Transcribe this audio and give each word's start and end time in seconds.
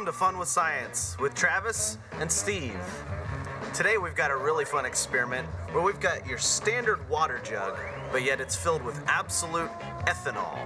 Welcome 0.00 0.14
to 0.14 0.18
Fun 0.18 0.38
with 0.38 0.48
Science 0.48 1.14
with 1.20 1.34
Travis 1.34 1.98
and 2.20 2.32
Steve. 2.32 2.80
Today 3.74 3.98
we've 3.98 4.14
got 4.14 4.30
a 4.30 4.36
really 4.36 4.64
fun 4.64 4.86
experiment 4.86 5.46
where 5.72 5.82
we've 5.82 6.00
got 6.00 6.26
your 6.26 6.38
standard 6.38 7.06
water 7.10 7.38
jug, 7.44 7.76
but 8.10 8.22
yet 8.22 8.40
it's 8.40 8.56
filled 8.56 8.82
with 8.82 8.98
absolute 9.06 9.68
ethanol. 10.06 10.56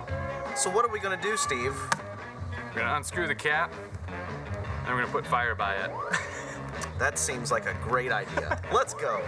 So 0.56 0.70
what 0.70 0.84
are 0.84 0.88
we 0.88 1.00
gonna 1.00 1.20
do, 1.20 1.36
Steve? 1.36 1.74
We're 1.74 2.82
gonna 2.82 2.94
unscrew 2.94 3.26
the 3.26 3.34
cap, 3.34 3.74
and 4.06 4.94
we're 4.94 5.00
gonna 5.00 5.12
put 5.12 5.26
fire 5.26 5.56
by 5.56 5.74
it. 5.78 5.90
That 7.00 7.18
seems 7.18 7.50
like 7.50 7.66
a 7.66 7.74
great 7.82 8.12
idea. 8.12 8.60
Let's 8.72 8.94
go. 8.94 9.20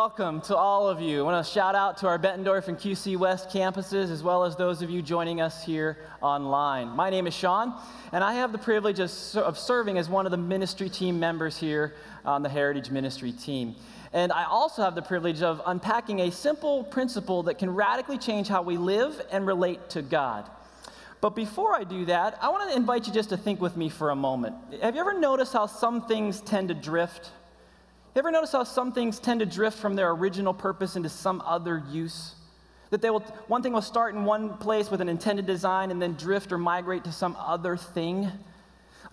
Welcome 0.00 0.40
to 0.40 0.56
all 0.56 0.88
of 0.88 0.98
you. 0.98 1.20
I 1.20 1.22
want 1.24 1.46
to 1.46 1.52
shout 1.52 1.74
out 1.74 1.98
to 1.98 2.06
our 2.06 2.18
Bettendorf 2.18 2.68
and 2.68 2.78
QC 2.78 3.18
West 3.18 3.50
campuses, 3.50 4.10
as 4.10 4.22
well 4.22 4.44
as 4.44 4.56
those 4.56 4.80
of 4.80 4.88
you 4.88 5.02
joining 5.02 5.42
us 5.42 5.62
here 5.62 5.98
online. 6.22 6.88
My 6.88 7.10
name 7.10 7.26
is 7.26 7.34
Sean, 7.34 7.74
and 8.10 8.24
I 8.24 8.32
have 8.32 8.50
the 8.50 8.56
privilege 8.56 8.98
of, 8.98 9.58
serving 9.58 9.98
as 9.98 10.08
one 10.08 10.24
of 10.24 10.30
the 10.30 10.38
ministry 10.38 10.88
team 10.88 11.20
members 11.20 11.58
here 11.58 11.96
on 12.24 12.42
the 12.42 12.48
Heritage 12.48 12.90
Ministry 12.90 13.30
team. 13.30 13.76
And 14.14 14.32
I 14.32 14.44
also 14.44 14.80
have 14.80 14.94
the 14.94 15.02
privilege 15.02 15.42
of 15.42 15.60
unpacking 15.66 16.20
a 16.20 16.32
simple 16.32 16.82
principle 16.84 17.42
that 17.42 17.58
can 17.58 17.68
radically 17.68 18.16
change 18.16 18.48
how 18.48 18.62
we 18.62 18.78
live 18.78 19.20
and 19.30 19.46
relate 19.46 19.90
to 19.90 20.00
God. 20.00 20.48
But 21.20 21.36
before 21.36 21.74
I 21.74 21.84
do 21.84 22.06
that, 22.06 22.38
I 22.40 22.48
want 22.48 22.70
to 22.70 22.74
invite 22.74 23.06
you 23.06 23.12
just 23.12 23.28
to 23.28 23.36
think 23.36 23.60
with 23.60 23.76
me 23.76 23.90
for 23.90 24.08
a 24.08 24.16
moment. 24.16 24.54
Have 24.80 24.94
you 24.94 25.02
ever 25.02 25.20
noticed 25.20 25.52
how 25.52 25.66
some 25.66 26.06
things 26.06 26.40
tend 26.40 26.68
to 26.68 26.74
drift? 26.74 27.32
You 28.14 28.18
ever 28.18 28.32
notice 28.32 28.50
how 28.50 28.64
some 28.64 28.90
things 28.90 29.20
tend 29.20 29.38
to 29.38 29.46
drift 29.46 29.78
from 29.78 29.94
their 29.94 30.10
original 30.10 30.52
purpose 30.52 30.96
into 30.96 31.08
some 31.08 31.40
other 31.46 31.80
use? 31.90 32.34
That 32.90 33.02
they 33.02 33.10
will, 33.10 33.20
one 33.46 33.62
thing 33.62 33.72
will 33.72 33.82
start 33.82 34.16
in 34.16 34.24
one 34.24 34.56
place 34.58 34.90
with 34.90 35.00
an 35.00 35.08
intended 35.08 35.46
design 35.46 35.92
and 35.92 36.02
then 36.02 36.14
drift 36.14 36.50
or 36.50 36.58
migrate 36.58 37.04
to 37.04 37.12
some 37.12 37.36
other 37.38 37.76
thing. 37.76 38.28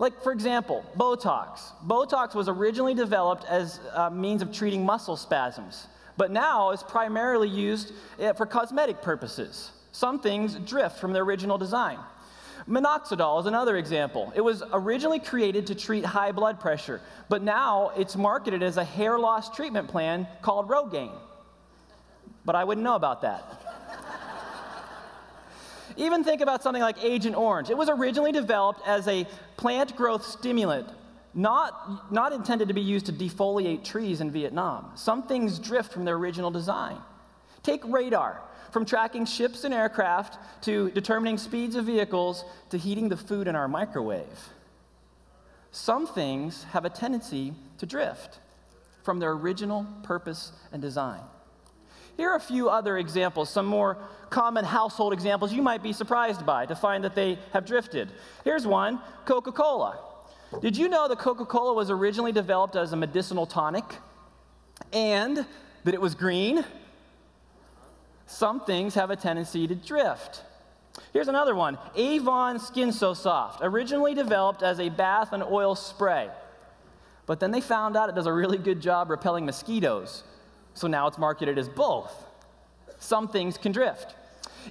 Like, 0.00 0.20
for 0.24 0.32
example, 0.32 0.84
Botox. 0.96 1.60
Botox 1.86 2.34
was 2.34 2.48
originally 2.48 2.94
developed 2.94 3.44
as 3.44 3.78
a 3.94 4.10
means 4.10 4.42
of 4.42 4.52
treating 4.52 4.84
muscle 4.84 5.16
spasms, 5.16 5.86
but 6.16 6.32
now 6.32 6.72
is 6.72 6.82
primarily 6.82 7.48
used 7.48 7.92
eh, 8.18 8.32
for 8.32 8.46
cosmetic 8.46 9.00
purposes. 9.00 9.70
Some 9.92 10.18
things 10.18 10.56
drift 10.56 10.98
from 10.98 11.12
their 11.12 11.22
original 11.22 11.56
design. 11.56 11.98
Minoxidil 12.68 13.40
is 13.40 13.46
another 13.46 13.76
example. 13.76 14.32
It 14.36 14.42
was 14.42 14.62
originally 14.72 15.18
created 15.18 15.66
to 15.68 15.74
treat 15.74 16.04
high 16.04 16.32
blood 16.32 16.60
pressure, 16.60 17.00
but 17.28 17.42
now 17.42 17.92
it's 17.96 18.14
marketed 18.14 18.62
as 18.62 18.76
a 18.76 18.84
hair 18.84 19.18
loss 19.18 19.54
treatment 19.54 19.88
plan 19.88 20.28
called 20.42 20.68
Rogaine. 20.68 21.16
But 22.44 22.56
I 22.56 22.64
wouldn't 22.64 22.84
know 22.84 22.94
about 22.94 23.22
that. 23.22 23.42
Even 25.96 26.22
think 26.22 26.42
about 26.42 26.62
something 26.62 26.82
like 26.82 27.02
Agent 27.02 27.36
Orange. 27.36 27.70
It 27.70 27.76
was 27.76 27.88
originally 27.88 28.32
developed 28.32 28.86
as 28.86 29.08
a 29.08 29.26
plant 29.56 29.96
growth 29.96 30.24
stimulant, 30.24 30.88
not, 31.32 32.12
not 32.12 32.32
intended 32.32 32.68
to 32.68 32.74
be 32.74 32.82
used 32.82 33.06
to 33.06 33.12
defoliate 33.12 33.82
trees 33.82 34.20
in 34.20 34.30
Vietnam. 34.30 34.92
Some 34.94 35.22
things 35.22 35.58
drift 35.58 35.92
from 35.92 36.04
their 36.04 36.16
original 36.16 36.50
design. 36.50 36.98
Take 37.62 37.82
radar. 37.86 38.42
From 38.70 38.84
tracking 38.84 39.24
ships 39.24 39.64
and 39.64 39.72
aircraft 39.72 40.38
to 40.64 40.90
determining 40.90 41.38
speeds 41.38 41.74
of 41.74 41.86
vehicles 41.86 42.44
to 42.70 42.78
heating 42.78 43.08
the 43.08 43.16
food 43.16 43.48
in 43.48 43.56
our 43.56 43.68
microwave. 43.68 44.48
Some 45.70 46.06
things 46.06 46.64
have 46.64 46.84
a 46.84 46.90
tendency 46.90 47.54
to 47.78 47.86
drift 47.86 48.40
from 49.02 49.18
their 49.18 49.32
original 49.32 49.86
purpose 50.02 50.52
and 50.72 50.82
design. 50.82 51.20
Here 52.16 52.30
are 52.30 52.36
a 52.36 52.40
few 52.40 52.68
other 52.68 52.98
examples, 52.98 53.48
some 53.48 53.64
more 53.64 53.96
common 54.28 54.64
household 54.64 55.12
examples 55.12 55.52
you 55.52 55.62
might 55.62 55.82
be 55.82 55.92
surprised 55.92 56.44
by 56.44 56.66
to 56.66 56.74
find 56.74 57.04
that 57.04 57.14
they 57.14 57.38
have 57.52 57.64
drifted. 57.64 58.10
Here's 58.44 58.66
one 58.66 59.00
Coca 59.24 59.52
Cola. 59.52 60.00
Did 60.60 60.76
you 60.76 60.88
know 60.88 61.06
that 61.08 61.18
Coca 61.18 61.44
Cola 61.44 61.74
was 61.74 61.90
originally 61.90 62.32
developed 62.32 62.74
as 62.74 62.92
a 62.92 62.96
medicinal 62.96 63.46
tonic 63.46 63.84
and 64.92 65.46
that 65.84 65.94
it 65.94 66.00
was 66.00 66.14
green? 66.14 66.64
Some 68.28 68.60
things 68.60 68.94
have 68.94 69.10
a 69.10 69.16
tendency 69.16 69.66
to 69.66 69.74
drift. 69.74 70.42
Here's 71.12 71.28
another 71.28 71.54
one 71.54 71.78
Avon 71.96 72.58
Skin 72.58 72.92
So 72.92 73.14
Soft, 73.14 73.60
originally 73.62 74.14
developed 74.14 74.62
as 74.62 74.78
a 74.78 74.90
bath 74.90 75.32
and 75.32 75.42
oil 75.42 75.74
spray. 75.74 76.28
But 77.24 77.40
then 77.40 77.50
they 77.50 77.60
found 77.60 77.96
out 77.96 78.08
it 78.08 78.14
does 78.14 78.26
a 78.26 78.32
really 78.32 78.58
good 78.58 78.80
job 78.80 79.10
repelling 79.10 79.46
mosquitoes. 79.46 80.24
So 80.74 80.86
now 80.86 81.06
it's 81.06 81.18
marketed 81.18 81.58
as 81.58 81.68
both. 81.68 82.12
Some 82.98 83.28
things 83.28 83.56
can 83.56 83.72
drift. 83.72 84.14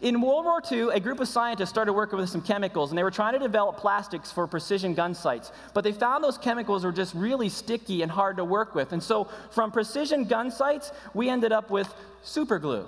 In 0.01 0.21
World 0.21 0.45
War 0.45 0.61
II, 0.71 0.89
a 0.89 0.99
group 0.99 1.19
of 1.19 1.27
scientists 1.27 1.69
started 1.69 1.93
working 1.93 2.19
with 2.19 2.29
some 2.29 2.41
chemicals, 2.41 2.91
and 2.91 2.97
they 2.97 3.03
were 3.03 3.11
trying 3.11 3.33
to 3.33 3.39
develop 3.39 3.77
plastics 3.77 4.31
for 4.31 4.45
precision 4.45 4.93
gun 4.93 5.15
sights. 5.15 5.51
But 5.73 5.83
they 5.83 5.91
found 5.91 6.23
those 6.23 6.37
chemicals 6.37 6.85
were 6.85 6.91
just 6.91 7.15
really 7.15 7.49
sticky 7.49 8.03
and 8.03 8.11
hard 8.11 8.37
to 8.37 8.45
work 8.45 8.75
with. 8.75 8.91
And 8.91 9.01
so, 9.01 9.27
from 9.49 9.71
precision 9.71 10.25
gun 10.25 10.51
sights, 10.51 10.91
we 11.15 11.29
ended 11.29 11.51
up 11.51 11.71
with 11.71 11.91
super 12.21 12.59
glue. 12.59 12.85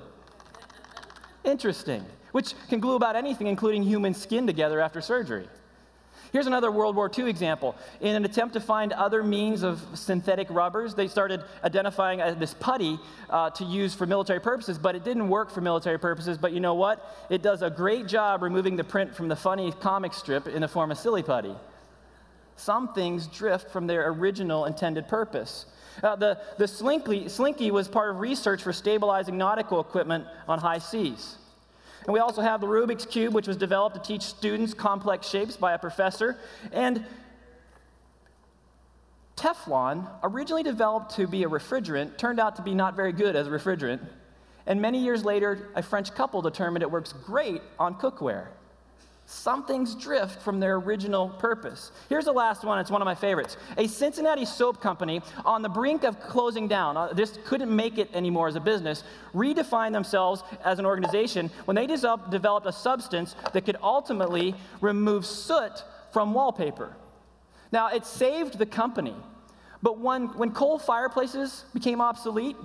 Interesting. 1.44 2.06
Which 2.32 2.54
can 2.70 2.80
glue 2.80 2.96
about 2.96 3.16
anything, 3.16 3.48
including 3.48 3.84
human 3.84 4.14
skin, 4.14 4.46
together 4.46 4.80
after 4.80 5.02
surgery. 5.02 5.48
Here's 6.32 6.46
another 6.46 6.72
World 6.72 6.96
War 6.96 7.10
II 7.16 7.28
example. 7.28 7.76
In 8.02 8.16
an 8.16 8.24
attempt 8.24 8.54
to 8.54 8.60
find 8.60 8.94
other 8.94 9.24
means 9.24 9.64
of 9.64 9.82
synthetic 9.96 10.48
rubbers, 10.52 10.94
they 10.94 11.08
started 11.08 11.44
identifying 11.64 12.22
uh, 12.22 12.36
this 12.36 12.54
putty 12.54 13.00
uh, 13.32 13.50
to 13.52 13.64
use 13.64 13.96
for 13.96 14.06
military 14.06 14.40
purposes, 14.40 14.78
but 14.78 14.96
it 14.96 15.04
didn't 15.04 15.28
work 15.28 15.50
for 15.50 15.62
military 15.62 15.98
purposes. 15.98 16.38
But 16.38 16.52
you 16.52 16.60
know 16.60 16.76
what? 16.76 17.26
It 17.32 17.42
does 17.42 17.64
a 17.64 17.70
great 17.70 18.08
job 18.08 18.44
removing 18.44 18.76
the 18.76 18.84
print 18.84 19.16
from 19.16 19.28
the 19.28 19.36
funny 19.36 19.72
comic 19.72 20.14
strip 20.14 20.48
in 20.48 20.62
the 20.62 20.68
form 20.68 20.92
of 20.92 21.00
silly 21.00 21.24
putty. 21.24 21.56
Some 22.58 22.94
things 22.94 23.26
drift 23.26 23.72
from 23.72 23.88
their 23.88 24.10
original 24.10 24.66
intended 24.66 25.08
purpose. 25.08 25.66
Uh, 26.02 26.16
the 26.16 26.40
the 26.58 26.68
slinky, 26.68 27.28
slinky 27.28 27.72
was 27.72 27.88
part 27.88 28.10
of 28.12 28.20
research 28.20 28.64
for 28.64 28.74
stabilizing 28.74 29.38
nautical 29.38 29.80
equipment 29.80 30.26
on 30.48 30.60
high 30.60 30.80
seas. 30.80 31.38
And 32.06 32.14
we 32.14 32.20
also 32.20 32.42
have 32.42 32.62
the 32.62 32.68
Rubik's 32.68 33.06
Cube, 33.06 33.34
which 33.34 33.48
was 33.48 33.58
developed 33.58 33.96
to 33.96 34.02
teach 34.02 34.24
students 34.24 34.74
complex 34.74 35.28
shapes 35.28 35.58
by 35.58 35.74
a 35.74 35.78
professor. 35.78 36.38
And 36.72 37.06
Teflon, 39.36 40.09
originally 40.24 40.64
developed 40.64 41.16
to 41.16 41.28
be 41.28 41.44
a 41.44 41.48
refrigerant, 41.48 42.18
turned 42.18 42.40
out 42.40 42.56
to 42.58 42.62
be 42.62 42.74
not 42.74 42.96
very 42.96 43.14
good 43.14 43.36
as 43.36 43.48
a 43.48 43.50
refrigerant. 43.50 44.06
And 44.66 44.82
many 44.82 45.00
years 45.00 45.24
later, 45.24 45.70
a 45.76 45.82
French 45.82 46.14
couple 46.14 46.42
determined 46.42 46.84
it 46.84 46.92
works 46.92 47.14
great 47.14 47.62
on 47.80 47.96
cookware. 47.96 48.48
Some 49.31 49.63
things 49.63 49.94
drift 49.94 50.41
from 50.41 50.59
their 50.59 50.78
original 50.78 51.29
purpose. 51.29 51.91
Here's 52.09 52.25
the 52.25 52.31
last 52.31 52.63
one, 52.63 52.79
it's 52.79 52.90
one 52.90 53.00
of 53.00 53.06
my 53.06 53.13
favorites. 53.13 53.57
A 53.78 53.85
Cincinnati 53.85 54.44
soap 54.44 54.81
company 54.81 55.22
on 55.45 55.62
the 55.62 55.69
brink 55.69 56.03
of 56.03 56.19
closing 56.19 56.67
down, 56.67 56.97
uh, 56.97 57.13
just 57.13 57.44
couldn't 57.45 57.73
make 57.73 58.00
it 58.00 58.09
anymore 58.16 58.47
as 58.47 58.56
a 58.56 58.59
business, 58.59 59.03
redefined 59.35 59.91
themselves 59.91 60.41
as 60.66 60.79
an 60.79 60.85
organization 60.88 61.51
when 61.66 61.75
they 61.75 61.85
developed, 61.85 62.31
developed 62.31 62.66
a 62.66 62.72
substance 62.72 63.35
that 63.53 63.66
could 63.66 63.78
ultimately 63.84 64.56
remove 64.81 65.28
soot 65.28 65.84
from 66.11 66.34
wallpaper. 66.34 66.96
Now, 67.72 67.90
it 67.90 68.08
saved 68.08 68.58
the 68.58 68.66
company, 68.66 69.16
but 69.84 69.99
when, 69.99 70.29
when 70.40 70.49
coal 70.53 70.79
fireplaces 70.79 71.66
became 71.72 72.02
obsolete, 72.02 72.58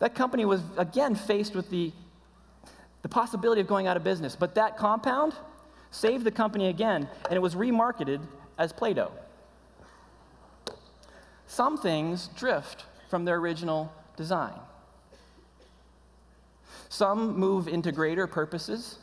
that 0.00 0.14
company 0.14 0.44
was 0.44 0.60
again 0.76 1.14
faced 1.14 1.54
with 1.54 1.70
the, 1.70 1.90
the 3.00 3.08
possibility 3.08 3.62
of 3.62 3.66
going 3.66 3.86
out 3.86 3.96
of 3.96 4.04
business. 4.04 4.36
But 4.36 4.56
that 4.56 4.76
compound, 4.76 5.32
saved 5.90 6.24
the 6.24 6.30
company 6.30 6.68
again, 6.68 7.08
and 7.24 7.34
it 7.34 7.40
was 7.40 7.54
remarketed 7.54 8.20
as 8.58 8.72
Play 8.72 8.94
Doh. 8.94 9.12
Some 11.46 11.78
things 11.78 12.28
drift 12.36 12.84
from 13.08 13.24
their 13.24 13.36
original 13.36 13.92
design. 14.16 14.54
Some 16.88 17.38
move 17.38 17.68
into 17.68 17.92
greater 17.92 18.26
purposes, 18.26 18.98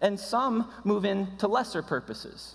and 0.00 0.18
some 0.18 0.70
move 0.84 1.04
into 1.04 1.46
lesser 1.48 1.82
purposes. 1.82 2.54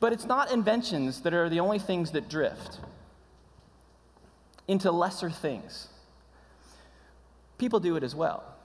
But 0.00 0.12
it's 0.12 0.24
not 0.24 0.52
inventions 0.52 1.22
that 1.22 1.32
are 1.34 1.48
the 1.48 1.60
only 1.60 1.78
things 1.78 2.10
that 2.12 2.28
drift 2.28 2.80
into 4.68 4.90
lesser 4.90 5.30
things. 5.30 5.88
People 7.58 7.80
do 7.80 7.96
it 7.96 8.02
as 8.02 8.14
well. 8.14 8.55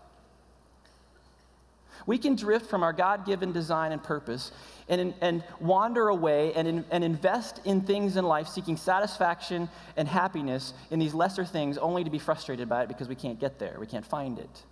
We 2.05 2.17
can 2.17 2.35
drift 2.35 2.69
from 2.69 2.83
our 2.83 2.93
God 2.93 3.25
given 3.25 3.51
design 3.51 3.91
and 3.91 4.03
purpose 4.03 4.51
and, 4.89 5.13
and 5.21 5.43
wander 5.59 6.09
away 6.09 6.53
and, 6.53 6.83
and 6.89 7.03
invest 7.03 7.61
in 7.65 7.81
things 7.81 8.17
in 8.17 8.25
life 8.25 8.47
seeking 8.47 8.77
satisfaction 8.77 9.69
and 9.95 10.07
happiness 10.07 10.73
in 10.89 10.99
these 10.99 11.13
lesser 11.13 11.45
things 11.45 11.77
only 11.77 12.03
to 12.03 12.09
be 12.09 12.19
frustrated 12.19 12.67
by 12.67 12.83
it 12.83 12.87
because 12.87 13.07
we 13.07 13.15
can't 13.15 13.39
get 13.39 13.59
there, 13.59 13.77
we 13.79 13.87
can't 13.87 14.05
find 14.05 14.39
it. 14.39 14.63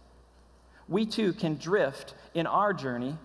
We 0.88 1.06
too 1.06 1.34
can 1.34 1.56
drift 1.56 2.16
in 2.34 2.48
our 2.48 2.74
journey 2.74 3.16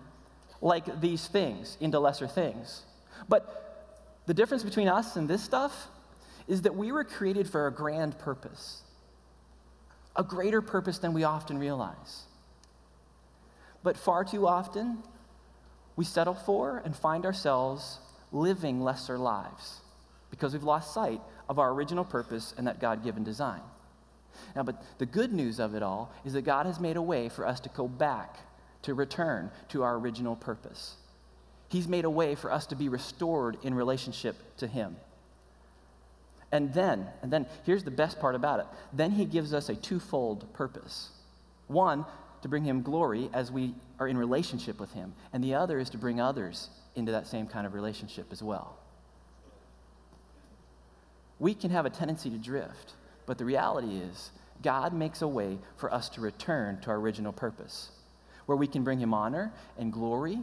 like 0.61 1.01
these 1.01 1.27
things 1.27 1.77
into 1.79 1.99
lesser 1.99 2.27
things. 2.27 2.83
But 3.27 4.21
the 4.25 4.33
difference 4.33 4.63
between 4.63 4.87
us 4.87 5.15
and 5.15 5.27
this 5.27 5.43
stuff 5.43 5.87
is 6.47 6.61
that 6.61 6.75
we 6.75 6.91
were 6.91 7.03
created 7.03 7.49
for 7.49 7.67
a 7.67 7.71
grand 7.71 8.17
purpose, 8.19 8.83
a 10.15 10.23
greater 10.23 10.61
purpose 10.61 10.99
than 10.99 11.13
we 11.13 11.23
often 11.23 11.57
realize. 11.57 12.25
But 13.85 13.97
far 13.97 14.25
too 14.25 14.47
often, 14.47 14.97
we 15.95 16.05
settle 16.05 16.33
for 16.33 16.81
and 16.83 16.95
find 16.95 17.23
ourselves 17.23 17.99
living 18.31 18.81
lesser 18.81 19.15
lives 19.15 19.81
because 20.31 20.53
we've 20.53 20.63
lost 20.63 20.91
sight 20.91 21.21
of 21.47 21.59
our 21.59 21.71
original 21.71 22.03
purpose 22.03 22.55
and 22.57 22.65
that 22.65 22.79
God 22.81 23.03
given 23.03 23.23
design. 23.23 23.61
Now, 24.55 24.63
but 24.63 24.83
the 24.97 25.05
good 25.05 25.31
news 25.31 25.59
of 25.59 25.75
it 25.75 25.83
all 25.83 26.11
is 26.25 26.33
that 26.33 26.41
God 26.41 26.65
has 26.65 26.79
made 26.79 26.97
a 26.97 27.01
way 27.01 27.29
for 27.29 27.45
us 27.45 27.59
to 27.59 27.69
go 27.69 27.87
back, 27.87 28.37
to 28.81 28.95
return 28.95 29.51
to 29.69 29.83
our 29.83 29.99
original 29.99 30.35
purpose. 30.35 30.95
He's 31.69 31.87
made 31.87 32.05
a 32.05 32.09
way 32.09 32.33
for 32.33 32.51
us 32.51 32.65
to 32.67 32.75
be 32.75 32.89
restored 32.89 33.55
in 33.61 33.75
relationship 33.75 34.35
to 34.57 34.65
Him. 34.65 34.95
And 36.51 36.73
then, 36.73 37.05
and 37.21 37.31
then 37.31 37.45
here's 37.65 37.83
the 37.83 37.91
best 37.91 38.19
part 38.19 38.33
about 38.33 38.61
it. 38.61 38.65
Then 38.93 39.11
he 39.11 39.25
gives 39.25 39.53
us 39.53 39.69
a 39.69 39.75
twofold 39.75 40.51
purpose. 40.53 41.09
One, 41.67 42.05
to 42.45 42.49
bring 42.49 42.63
him 42.63 42.83
glory 42.83 43.27
as 43.33 43.51
we 43.51 43.73
are 43.97 44.07
in 44.07 44.15
relationship 44.15 44.79
with 44.79 44.93
him, 44.93 45.11
and 45.33 45.43
the 45.43 45.55
other 45.55 45.79
is 45.79 45.89
to 45.89 45.97
bring 45.97 46.21
others 46.21 46.69
into 46.93 47.11
that 47.11 47.25
same 47.25 47.47
kind 47.47 47.65
of 47.65 47.73
relationship 47.73 48.27
as 48.31 48.43
well. 48.43 48.77
We 51.39 51.55
can 51.55 51.71
have 51.71 51.87
a 51.87 51.89
tendency 51.89 52.29
to 52.29 52.37
drift, 52.37 52.93
but 53.25 53.39
the 53.39 53.45
reality 53.45 53.95
is 53.95 54.29
God 54.61 54.93
makes 54.93 55.23
a 55.23 55.27
way 55.27 55.57
for 55.77 55.91
us 55.91 56.07
to 56.09 56.21
return 56.21 56.79
to 56.81 56.91
our 56.91 56.97
original 56.97 57.33
purpose, 57.33 57.89
where 58.45 58.55
we 58.55 58.67
can 58.67 58.83
bring 58.83 58.99
him 58.99 59.11
honor 59.11 59.51
and 59.79 59.91
glory, 59.91 60.37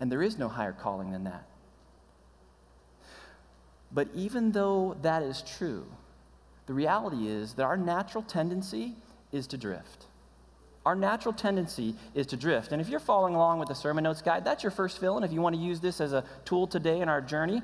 and 0.00 0.10
there 0.10 0.22
is 0.22 0.38
no 0.38 0.48
higher 0.48 0.72
calling 0.72 1.12
than 1.12 1.24
that. 1.24 1.44
But 3.92 4.08
even 4.14 4.52
though 4.52 4.96
that 5.02 5.22
is 5.22 5.42
true, 5.58 5.84
the 6.64 6.72
reality 6.72 7.28
is 7.28 7.52
that 7.56 7.64
our 7.64 7.76
natural 7.76 8.22
tendency 8.22 8.94
is 9.32 9.46
to 9.48 9.58
drift. 9.58 10.06
Our 10.86 10.94
natural 10.94 11.34
tendency 11.34 11.94
is 12.14 12.26
to 12.28 12.36
drift. 12.36 12.72
And 12.72 12.80
if 12.80 12.88
you're 12.88 13.00
following 13.00 13.34
along 13.34 13.58
with 13.58 13.68
the 13.68 13.74
sermon 13.74 14.04
notes 14.04 14.22
guide, 14.22 14.44
that's 14.44 14.62
your 14.62 14.70
first 14.70 14.98
fill 14.98 15.18
in. 15.18 15.24
If 15.24 15.32
you 15.32 15.42
want 15.42 15.54
to 15.54 15.60
use 15.60 15.80
this 15.80 16.00
as 16.00 16.12
a 16.12 16.24
tool 16.44 16.66
today 16.66 17.00
in 17.00 17.08
our 17.08 17.20
journey, 17.20 17.62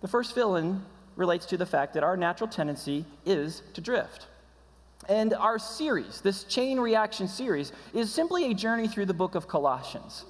the 0.00 0.08
first 0.08 0.34
fill 0.34 0.56
in 0.56 0.84
relates 1.16 1.46
to 1.46 1.56
the 1.56 1.66
fact 1.66 1.94
that 1.94 2.04
our 2.04 2.16
natural 2.16 2.48
tendency 2.48 3.04
is 3.26 3.62
to 3.74 3.80
drift. 3.80 4.28
And 5.08 5.34
our 5.34 5.58
series, 5.58 6.20
this 6.20 6.44
chain 6.44 6.78
reaction 6.78 7.26
series, 7.26 7.72
is 7.92 8.12
simply 8.12 8.50
a 8.50 8.54
journey 8.54 8.86
through 8.86 9.06
the 9.06 9.14
book 9.14 9.34
of 9.34 9.48
Colossians. 9.48 10.24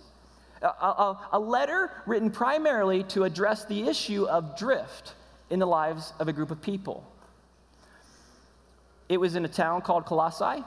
A, 0.62 0.66
a, 0.66 1.28
a, 1.32 1.38
letter 1.38 1.90
written 2.06 2.30
primarily 2.30 3.04
to 3.04 3.24
address 3.24 3.64
the 3.64 3.88
issue 3.88 4.24
of 4.26 4.58
drift 4.58 5.14
in 5.50 5.58
the 5.58 5.66
lives 5.66 6.12
of 6.18 6.28
a 6.28 6.32
group 6.32 6.50
of 6.50 6.60
people. 6.60 7.04
It 9.08 9.18
was 9.18 9.36
in 9.36 9.44
a 9.44 9.48
town 9.48 9.82
called 9.82 10.04
Colossae, 10.04 10.64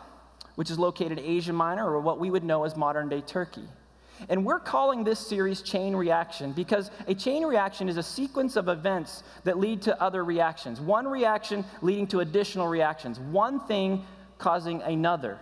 which 0.56 0.69
is 0.69 0.80
located 0.80 1.19
Asia 1.19 1.53
Minor, 1.53 1.89
or 1.89 2.00
what 2.00 2.19
we 2.19 2.30
would 2.30 2.44
know 2.44 2.63
as 2.63 2.75
modern 2.75 3.09
day 3.09 3.21
Turkey. 3.21 3.68
And 4.30 4.45
we're 4.45 4.59
calling 4.59 5.03
this 5.03 5.19
series 5.19 5.62
Chain 5.62 5.95
Reaction 5.95 6.51
because 6.51 6.92
a 7.07 7.15
chain 7.15 7.44
reaction 7.44 7.89
is 7.89 7.98
a 7.98 8.03
sequence 8.03 8.56
of 8.56 8.68
events 8.68 9.24
that 9.45 9.57
lead 9.57 9.81
to 9.83 10.01
other 10.01 10.24
reactions. 10.24 10.80
One 10.80 11.07
reaction 11.07 11.65
leading 11.81 12.07
to 12.07 12.19
additional 12.19 12.68
reactions, 12.68 13.19
one 13.19 13.59
thing 13.62 14.06
causing 14.38 14.81
another. 14.83 15.39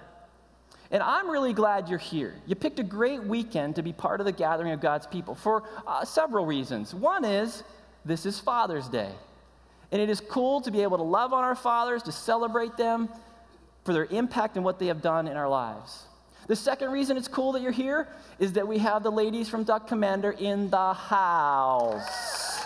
And 0.91 1.03
I'm 1.03 1.29
really 1.29 1.53
glad 1.53 1.87
you're 1.87 1.99
here. 1.99 2.35
You 2.47 2.55
picked 2.55 2.79
a 2.79 2.83
great 2.83 3.23
weekend 3.23 3.75
to 3.75 3.83
be 3.83 3.93
part 3.93 4.21
of 4.21 4.25
the 4.25 4.31
gathering 4.31 4.71
of 4.71 4.81
God's 4.81 5.05
people 5.05 5.35
for 5.35 5.63
uh, 5.85 6.03
several 6.03 6.45
reasons. 6.45 6.95
One 6.95 7.25
is 7.25 7.63
this 8.05 8.25
is 8.25 8.39
Father's 8.39 8.87
Day. 8.87 9.11
And 9.91 10.01
it 10.01 10.09
is 10.09 10.19
cool 10.19 10.61
to 10.61 10.71
be 10.71 10.81
able 10.83 10.97
to 10.97 11.03
love 11.03 11.33
on 11.33 11.43
our 11.43 11.55
fathers, 11.55 12.03
to 12.03 12.11
celebrate 12.11 12.77
them 12.77 13.09
for 13.89 13.93
their 13.93 14.05
impact 14.11 14.55
and 14.55 14.63
what 14.63 14.77
they 14.77 14.85
have 14.85 15.01
done 15.01 15.27
in 15.27 15.35
our 15.35 15.49
lives. 15.49 16.03
The 16.45 16.55
second 16.55 16.91
reason 16.91 17.17
it's 17.17 17.27
cool 17.27 17.53
that 17.53 17.63
you're 17.63 17.71
here 17.71 18.07
is 18.37 18.53
that 18.53 18.67
we 18.67 18.77
have 18.77 19.01
the 19.01 19.11
ladies 19.11 19.49
from 19.49 19.63
Duck 19.63 19.87
Commander 19.87 20.29
in 20.29 20.69
the 20.69 20.93
house. 20.93 22.63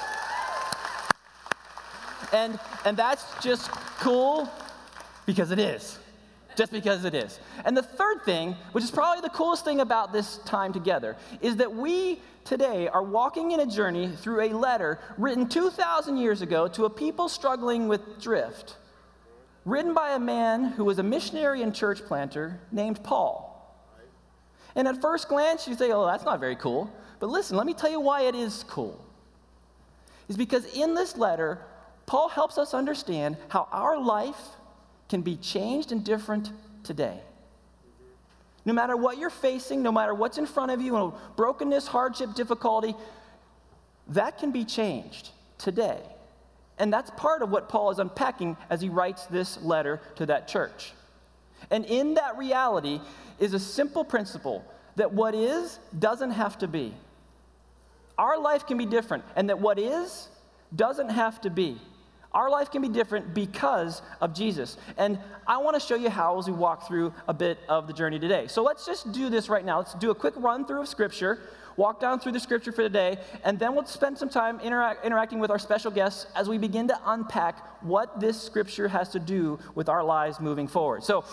And, 2.34 2.60
and 2.84 2.98
that's 2.98 3.24
just 3.42 3.72
cool 4.02 4.50
because 5.26 5.52
it 5.52 5.60
is. 5.60 5.98
Just 6.58 6.74
because 6.74 7.06
it 7.06 7.14
is. 7.16 7.40
And 7.64 7.78
the 7.78 7.84
third 7.84 8.26
thing, 8.26 8.58
which 8.74 8.84
is 8.84 8.92
probably 8.92 9.22
the 9.22 9.34
coolest 9.34 9.64
thing 9.64 9.80
about 9.80 10.12
this 10.12 10.40
time 10.40 10.74
together, 10.74 11.16
is 11.40 11.56
that 11.56 11.74
we 11.74 12.20
today 12.44 12.90
are 12.90 13.02
walking 13.02 13.52
in 13.52 13.62
a 13.62 13.66
journey 13.66 14.10
through 14.10 14.42
a 14.42 14.50
letter 14.50 15.00
written 15.18 15.48
2,000 15.48 16.18
years 16.18 16.42
ago 16.42 16.68
to 16.68 16.84
a 16.84 16.90
people 16.90 17.30
struggling 17.30 17.88
with 17.88 18.22
drift, 18.22 18.76
written 19.66 19.94
by 19.94 20.12
a 20.12 20.20
man 20.20 20.66
who 20.66 20.84
was 20.84 21.00
a 21.00 21.04
missionary 21.04 21.62
and 21.62 21.74
church 21.74 22.04
planter 22.06 22.60
named 22.72 23.04
Paul. 23.04 23.50
And 24.76 24.88
at 24.88 25.02
first 25.02 25.30
glance, 25.30 25.68
you 25.68 25.76
say, 25.76 25.92
oh, 25.92 26.06
that's 26.06 26.26
not 26.26 26.40
very 26.40 26.56
cool. 26.56 26.92
But 27.20 27.30
listen, 27.30 27.56
let 27.56 27.66
me 27.66 27.74
tell 27.74 27.92
you 27.92 28.00
why 28.00 28.24
it 28.24 28.36
is 28.36 28.66
cool. 28.68 29.04
Is 30.28 30.36
because 30.36 30.66
in 30.76 30.96
this 30.96 31.16
letter, 31.16 31.60
Paul 32.06 32.28
helps 32.28 32.58
us 32.58 32.74
understand 32.74 33.38
how 33.50 33.68
our 33.72 33.98
life 34.00 34.42
can 35.10 35.22
be 35.22 35.38
changed 35.38 35.92
and 35.92 36.04
different 36.04 36.52
today. 36.84 37.20
No 38.66 38.74
matter 38.74 38.98
what 38.98 39.18
you're 39.18 39.30
facing, 39.30 39.84
no 39.84 39.92
matter 39.92 40.14
what's 40.14 40.38
in 40.38 40.46
front 40.46 40.72
of 40.72 40.82
you, 40.82 41.14
brokenness, 41.36 41.88
hardship, 41.88 42.34
difficulty, 42.34 42.96
that 44.08 44.38
can 44.38 44.52
be 44.52 44.66
changed 44.66 45.30
today. 45.58 46.02
And 46.80 46.92
that's 46.92 47.12
part 47.12 47.42
of 47.42 47.50
what 47.50 47.70
Paul 47.70 47.92
is 47.92 48.00
unpacking 48.00 48.58
as 48.70 48.82
he 48.82 48.90
writes 48.90 49.26
this 49.28 49.62
letter 49.62 50.02
to 50.16 50.26
that 50.26 50.48
church. 50.48 50.94
And 51.70 51.86
in 51.86 52.16
that 52.16 52.38
reality 52.38 53.00
is 53.40 53.54
a 53.54 53.60
simple 53.60 54.04
principle 54.04 54.66
that 54.96 55.12
what 55.12 55.36
is 55.36 55.80
doesn't 55.98 56.32
have 56.32 56.58
to 56.60 56.68
be. 56.68 56.94
Our 58.18 58.40
life 58.40 58.68
can 58.68 58.78
be 58.78 58.86
different, 58.86 59.24
and 59.36 59.50
that 59.50 59.60
what 59.60 59.80
is 59.80 60.30
doesn't 60.76 61.10
have 61.10 61.42
to 61.42 61.50
be. 61.50 61.80
Our 62.34 62.50
life 62.50 62.72
can 62.72 62.82
be 62.82 62.90
different 62.90 63.34
because 63.34 64.02
of 64.20 64.34
Jesus. 64.34 64.78
And 64.98 65.20
I 65.46 65.58
want 65.58 65.80
to 65.80 65.80
show 65.80 65.96
you 65.96 66.10
how 66.10 66.40
as 66.40 66.48
we 66.48 66.54
walk 66.54 66.88
through 66.88 67.14
a 67.28 67.34
bit 67.34 67.60
of 67.70 67.86
the 67.86 67.94
journey 67.94 68.18
today. 68.18 68.48
So 68.48 68.64
let's 68.64 68.86
just 68.88 69.12
do 69.12 69.30
this 69.30 69.50
right 69.50 69.64
now. 69.64 69.78
Let's 69.78 69.94
do 69.94 70.10
a 70.10 70.16
quick 70.16 70.34
run 70.38 70.66
through 70.66 70.82
of 70.82 70.88
Scripture, 70.88 71.42
walk 71.78 72.00
down 72.00 72.20
through 72.20 72.32
the 72.32 72.40
Scripture 72.40 72.72
for 72.72 72.84
the 72.84 72.90
day, 72.90 73.18
and 73.44 73.60
then 73.60 73.74
we'll 73.74 73.86
spend 73.86 74.18
some 74.18 74.30
time 74.30 74.60
interact, 74.60 75.06
interacting 75.06 75.40
with 75.40 75.52
our 75.52 75.60
special 75.60 75.92
guests 75.92 76.28
as 76.36 76.48
we 76.50 76.58
begin 76.58 76.88
to 76.88 77.00
unpack 77.06 77.84
what 77.84 78.20
this 78.20 78.42
Scripture 78.42 78.88
has 78.88 79.10
to 79.10 79.20
do 79.20 79.60
with 79.76 79.90
our 79.90 80.04
lives 80.04 80.40
moving 80.40 80.68
forward. 80.68 81.04
So 81.04 81.26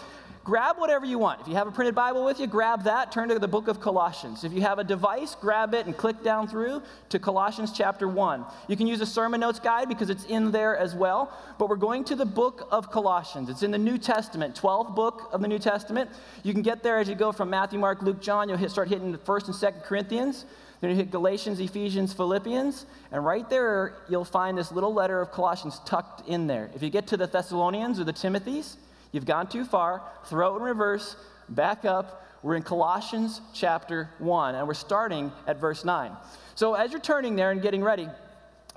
grab 0.45 0.79
whatever 0.79 1.05
you 1.05 1.19
want. 1.19 1.41
If 1.41 1.49
you 1.49 1.55
have 1.55 1.67
a 1.67 1.71
printed 1.71 1.95
Bible 1.95 2.25
with 2.25 2.41
you, 2.41 2.47
grab 2.47 2.85
that, 2.85 3.13
turn 3.13 3.29
to 3.29 3.39
the 3.39 3.49
book 3.49 3.69
of 3.69 3.81
Colossians. 3.81 4.45
If 4.45 4.53
you 4.53 4.63
have 4.63 4.79
a 4.79 4.85
device, 4.85 5.35
grab 5.35 5.75
it 5.75 5.87
and 5.87 5.97
click 5.97 6.23
down 6.23 6.49
through 6.49 6.83
to 7.11 7.19
Colossians 7.19 7.73
chapter 7.73 8.09
1. 8.09 8.45
You 8.69 8.77
can 8.77 8.87
use 8.87 9.01
a 9.01 9.07
sermon 9.07 9.41
notes 9.41 9.59
guide 9.59 9.89
because 9.89 10.11
it's 10.11 10.25
in 10.25 10.51
there 10.51 10.77
as 10.77 10.95
well. 10.95 11.33
But 11.59 11.69
we're 11.69 11.77
going 11.77 12.05
to 12.05 12.17
the 12.17 12.27
book 12.27 12.67
of 12.71 12.91
Colossians. 12.91 13.49
It's 13.49 13.63
in 13.63 13.71
the 13.71 13.79
New 13.79 13.99
Testament, 13.99 14.61
12th 14.61 14.95
book 14.95 15.29
of 15.33 15.41
the 15.43 15.49
New 15.49 15.59
Testament. 15.59 16.11
You 16.43 16.53
can 16.53 16.63
get 16.63 16.83
there 16.83 16.99
as 16.99 17.09
you 17.09 17.15
go 17.15 17.33
from 17.33 17.51
Matthew, 17.51 17.79
Mark, 17.79 18.03
Luke, 18.03 18.21
John. 18.21 18.49
You'll 18.49 18.59
hit, 18.59 18.71
start 18.71 18.89
hitting 18.89 19.13
the 19.13 19.19
1st 19.19 19.47
and 19.47 19.55
2nd 19.55 19.85
Corinthians. 19.85 20.47
Then 20.81 20.91
you 20.91 20.97
hit 20.97 21.11
Galatians, 21.11 21.61
Ephesians, 21.61 22.13
Philippians, 22.15 22.87
and 23.13 23.25
right 23.25 23.49
there 23.51 23.97
you'll 24.09 24.25
find 24.25 24.57
this 24.57 24.73
little 24.73 24.95
letter 24.95 25.21
of 25.21 25.31
Colossians 25.31 25.81
tucked 25.85 26.27
in 26.27 26.47
there. 26.47 26.71
If 26.75 26.83
you 26.83 26.89
get 26.89 27.07
to 27.09 27.19
the 27.19 27.27
Thessalonians 27.27 28.01
or 28.01 28.05
the 28.05 28.15
Timothys, 28.15 28.77
You've 29.13 29.27
gone 29.27 29.49
too 29.49 29.65
far. 29.65 30.03
Throw 30.27 30.55
it 30.55 30.57
in 30.59 30.63
reverse, 30.63 31.17
back 31.49 31.85
up. 31.85 32.27
We're 32.43 32.57
in 32.57 32.63
Colossians 32.63 33.41
chapter 33.53 34.09
1, 34.19 34.55
and 34.55 34.67
we're 34.67 34.75
starting 34.75 35.31
at 35.47 35.61
verse 35.61 35.85
9. 35.85 36.13
So, 36.55 36.75
as 36.75 36.91
you're 36.91 37.01
turning 37.01 37.37
there 37.37 37.51
and 37.51 37.61
getting 37.61 37.83
ready, 37.83 38.09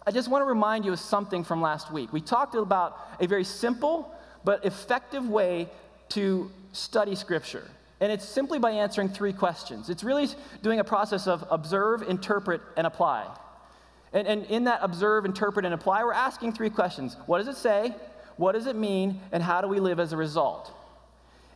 I 0.06 0.12
just 0.12 0.30
want 0.30 0.42
to 0.42 0.46
remind 0.46 0.84
you 0.84 0.92
of 0.92 1.00
something 1.00 1.44
from 1.46 1.62
last 1.62 1.92
week. 1.92 2.12
We 2.12 2.20
talked 2.20 2.56
about 2.56 2.98
a 3.22 3.28
very 3.28 3.46
simple 3.46 4.14
but 4.44 4.66
effective 4.66 5.30
way 5.30 5.70
to 6.10 6.52
study 6.74 7.16
Scripture. 7.16 7.64
And 8.02 8.12
it's 8.12 8.28
simply 8.28 8.60
by 8.60 8.72
answering 8.72 9.08
three 9.08 9.32
questions. 9.32 9.90
It's 9.90 10.04
really 10.04 10.28
doing 10.62 10.80
a 10.82 10.84
process 10.84 11.26
of 11.26 11.46
observe, 11.50 12.02
interpret, 12.02 12.60
and 12.76 12.86
apply. 12.86 13.26
And, 14.12 14.28
and 14.28 14.46
in 14.48 14.66
that 14.66 14.80
observe, 14.82 15.24
interpret, 15.24 15.64
and 15.66 15.74
apply, 15.74 16.04
we're 16.04 16.12
asking 16.12 16.52
three 16.52 16.70
questions 16.70 17.16
What 17.28 17.38
does 17.38 17.48
it 17.48 17.56
say? 17.56 17.96
What 18.38 18.54
does 18.54 18.68
it 18.68 18.76
mean? 18.76 19.22
And 19.32 19.44
how 19.44 19.62
do 19.62 19.68
we 19.68 19.80
live 19.80 20.00
as 20.00 20.14
a 20.14 20.18
result? 20.18 20.72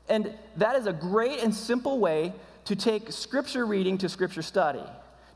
And 0.10 0.34
that 0.56 0.76
is 0.76 0.86
a 0.86 0.94
great 0.94 1.44
and 1.44 1.54
simple 1.54 2.00
way 2.00 2.34
to 2.66 2.76
take 2.76 3.12
scripture 3.12 3.66
reading 3.66 3.98
to 4.00 4.10
scripture 4.10 4.42
study, 4.42 4.84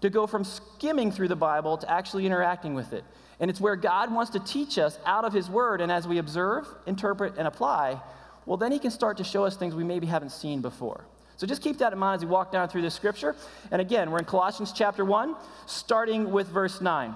to 0.01 0.09
go 0.09 0.27
from 0.27 0.43
skimming 0.43 1.11
through 1.11 1.27
the 1.27 1.35
Bible 1.35 1.77
to 1.77 1.89
actually 1.89 2.25
interacting 2.25 2.73
with 2.73 2.93
it. 2.93 3.03
And 3.39 3.49
it's 3.49 3.59
where 3.59 3.75
God 3.75 4.13
wants 4.13 4.31
to 4.31 4.39
teach 4.39 4.77
us 4.77 4.99
out 5.05 5.25
of 5.25 5.33
His 5.33 5.49
Word. 5.49 5.81
And 5.81 5.91
as 5.91 6.07
we 6.07 6.19
observe, 6.19 6.67
interpret, 6.85 7.35
and 7.37 7.47
apply, 7.47 7.99
well, 8.45 8.57
then 8.57 8.71
He 8.71 8.79
can 8.79 8.91
start 8.91 9.17
to 9.17 9.23
show 9.23 9.45
us 9.45 9.55
things 9.55 9.73
we 9.73 9.83
maybe 9.83 10.07
haven't 10.07 10.31
seen 10.31 10.61
before. 10.61 11.05
So 11.37 11.47
just 11.47 11.63
keep 11.63 11.79
that 11.79 11.91
in 11.91 11.97
mind 11.97 12.19
as 12.19 12.25
we 12.25 12.31
walk 12.31 12.51
down 12.51 12.69
through 12.69 12.83
this 12.83 12.93
scripture. 12.93 13.35
And 13.71 13.81
again, 13.81 14.11
we're 14.11 14.19
in 14.19 14.25
Colossians 14.25 14.71
chapter 14.71 15.03
1, 15.03 15.35
starting 15.65 16.31
with 16.31 16.47
verse 16.47 16.81
9. 16.81 17.15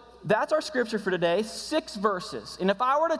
that's 0.23 0.53
our 0.53 0.61
scripture 0.61 0.99
for 0.99 1.11
today, 1.11 1.43
six 1.43 1.95
verses. 1.95 2.57
And 2.61 2.69
if 2.69 2.81
I 2.81 2.99
were 2.99 3.09
to 3.09 3.19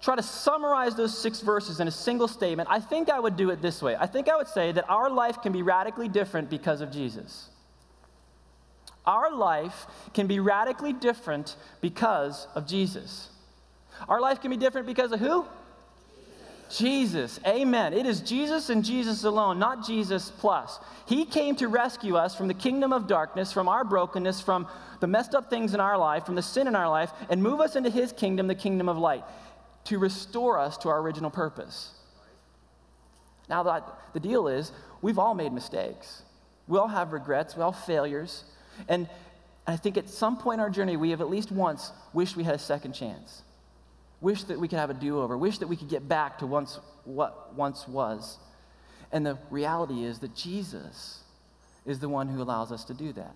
try 0.00 0.16
to 0.16 0.22
summarize 0.22 0.94
those 0.94 1.16
six 1.16 1.40
verses 1.40 1.80
in 1.80 1.88
a 1.88 1.90
single 1.90 2.28
statement, 2.28 2.68
I 2.70 2.80
think 2.80 3.10
I 3.10 3.20
would 3.20 3.36
do 3.36 3.50
it 3.50 3.60
this 3.60 3.82
way. 3.82 3.96
I 3.96 4.06
think 4.06 4.28
I 4.28 4.36
would 4.36 4.48
say 4.48 4.72
that 4.72 4.88
our 4.88 5.10
life 5.10 5.42
can 5.42 5.52
be 5.52 5.62
radically 5.62 6.08
different 6.08 6.48
because 6.48 6.80
of 6.80 6.90
Jesus. 6.90 7.50
Our 9.06 9.34
life 9.34 9.86
can 10.14 10.26
be 10.26 10.40
radically 10.40 10.92
different 10.92 11.56
because 11.80 12.46
of 12.54 12.66
Jesus. 12.66 13.28
Our 14.08 14.20
life 14.20 14.40
can 14.40 14.50
be 14.50 14.56
different 14.56 14.86
because 14.86 15.12
of 15.12 15.20
who? 15.20 15.46
Jesus. 16.70 17.40
Amen. 17.46 17.92
It 17.92 18.06
is 18.06 18.20
Jesus 18.20 18.70
and 18.70 18.84
Jesus 18.84 19.24
alone, 19.24 19.58
not 19.58 19.86
Jesus 19.86 20.30
plus. 20.30 20.78
He 21.06 21.24
came 21.24 21.56
to 21.56 21.68
rescue 21.68 22.16
us 22.16 22.34
from 22.34 22.48
the 22.48 22.54
kingdom 22.54 22.92
of 22.92 23.06
darkness, 23.06 23.52
from 23.52 23.68
our 23.68 23.84
brokenness, 23.84 24.40
from 24.40 24.66
the 25.00 25.06
messed 25.06 25.34
up 25.34 25.50
things 25.50 25.74
in 25.74 25.80
our 25.80 25.98
life, 25.98 26.24
from 26.24 26.34
the 26.34 26.42
sin 26.42 26.66
in 26.66 26.76
our 26.76 26.88
life, 26.88 27.10
and 27.28 27.42
move 27.42 27.60
us 27.60 27.76
into 27.76 27.90
his 27.90 28.12
kingdom, 28.12 28.46
the 28.46 28.54
kingdom 28.54 28.88
of 28.88 28.98
light 28.98 29.24
to 29.84 29.98
restore 29.98 30.58
us 30.58 30.76
to 30.78 30.88
our 30.88 31.00
original 31.00 31.30
purpose. 31.30 31.92
Now, 33.48 33.62
the, 33.62 33.82
the 34.12 34.20
deal 34.20 34.46
is, 34.46 34.72
we've 35.02 35.18
all 35.18 35.34
made 35.34 35.52
mistakes. 35.52 36.22
We 36.68 36.78
all 36.78 36.88
have 36.88 37.12
regrets, 37.12 37.56
we 37.56 37.62
all 37.62 37.72
have 37.72 37.84
failures. 37.84 38.44
And 38.88 39.08
I 39.66 39.76
think 39.76 39.96
at 39.96 40.08
some 40.08 40.36
point 40.36 40.58
in 40.58 40.60
our 40.60 40.70
journey, 40.70 40.96
we 40.96 41.10
have 41.10 41.20
at 41.20 41.28
least 41.28 41.50
once 41.50 41.90
wished 42.12 42.36
we 42.36 42.44
had 42.44 42.54
a 42.54 42.58
second 42.58 42.92
chance. 42.92 43.42
Wish 44.20 44.44
that 44.44 44.58
we 44.58 44.68
could 44.68 44.78
have 44.78 44.90
a 44.90 44.94
do 44.94 45.20
over. 45.20 45.36
Wish 45.36 45.58
that 45.58 45.66
we 45.66 45.76
could 45.76 45.88
get 45.88 46.08
back 46.08 46.38
to 46.38 46.46
once, 46.46 46.78
what 47.04 47.54
once 47.54 47.88
was. 47.88 48.38
And 49.12 49.24
the 49.24 49.38
reality 49.50 50.04
is 50.04 50.18
that 50.20 50.34
Jesus 50.34 51.20
is 51.86 51.98
the 51.98 52.08
one 52.08 52.28
who 52.28 52.42
allows 52.42 52.70
us 52.70 52.84
to 52.84 52.94
do 52.94 53.12
that 53.14 53.34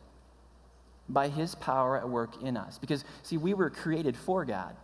by 1.08 1.28
his 1.28 1.54
power 1.54 1.96
at 1.96 2.08
work 2.08 2.42
in 2.42 2.56
us. 2.56 2.78
Because, 2.78 3.04
see, 3.22 3.36
we 3.36 3.54
were 3.54 3.70
created 3.70 4.16
for 4.16 4.44
God. 4.44 4.76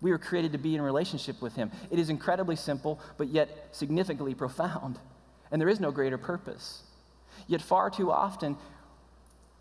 We 0.00 0.10
were 0.10 0.18
created 0.18 0.52
to 0.52 0.58
be 0.58 0.74
in 0.74 0.82
relationship 0.82 1.42
with 1.42 1.54
Him. 1.54 1.70
It 1.90 1.98
is 1.98 2.08
incredibly 2.08 2.56
simple, 2.56 3.00
but 3.18 3.28
yet 3.28 3.68
significantly 3.72 4.34
profound. 4.34 4.98
And 5.50 5.60
there 5.60 5.68
is 5.68 5.80
no 5.80 5.90
greater 5.90 6.18
purpose. 6.18 6.82
Yet, 7.46 7.60
far 7.60 7.90
too 7.90 8.10
often, 8.10 8.56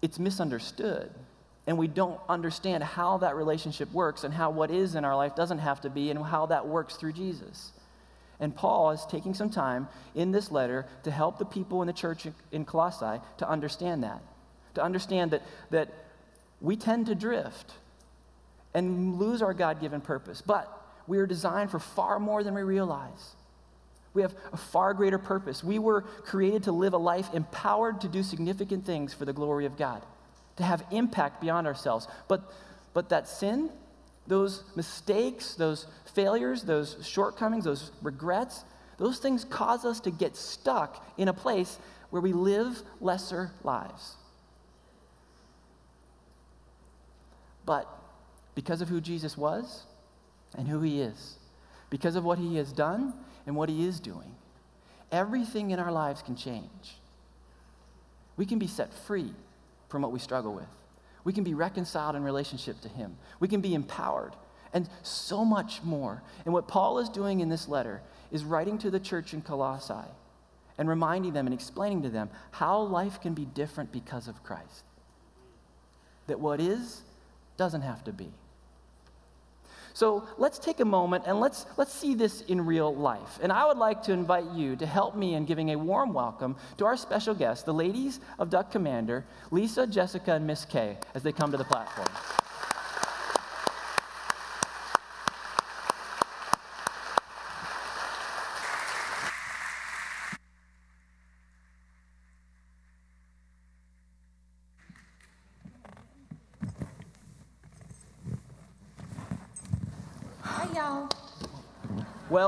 it's 0.02 0.20
misunderstood. 0.20 1.12
And 1.70 1.78
we 1.78 1.88
don't 1.88 2.20
understand 2.28 2.84
how 2.84 3.20
that 3.20 3.36
relationship 3.36 3.94
works 3.94 4.24
and 4.24 4.34
how 4.34 4.50
what 4.50 4.72
is 4.72 4.96
in 4.96 5.06
our 5.06 5.16
life 5.16 5.36
doesn't 5.36 5.60
have 5.60 5.82
to 5.82 5.90
be 5.92 6.10
and 6.10 6.20
how 6.20 6.48
that 6.48 6.68
works 6.68 6.96
through 6.96 7.14
Jesus. 7.14 7.74
And 8.40 8.56
Paul 8.56 8.90
is 8.90 9.06
taking 9.06 9.36
some 9.36 9.52
time 9.52 9.88
in 10.16 10.32
this 10.32 10.50
letter 10.50 10.88
to 11.04 11.12
help 11.12 11.38
the 11.38 11.46
people 11.46 11.84
in 11.84 11.88
the 11.88 11.94
church 11.94 12.26
in 12.52 12.66
Colossae 12.66 13.22
to 13.38 13.48
understand 13.48 14.02
that. 14.02 14.20
To 14.74 14.84
understand 14.84 15.30
that, 15.30 15.44
that 15.70 15.94
we 16.60 16.76
tend 16.76 17.06
to 17.06 17.14
drift 17.14 17.74
and 18.74 19.20
lose 19.20 19.44
our 19.44 19.54
God 19.54 19.80
given 19.80 20.02
purpose. 20.02 20.42
But 20.42 20.76
we 21.06 21.20
are 21.20 21.28
designed 21.28 21.70
for 21.70 21.78
far 21.78 22.20
more 22.20 22.44
than 22.44 22.56
we 22.56 22.64
realize. 22.64 23.36
We 24.16 24.24
have 24.24 24.34
a 24.52 24.58
far 24.58 24.96
greater 24.96 25.20
purpose. 25.20 25.64
We 25.64 25.78
were 25.78 26.02
created 26.02 26.64
to 26.64 26.72
live 26.72 26.94
a 26.94 26.98
life 26.98 27.30
empowered 27.32 28.02
to 28.02 28.08
do 28.08 28.24
significant 28.24 28.88
things 28.88 29.14
for 29.14 29.26
the 29.26 29.34
glory 29.34 29.68
of 29.68 29.78
God, 29.78 30.04
to 30.60 30.66
have 30.66 30.86
impact 30.92 31.42
beyond 31.42 31.66
ourselves. 31.66 32.08
But, 32.28 32.54
but 32.94 33.10
that 33.10 33.28
sin, 33.28 33.70
those 34.28 34.64
mistakes, 34.76 35.56
those 35.56 35.88
failures, 36.14 36.64
those 36.64 36.98
shortcomings, 37.02 37.64
those 37.64 37.92
regrets, 38.02 38.64
those 38.98 39.20
things 39.20 39.46
cause 39.46 39.86
us 39.86 40.02
to 40.02 40.12
get 40.12 40.36
stuck 40.36 41.04
in 41.18 41.30
a 41.30 41.34
place 41.34 41.80
where 42.10 42.22
we 42.22 42.34
live 42.34 42.82
lesser 43.00 43.52
lives. 43.64 44.16
But 47.66 47.88
because 48.54 48.82
of 48.82 48.90
who 48.90 49.00
Jesus 49.00 49.38
was 49.38 49.84
and 50.58 50.68
who 50.68 50.82
he 50.82 51.02
is, 51.02 51.38
because 51.90 52.18
of 52.18 52.26
what 52.26 52.38
he 52.38 52.58
has 52.58 52.74
done 52.74 53.14
and 53.48 53.56
what 53.56 53.70
he 53.70 53.88
is 53.88 54.02
doing. 54.02 54.36
Everything 55.10 55.72
in 55.72 55.80
our 55.80 55.92
lives 55.92 56.22
can 56.22 56.36
change. 56.36 56.98
We 58.36 58.46
can 58.46 58.60
be 58.60 58.68
set 58.68 58.94
free 58.94 59.34
from 59.90 60.02
what 60.02 60.12
we 60.12 60.20
struggle 60.20 60.54
with. 60.54 60.70
We 61.24 61.34
can 61.34 61.44
be 61.44 61.54
reconciled 61.54 62.16
in 62.16 62.24
relationship 62.24 62.80
to 62.82 62.90
him. 62.90 63.18
We 63.40 63.48
can 63.48 63.62
be 63.62 63.74
empowered 63.74 64.36
and 64.74 64.88
so 65.04 65.44
much 65.44 65.84
more. 65.84 66.22
And 66.46 66.54
what 66.54 66.68
Paul 66.68 67.00
is 67.00 67.10
doing 67.10 67.40
in 67.40 67.50
this 67.50 67.68
letter 67.68 68.02
is 68.32 68.44
writing 68.44 68.78
to 68.80 68.92
the 68.92 69.00
church 69.00 69.34
in 69.34 69.42
Colossae 69.42 69.94
and 70.78 70.88
reminding 70.88 71.34
them 71.34 71.48
and 71.48 71.54
explaining 71.54 72.04
to 72.04 72.10
them 72.10 72.30
how 72.52 72.80
life 72.80 73.20
can 73.20 73.34
be 73.34 73.46
different 73.46 73.92
because 73.92 74.28
of 74.28 74.44
Christ. 74.44 74.84
That 76.28 76.40
what 76.40 76.62
is 76.62 77.02
doesn't 77.58 77.82
have 77.82 78.04
to 78.06 78.14
be. 78.14 78.32
So 80.00 80.24
let's 80.38 80.60
take 80.60 80.80
a 80.80 80.86
moment 80.86 81.26
and 81.28 81.42
let's, 81.42 81.66
let's 81.76 81.92
see 81.94 82.16
this 82.16 82.40
in 82.44 82.66
real 82.66 82.96
life. 82.96 83.38
And 83.42 83.52
I 83.52 83.66
would 83.66 83.78
like 83.78 84.02
to 84.04 84.14
invite 84.14 84.50
you 84.52 84.78
to 84.78 84.86
help 84.86 85.14
me 85.14 85.34
in 85.34 85.44
giving 85.44 85.72
a 85.72 85.76
warm 85.76 86.14
welcome 86.14 86.56
to 86.78 86.86
our 86.86 86.96
special 86.96 87.36
guests, 87.36 87.66
the 87.66 87.74
ladies 87.74 88.22
of 88.40 88.50
Duck 88.50 88.72
Commander, 88.72 89.26
Lisa, 89.52 89.86
Jessica, 89.86 90.36
and 90.36 90.48
Miss 90.48 90.64
Kay, 90.64 90.98
as 91.16 91.22
they 91.22 91.34
come 91.34 91.52
to 91.52 91.58
the 91.58 91.66
platform. 91.66 92.08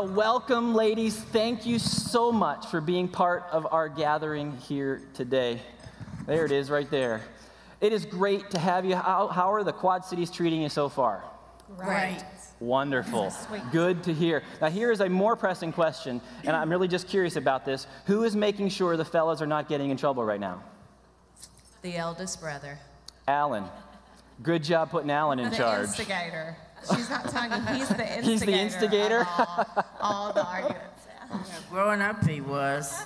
Well, 0.02 0.14
welcome, 0.16 0.74
ladies. 0.74 1.16
Thank 1.16 1.68
you 1.68 1.78
so 1.78 2.32
much 2.32 2.66
for 2.66 2.82
being 2.82 3.08
part 3.08 3.46
of 3.52 3.68
our 3.72 3.88
gathering 3.88 4.58
here 4.58 5.04
today. 5.14 5.62
There 6.26 6.44
it 6.44 6.52
is, 6.52 6.72
right 6.72 6.90
there. 6.90 7.22
It 7.82 7.94
is 7.94 8.06
great 8.06 8.50
to 8.50 8.58
have 8.58 8.84
you. 8.84 8.96
How, 8.96 9.28
how 9.28 9.54
are 9.54 9.64
the 9.64 9.72
Quad 9.72 10.04
Cities 10.04 10.32
treating 10.32 10.64
you 10.64 10.70
so 10.70 10.90
far? 10.90 11.24
Right. 11.70 12.20
Wonderful. 12.60 13.32
Good 13.72 14.02
to 14.06 14.12
hear. 14.12 14.42
Now, 14.60 14.72
here 14.72 14.92
is 14.92 15.02
a 15.02 15.08
more 15.08 15.36
pressing 15.36 15.72
question, 15.72 16.20
and 16.46 16.56
I'm 16.56 16.72
really 16.72 16.88
just 16.88 17.08
curious 17.08 17.36
about 17.36 17.64
this. 17.64 17.86
Who 18.08 18.24
is 18.24 18.36
making 18.36 18.70
sure 18.70 18.98
the 18.98 19.06
fellas 19.06 19.40
are 19.40 19.46
not 19.46 19.70
getting 19.70 19.92
in 19.92 19.98
trouble 19.98 20.26
right 20.26 20.40
now? 20.40 20.64
The 21.84 21.96
eldest 21.98 22.42
brother. 22.42 22.80
Alan. 23.28 23.66
Good 24.42 24.64
job 24.64 24.90
putting 24.90 25.12
Alan 25.12 25.38
in 25.38 25.52
the 25.52 25.56
charge. 25.56 25.90
instigator. 25.90 26.58
She's 26.90 27.10
not 27.10 27.30
telling 27.30 27.52
you 27.52 27.74
he's 27.76 27.90
the 27.90 28.18
instigator. 28.18 28.22
He's 28.30 28.42
the 28.42 28.54
instigator? 28.54 29.22
Of 29.22 29.28
all, 29.38 29.86
all 30.02 30.34
the 30.34 30.46
arguments. 30.46 30.88
Growing 31.70 32.02
up, 32.02 32.26
he 32.26 32.42
was. 32.42 33.04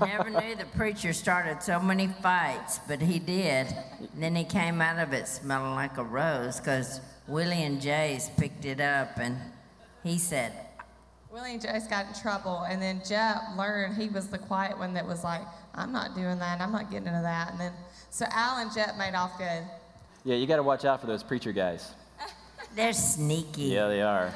Never 0.00 0.30
knew 0.30 0.54
the 0.54 0.66
preacher 0.76 1.12
started 1.12 1.62
so 1.62 1.80
many 1.80 2.06
fights, 2.06 2.80
but 2.86 3.00
he 3.00 3.18
did. 3.18 3.66
And 3.98 4.22
then 4.22 4.36
he 4.36 4.44
came 4.44 4.80
out 4.80 4.98
of 4.98 5.12
it 5.12 5.26
smelling 5.26 5.74
like 5.74 5.98
a 5.98 6.04
rose 6.04 6.60
because 6.60 7.00
Willie 7.26 7.64
and 7.64 7.80
Jase 7.80 8.30
picked 8.36 8.64
it 8.64 8.80
up 8.80 9.18
and 9.18 9.36
he 10.04 10.18
said, 10.18 10.52
Willie 11.30 11.54
and 11.54 11.60
Jase 11.60 11.86
got 11.86 12.06
in 12.06 12.14
trouble, 12.14 12.64
and 12.68 12.80
then 12.80 13.02
Jep 13.06 13.36
learned 13.56 14.00
he 14.00 14.08
was 14.08 14.28
the 14.28 14.38
quiet 14.38 14.78
one 14.78 14.94
that 14.94 15.06
was 15.06 15.24
like, 15.24 15.42
I'm 15.74 15.92
not 15.92 16.14
doing 16.14 16.38
that, 16.38 16.60
I'm 16.60 16.72
not 16.72 16.90
getting 16.90 17.08
into 17.08 17.20
that. 17.22 17.50
And 17.52 17.60
then, 17.60 17.72
so 18.10 18.24
Al 18.30 18.58
and 18.58 18.72
Jep 18.72 18.96
made 18.96 19.14
off 19.14 19.36
good. 19.36 19.62
Yeah, 20.24 20.36
you 20.36 20.46
got 20.46 20.56
to 20.56 20.62
watch 20.62 20.84
out 20.84 21.00
for 21.00 21.06
those 21.06 21.22
preacher 21.22 21.52
guys. 21.52 21.92
They're 22.74 22.92
sneaky. 22.92 23.62
Yeah, 23.62 23.88
they 23.88 24.02
are. 24.02 24.32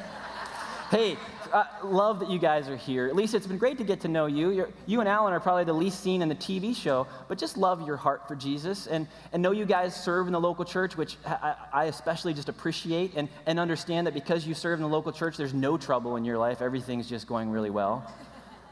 Hey, 0.91 1.17
I 1.53 1.67
love 1.83 2.21
that 2.21 2.31
you 2.31 2.39
guys 2.39 2.69
are 2.69 2.77
here. 2.77 3.12
Lisa, 3.12 3.37
it's 3.37 3.47
been 3.47 3.59
great 3.59 3.79
to 3.79 3.85
get 3.85 4.01
to 4.01 4.09
know 4.09 4.27
you. 4.27 4.51
You're, 4.51 4.69
you 4.87 5.01
and 5.01 5.09
Alan 5.09 5.33
are 5.33 5.41
probably 5.41 5.65
the 5.65 5.73
least 5.73 6.01
seen 6.01 6.23
in 6.23 6.29
the 6.29 6.35
TV 6.35 6.75
show, 6.75 7.07
but 7.29 7.39
just 7.39 7.57
love 7.57 7.87
your 7.87 7.97
heart 7.97 8.27
for 8.27 8.35
Jesus 8.35 8.87
and, 8.87 9.07
and 9.33 9.43
know 9.43 9.53
you 9.53 9.65
guys 9.65 9.95
serve 9.95 10.27
in 10.27 10.33
the 10.33 10.41
local 10.41 10.65
church, 10.65 10.97
which 10.97 11.17
I, 11.27 11.55
I 11.73 11.85
especially 11.85 12.35
just 12.35 12.49
appreciate 12.49 13.12
and, 13.17 13.29
and 13.47 13.59
understand 13.59 14.07
that 14.07 14.15
because 14.15 14.47
you 14.47 14.55
serve 14.55 14.79
in 14.79 14.83
the 14.83 14.89
local 14.89 15.12
church, 15.12 15.37
there's 15.37 15.55
no 15.55 15.77
trouble 15.77 16.17
in 16.17 16.25
your 16.25 16.39
life. 16.39 16.62
Everything's 16.62 17.09
just 17.09 17.27
going 17.27 17.51
really 17.51 17.71
well. 17.71 18.11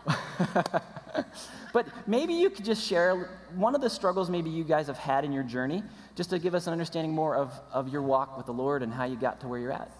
but 1.72 1.86
maybe 2.06 2.34
you 2.34 2.50
could 2.50 2.64
just 2.64 2.86
share 2.86 3.30
one 3.54 3.74
of 3.74 3.80
the 3.80 3.90
struggles 3.90 4.30
maybe 4.30 4.50
you 4.50 4.64
guys 4.64 4.86
have 4.86 4.98
had 4.98 5.24
in 5.24 5.32
your 5.32 5.42
journey, 5.42 5.82
just 6.14 6.30
to 6.30 6.38
give 6.38 6.54
us 6.54 6.66
an 6.66 6.72
understanding 6.72 7.12
more 7.12 7.36
of, 7.36 7.52
of 7.72 7.88
your 7.88 8.02
walk 8.02 8.36
with 8.36 8.46
the 8.46 8.52
Lord 8.52 8.82
and 8.82 8.92
how 8.92 9.04
you 9.04 9.16
got 9.16 9.40
to 9.40 9.48
where 9.48 9.58
you're 9.58 9.72
at. 9.72 9.90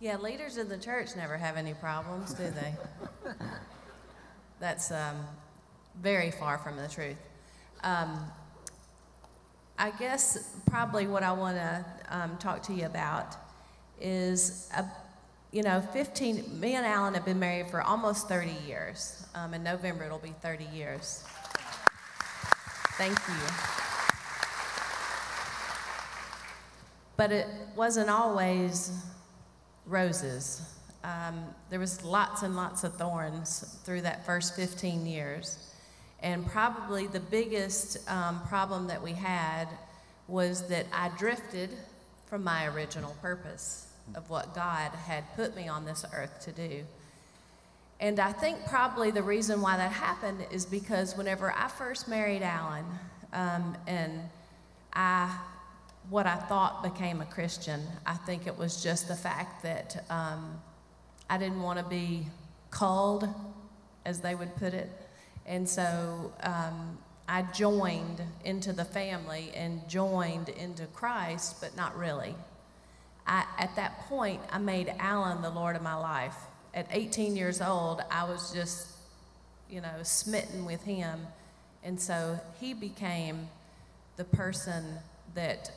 Yeah, 0.00 0.18
leaders 0.18 0.58
in 0.58 0.68
the 0.68 0.76
church 0.76 1.16
never 1.16 1.36
have 1.36 1.56
any 1.56 1.72
problems, 1.72 2.34
do 2.34 2.44
they? 2.50 2.74
That's 4.60 4.90
um, 4.90 5.16
very 6.02 6.30
far 6.30 6.58
from 6.58 6.76
the 6.76 6.88
truth. 6.88 7.16
Um, 7.82 8.18
I 9.78 9.90
guess 9.90 10.56
probably 10.66 11.06
what 11.06 11.22
I 11.22 11.32
want 11.32 11.56
to 11.56 11.84
um, 12.10 12.36
talk 12.38 12.62
to 12.64 12.72
you 12.72 12.86
about 12.86 13.36
is, 14.00 14.70
uh, 14.76 14.82
you 15.56 15.62
know, 15.62 15.80
15, 15.80 16.60
me 16.60 16.74
and 16.74 16.84
Alan 16.84 17.14
have 17.14 17.24
been 17.24 17.38
married 17.38 17.70
for 17.70 17.80
almost 17.80 18.28
30 18.28 18.54
years. 18.66 19.26
Um, 19.34 19.54
in 19.54 19.62
November, 19.62 20.04
it'll 20.04 20.18
be 20.18 20.34
30 20.42 20.66
years. 20.66 21.24
Thank 22.98 23.18
you. 23.26 23.34
But 27.16 27.32
it 27.32 27.46
wasn't 27.74 28.10
always 28.10 28.92
roses. 29.86 30.60
Um, 31.02 31.42
there 31.70 31.80
was 31.80 32.04
lots 32.04 32.42
and 32.42 32.54
lots 32.54 32.84
of 32.84 32.94
thorns 32.96 33.78
through 33.82 34.02
that 34.02 34.26
first 34.26 34.56
15 34.56 35.06
years. 35.06 35.72
And 36.20 36.46
probably 36.46 37.06
the 37.06 37.20
biggest 37.20 38.06
um, 38.10 38.42
problem 38.46 38.88
that 38.88 39.02
we 39.02 39.12
had 39.12 39.68
was 40.28 40.68
that 40.68 40.84
I 40.92 41.08
drifted 41.16 41.70
from 42.26 42.44
my 42.44 42.66
original 42.66 43.16
purpose 43.22 43.85
of 44.14 44.30
what 44.30 44.54
God 44.54 44.92
had 44.92 45.24
put 45.34 45.56
me 45.56 45.68
on 45.68 45.84
this 45.84 46.04
earth 46.14 46.40
to 46.44 46.52
do. 46.52 46.84
And 47.98 48.20
I 48.20 48.32
think 48.32 48.66
probably 48.66 49.10
the 49.10 49.22
reason 49.22 49.60
why 49.62 49.76
that 49.76 49.92
happened 49.92 50.46
is 50.50 50.66
because 50.66 51.16
whenever 51.16 51.50
I 51.50 51.68
first 51.68 52.08
married 52.08 52.42
Alan, 52.42 52.84
um, 53.32 53.76
and 53.86 54.20
I 54.92 55.34
what 56.10 56.26
I 56.26 56.36
thought 56.36 56.82
became 56.82 57.20
a 57.20 57.24
Christian. 57.24 57.82
I 58.06 58.14
think 58.14 58.46
it 58.46 58.56
was 58.56 58.82
just 58.82 59.08
the 59.08 59.16
fact 59.16 59.62
that 59.64 60.04
um, 60.08 60.60
I 61.28 61.36
didn't 61.38 61.62
want 61.62 61.78
to 61.78 61.84
be 61.84 62.26
called, 62.70 63.28
as 64.04 64.20
they 64.20 64.34
would 64.34 64.54
put 64.56 64.72
it. 64.72 64.88
And 65.46 65.68
so 65.68 66.32
um, 66.42 66.98
I 67.28 67.42
joined 67.42 68.22
into 68.44 68.72
the 68.72 68.84
family 68.84 69.50
and 69.54 69.88
joined 69.88 70.48
into 70.48 70.86
Christ, 70.86 71.60
but 71.60 71.76
not 71.76 71.96
really. 71.98 72.36
I, 73.26 73.44
at 73.58 73.74
that 73.76 74.00
point, 74.08 74.40
I 74.50 74.58
made 74.58 74.92
Alan 74.98 75.42
the 75.42 75.50
Lord 75.50 75.76
of 75.76 75.82
my 75.82 75.94
life. 75.94 76.36
At 76.74 76.86
18 76.90 77.36
years 77.36 77.60
old, 77.60 78.02
I 78.10 78.24
was 78.24 78.52
just, 78.52 78.88
you 79.68 79.80
know, 79.80 80.02
smitten 80.02 80.64
with 80.64 80.82
him. 80.82 81.20
And 81.82 82.00
so 82.00 82.38
he 82.60 82.74
became 82.74 83.48
the 84.16 84.24
person 84.24 84.84
that 85.34 85.70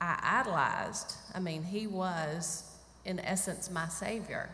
I 0.00 0.18
idolized. 0.40 1.16
I 1.34 1.40
mean, 1.40 1.62
he 1.62 1.86
was, 1.86 2.64
in 3.04 3.20
essence, 3.20 3.70
my 3.70 3.88
savior. 3.88 4.50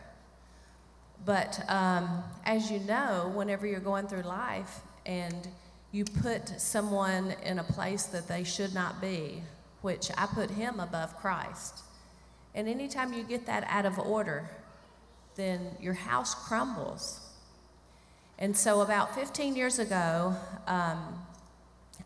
But 1.25 1.59
um, 1.67 2.23
as 2.45 2.71
you 2.71 2.79
know, 2.79 3.31
whenever 3.35 3.67
you're 3.67 3.79
going 3.79 4.07
through 4.07 4.21
life 4.21 4.79
and 5.05 5.47
you 5.91 6.05
put 6.05 6.47
someone 6.61 7.33
in 7.43 7.59
a 7.59 7.63
place 7.63 8.03
that 8.05 8.27
they 8.27 8.43
should 8.43 8.73
not 8.73 9.01
be, 9.01 9.41
which 9.81 10.11
I 10.17 10.27
put 10.27 10.51
him 10.51 10.79
above 10.79 11.17
Christ. 11.17 11.79
And 12.55 12.67
anytime 12.67 13.13
you 13.13 13.23
get 13.23 13.45
that 13.45 13.65
out 13.67 13.85
of 13.85 13.99
order, 13.99 14.49
then 15.35 15.75
your 15.79 15.93
house 15.93 16.33
crumbles. 16.33 17.19
And 18.37 18.55
so, 18.55 18.81
about 18.81 19.15
15 19.15 19.55
years 19.55 19.79
ago, 19.79 20.35
um, 20.67 21.25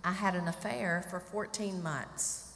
I 0.03 0.11
had 0.11 0.35
an 0.35 0.47
affair 0.47 1.05
for 1.09 1.19
14 1.19 1.81
months. 1.81 2.53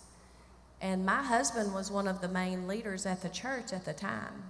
And 0.81 1.05
my 1.05 1.23
husband 1.23 1.73
was 1.73 1.89
one 1.89 2.07
of 2.07 2.21
the 2.21 2.27
main 2.27 2.67
leaders 2.67 3.05
at 3.05 3.21
the 3.21 3.29
church 3.29 3.73
at 3.73 3.85
the 3.85 3.93
time. 3.93 4.43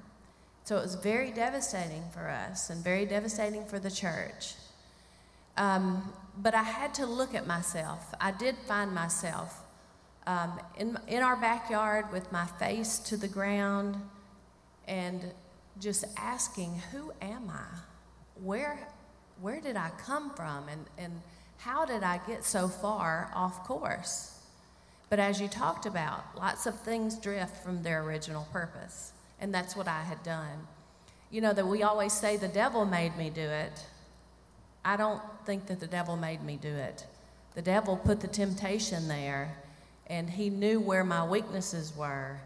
So 0.65 0.77
it 0.77 0.81
was 0.81 0.95
very 0.95 1.31
devastating 1.31 2.03
for 2.13 2.27
us 2.27 2.69
and 2.69 2.83
very 2.83 3.05
devastating 3.05 3.65
for 3.65 3.79
the 3.79 3.89
church. 3.89 4.55
Um, 5.55 6.13
but 6.37 6.53
I 6.53 6.63
had 6.63 6.93
to 6.95 7.05
look 7.05 7.33
at 7.33 7.47
myself. 7.47 8.13
I 8.19 8.31
did 8.31 8.57
find 8.67 8.93
myself 8.93 9.61
um, 10.27 10.59
in, 10.77 10.99
in 11.07 11.23
our 11.23 11.37
backyard 11.37 12.11
with 12.11 12.31
my 12.31 12.45
face 12.59 12.99
to 12.99 13.17
the 13.17 13.29
ground 13.29 13.95
and 14.87 15.21
just 15.79 16.05
asking, 16.17 16.81
Who 16.91 17.13
am 17.21 17.49
I? 17.49 17.79
Where, 18.43 18.77
where 19.41 19.61
did 19.61 19.77
I 19.77 19.89
come 20.05 20.31
from? 20.35 20.67
And, 20.69 20.85
and 20.97 21.21
how 21.59 21.85
did 21.85 22.03
I 22.03 22.19
get 22.27 22.43
so 22.43 22.67
far 22.67 23.31
off 23.33 23.63
course? 23.63 24.37
But 25.09 25.19
as 25.19 25.39
you 25.39 25.47
talked 25.47 25.85
about, 25.85 26.23
lots 26.37 26.65
of 26.65 26.77
things 26.81 27.15
drift 27.15 27.63
from 27.63 27.81
their 27.81 28.03
original 28.03 28.45
purpose. 28.51 29.13
And 29.39 29.53
that's 29.53 29.75
what 29.75 29.87
I 29.87 30.01
had 30.01 30.21
done. 30.23 30.67
You 31.31 31.39
know, 31.39 31.53
that 31.53 31.65
we 31.65 31.83
always 31.83 32.11
say 32.11 32.35
the 32.35 32.49
devil 32.49 32.85
made 32.85 33.15
me 33.17 33.29
do 33.29 33.41
it. 33.41 33.85
I 34.83 34.97
don't 34.97 35.21
think 35.45 35.67
that 35.67 35.79
the 35.79 35.87
devil 35.87 36.17
made 36.17 36.43
me 36.43 36.57
do 36.61 36.73
it. 36.73 37.05
The 37.55 37.61
devil 37.61 37.95
put 37.95 38.19
the 38.19 38.27
temptation 38.27 39.07
there, 39.07 39.55
and 40.07 40.29
he 40.29 40.49
knew 40.49 40.79
where 40.79 41.03
my 41.03 41.23
weaknesses 41.25 41.95
were. 41.95 42.37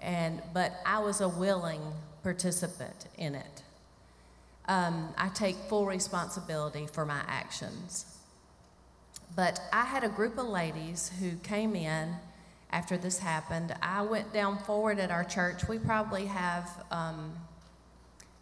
And, 0.00 0.42
but 0.54 0.72
I 0.86 0.98
was 0.98 1.20
a 1.20 1.28
willing 1.28 1.82
participant 2.22 3.06
in 3.18 3.34
it. 3.34 3.62
Um, 4.68 5.08
I 5.18 5.28
take 5.28 5.56
full 5.56 5.86
responsibility 5.86 6.86
for 6.86 7.04
my 7.04 7.20
actions. 7.26 8.04
But 9.34 9.60
I 9.72 9.84
had 9.84 10.04
a 10.04 10.08
group 10.08 10.38
of 10.38 10.46
ladies 10.46 11.10
who 11.20 11.36
came 11.36 11.74
in 11.74 12.14
after 12.70 12.96
this 12.96 13.18
happened. 13.18 13.74
I 13.82 14.02
went 14.02 14.32
down 14.32 14.58
forward 14.58 14.98
at 14.98 15.10
our 15.10 15.24
church. 15.24 15.68
We 15.68 15.78
probably 15.78 16.26
have, 16.26 16.84
um, 16.90 17.32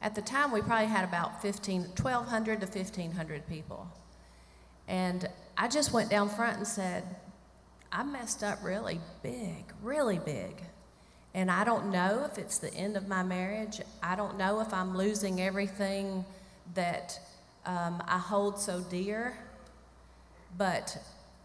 at 0.03 0.14
the 0.14 0.23
time, 0.23 0.53
we 0.53 0.61
probably 0.61 0.87
had 0.87 1.05
about 1.05 1.40
15, 1.42 1.83
1,200 1.83 2.61
to 2.61 2.66
1,500 2.66 3.49
people. 3.49 3.88
And 4.87 5.29
I 5.57 5.68
just 5.68 5.92
went 5.92 6.11
down 6.11 6.29
front 6.29 6.59
and 6.59 6.66
said, 6.66 7.05
I 7.90 8.03
messed 8.03 8.42
up 8.42 8.59
really 8.62 9.01
big, 9.22 9.64
really 9.83 10.18
big. 10.18 10.62
And 11.35 11.51
I 11.51 11.64
don't 11.64 11.90
know 11.90 12.27
if 12.31 12.38
it's 12.38 12.59
the 12.59 12.72
end 12.74 12.96
of 12.96 13.09
my 13.09 13.22
marriage. 13.22 13.81
I 14.03 14.16
don't 14.16 14.38
know 14.38 14.61
if 14.61 14.72
I'm 14.72 14.96
losing 14.96 15.40
everything 15.40 16.24
that 16.74 17.18
um, 17.64 18.03
I 18.07 18.18
hold 18.18 18.59
so 18.59 18.81
dear. 18.81 19.37
But, 20.57 20.98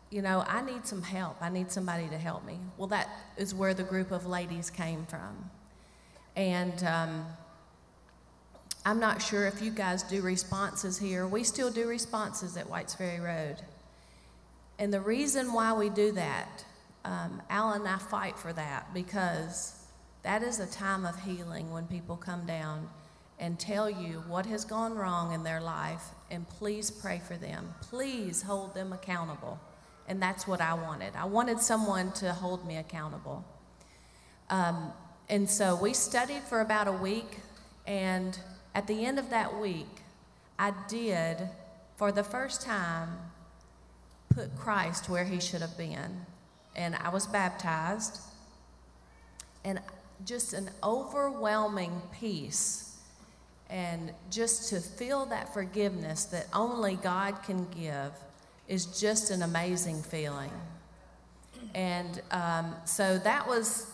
you 0.10 0.22
know, 0.22 0.44
I 0.48 0.62
need 0.62 0.86
some 0.86 1.02
help. 1.02 1.38
I 1.42 1.50
need 1.50 1.72
somebody 1.72 2.08
to 2.10 2.18
help 2.18 2.46
me. 2.46 2.58
Well, 2.78 2.88
that 2.88 3.10
is 3.38 3.54
where 3.54 3.74
the 3.74 3.84
group 3.84 4.12
of 4.12 4.26
ladies 4.26 4.70
came 4.70 5.06
from. 5.06 5.50
And 6.36 6.84
um, 6.84 7.26
I'm 8.86 9.00
not 9.00 9.22
sure 9.22 9.46
if 9.46 9.62
you 9.62 9.72
guys 9.72 10.04
do 10.04 10.22
responses 10.22 10.98
here. 10.98 11.28
We 11.28 11.44
still 11.44 11.70
do 11.70 11.88
responses 11.88 12.58
at 12.58 12.70
Whites 12.70 12.96
Ferry 12.96 13.20
Road. 13.20 13.58
And 14.80 14.94
the 14.94 15.02
reason 15.02 15.54
why 15.54 15.74
we 15.74 15.90
do 15.90 16.12
that, 16.14 16.66
um, 17.06 17.42
Alan 17.50 17.82
and 17.82 17.90
I 17.90 17.98
fight 17.98 18.38
for 18.38 18.54
that 18.54 18.94
because 18.94 19.76
that 20.24 20.42
is 20.42 20.60
a 20.60 20.68
time 20.68 21.06
of 21.06 21.22
healing 21.22 21.72
when 21.72 21.86
people 21.88 22.16
come 22.16 22.46
down 22.46 22.90
and 23.40 23.60
tell 23.60 23.90
you 23.90 24.24
what 24.28 24.46
has 24.46 24.64
gone 24.64 24.96
wrong 24.96 25.34
in 25.34 25.44
their 25.44 25.60
life, 25.60 26.04
and 26.32 26.48
please 26.48 26.90
pray 26.90 27.20
for 27.28 27.36
them. 27.36 27.74
Please 27.82 28.42
hold 28.42 28.74
them 28.74 28.94
accountable. 28.94 29.60
And 30.08 30.22
that's 30.22 30.48
what 30.48 30.62
I 30.62 30.74
wanted. 30.74 31.16
I 31.16 31.26
wanted 31.26 31.60
someone 31.60 32.12
to 32.14 32.32
hold 32.34 32.66
me 32.66 32.78
accountable. 32.78 33.44
Um, 34.50 34.94
and 35.30 35.50
so 35.50 35.76
we 35.76 35.94
studied 35.94 36.44
for 36.44 36.62
about 36.62 36.88
a 36.88 36.92
week, 36.92 37.40
and 37.86 38.38
at 38.76 38.88
the 38.88 39.06
end 39.06 39.20
of 39.20 39.30
that 39.30 39.60
week, 39.60 39.88
I 40.60 40.74
did, 40.88 41.38
for 41.98 42.12
the 42.12 42.24
first 42.24 42.62
time, 42.62 43.10
put 44.34 44.56
Christ 44.56 45.10
where 45.10 45.26
he 45.26 45.40
should 45.40 45.62
have 45.62 45.78
been. 45.78 46.26
And 46.76 46.96
I 46.96 47.10
was 47.10 47.28
baptized, 47.28 48.20
and 49.64 49.80
just 50.26 50.54
an 50.54 50.70
overwhelming 50.84 52.02
peace. 52.20 52.98
And 53.70 54.12
just 54.30 54.70
to 54.70 54.80
feel 54.80 55.26
that 55.28 55.54
forgiveness 55.54 56.26
that 56.26 56.48
only 56.54 56.96
God 56.96 57.44
can 57.44 57.68
give 57.72 58.12
is 58.68 58.86
just 59.00 59.32
an 59.32 59.42
amazing 59.42 60.04
feeling. 60.04 60.52
And 61.74 62.22
um, 62.32 62.76
so 62.86 63.18
that 63.20 63.48
was 63.48 63.92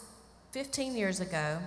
15 0.52 0.96
years 0.96 1.20
ago. 1.20 1.60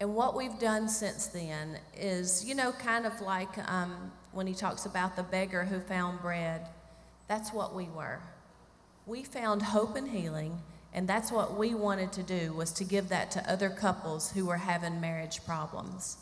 And 0.00 0.14
what 0.14 0.34
we've 0.34 0.58
done 0.58 0.88
since 0.88 1.26
then 1.26 1.78
is, 1.96 2.44
you 2.44 2.54
know, 2.54 2.72
kind 2.72 3.06
of 3.06 3.20
like 3.20 3.56
um, 3.70 4.10
when 4.32 4.46
he 4.46 4.54
talks 4.54 4.84
about 4.84 5.16
the 5.16 5.22
beggar 5.22 5.64
who 5.64 5.78
found 5.80 6.20
bread, 6.20 6.66
that's 7.28 7.52
what 7.52 7.74
we 7.74 7.84
were. 7.86 8.20
We 9.06 9.22
found 9.22 9.62
hope 9.62 9.96
and 9.96 10.08
healing, 10.08 10.60
and 10.92 11.08
that's 11.08 11.32
what 11.32 11.56
we 11.56 11.74
wanted 11.74 12.12
to 12.12 12.22
do 12.22 12.52
was 12.52 12.72
to 12.72 12.84
give 12.84 13.08
that 13.08 13.30
to 13.32 13.50
other 13.50 13.70
couples 13.70 14.30
who 14.32 14.46
were 14.46 14.58
having 14.58 15.00
marriage 15.00 15.44
problems. 15.44 16.16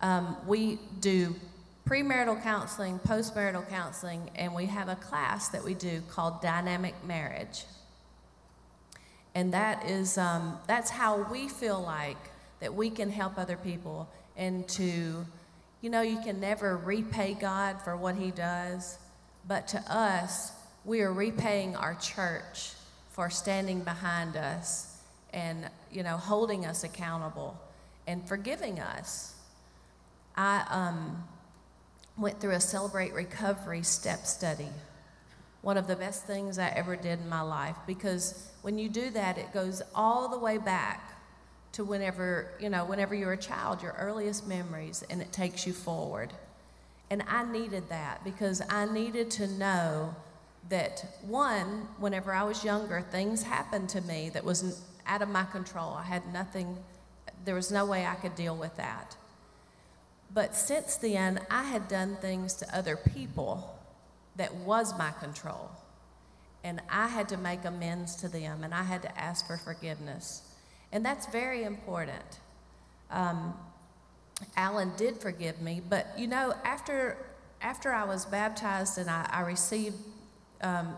Um, 0.00 0.36
we 0.46 0.78
do 1.00 1.34
premarital 1.88 2.42
counseling, 2.42 2.98
postmarital 3.00 3.68
counseling, 3.68 4.30
and 4.34 4.54
we 4.54 4.66
have 4.66 4.88
a 4.88 4.96
class 4.96 5.48
that 5.48 5.62
we 5.62 5.74
do 5.74 6.02
called 6.08 6.40
Dynamic 6.40 6.94
Marriage. 7.04 7.64
And 9.34 9.52
that 9.52 9.88
is, 9.88 10.16
um, 10.16 10.58
that's 10.66 10.90
how 10.90 11.22
we 11.30 11.48
feel 11.48 11.80
like 11.80 12.16
that 12.60 12.72
we 12.72 12.88
can 12.88 13.10
help 13.10 13.36
other 13.36 13.56
people 13.56 14.08
and 14.36 14.66
to, 14.68 15.26
you 15.80 15.90
know, 15.90 16.00
you 16.00 16.20
can 16.20 16.40
never 16.40 16.76
repay 16.76 17.34
God 17.34 17.80
for 17.82 17.96
what 17.96 18.14
He 18.14 18.30
does, 18.30 18.98
but 19.46 19.68
to 19.68 19.78
us, 19.88 20.52
we 20.84 21.00
are 21.00 21.12
repaying 21.12 21.76
our 21.76 21.94
church 21.94 22.72
for 23.10 23.30
standing 23.30 23.80
behind 23.80 24.36
us 24.36 24.98
and, 25.32 25.68
you 25.92 26.02
know, 26.02 26.16
holding 26.16 26.66
us 26.66 26.84
accountable 26.84 27.58
and 28.06 28.26
forgiving 28.26 28.80
us. 28.80 29.34
I 30.36 30.64
um, 30.68 31.24
went 32.18 32.40
through 32.40 32.52
a 32.52 32.60
Celebrate 32.60 33.12
Recovery 33.12 33.82
step 33.82 34.26
study. 34.26 34.68
One 35.62 35.76
of 35.76 35.86
the 35.86 35.96
best 35.96 36.24
things 36.24 36.58
I 36.58 36.68
ever 36.68 36.96
did 36.96 37.20
in 37.20 37.28
my 37.28 37.40
life 37.40 37.76
because 37.86 38.50
when 38.62 38.78
you 38.78 38.88
do 38.88 39.10
that, 39.10 39.38
it 39.38 39.52
goes 39.52 39.82
all 39.94 40.28
the 40.28 40.38
way 40.38 40.58
back 40.58 41.14
to 41.72 41.84
whenever, 41.84 42.50
you 42.60 42.68
know, 42.68 42.84
whenever 42.84 43.14
you're 43.14 43.32
a 43.32 43.38
child, 43.38 43.82
your 43.82 43.96
earliest 43.98 44.46
memories, 44.46 45.04
and 45.10 45.20
it 45.20 45.32
takes 45.32 45.66
you 45.66 45.72
forward. 45.72 46.32
And 47.10 47.22
I 47.28 47.44
needed 47.44 47.88
that 47.90 48.24
because 48.24 48.62
I 48.68 48.86
needed 48.86 49.30
to 49.32 49.46
know 49.46 50.14
that 50.68 51.04
one, 51.22 51.88
whenever 51.98 52.32
I 52.32 52.42
was 52.44 52.64
younger, 52.64 53.02
things 53.02 53.42
happened 53.42 53.88
to 53.90 54.00
me 54.00 54.30
that 54.30 54.44
was 54.44 54.82
out 55.06 55.22
of 55.22 55.28
my 55.28 55.44
control. 55.44 55.92
I 55.92 56.02
had 56.02 56.32
nothing, 56.32 56.78
there 57.44 57.54
was 57.54 57.70
no 57.70 57.84
way 57.84 58.06
I 58.06 58.14
could 58.14 58.34
deal 58.34 58.56
with 58.56 58.76
that. 58.76 59.16
But 60.32 60.56
since 60.56 60.96
then, 60.96 61.40
I 61.50 61.64
had 61.64 61.86
done 61.88 62.16
things 62.16 62.54
to 62.54 62.76
other 62.76 62.96
people 62.96 63.78
that 64.36 64.54
was 64.54 64.96
my 64.98 65.12
control. 65.12 65.70
And 66.64 66.80
I 66.88 67.08
had 67.08 67.28
to 67.28 67.36
make 67.36 67.64
amends 67.64 68.16
to 68.16 68.28
them 68.28 68.64
and 68.64 68.74
I 68.74 68.82
had 68.82 69.02
to 69.02 69.18
ask 69.20 69.46
for 69.46 69.58
forgiveness. 69.58 70.42
And 70.90 71.04
that's 71.04 71.26
very 71.26 71.62
important. 71.62 72.40
Um, 73.10 73.54
Alan 74.56 74.92
did 74.96 75.18
forgive 75.18 75.60
me, 75.60 75.80
but 75.88 76.06
you 76.18 76.26
know, 76.26 76.54
after, 76.64 77.16
after 77.62 77.92
I 77.92 78.04
was 78.04 78.24
baptized 78.24 78.98
and 78.98 79.08
I, 79.08 79.28
I 79.30 79.40
received 79.42 79.96
um, 80.60 80.94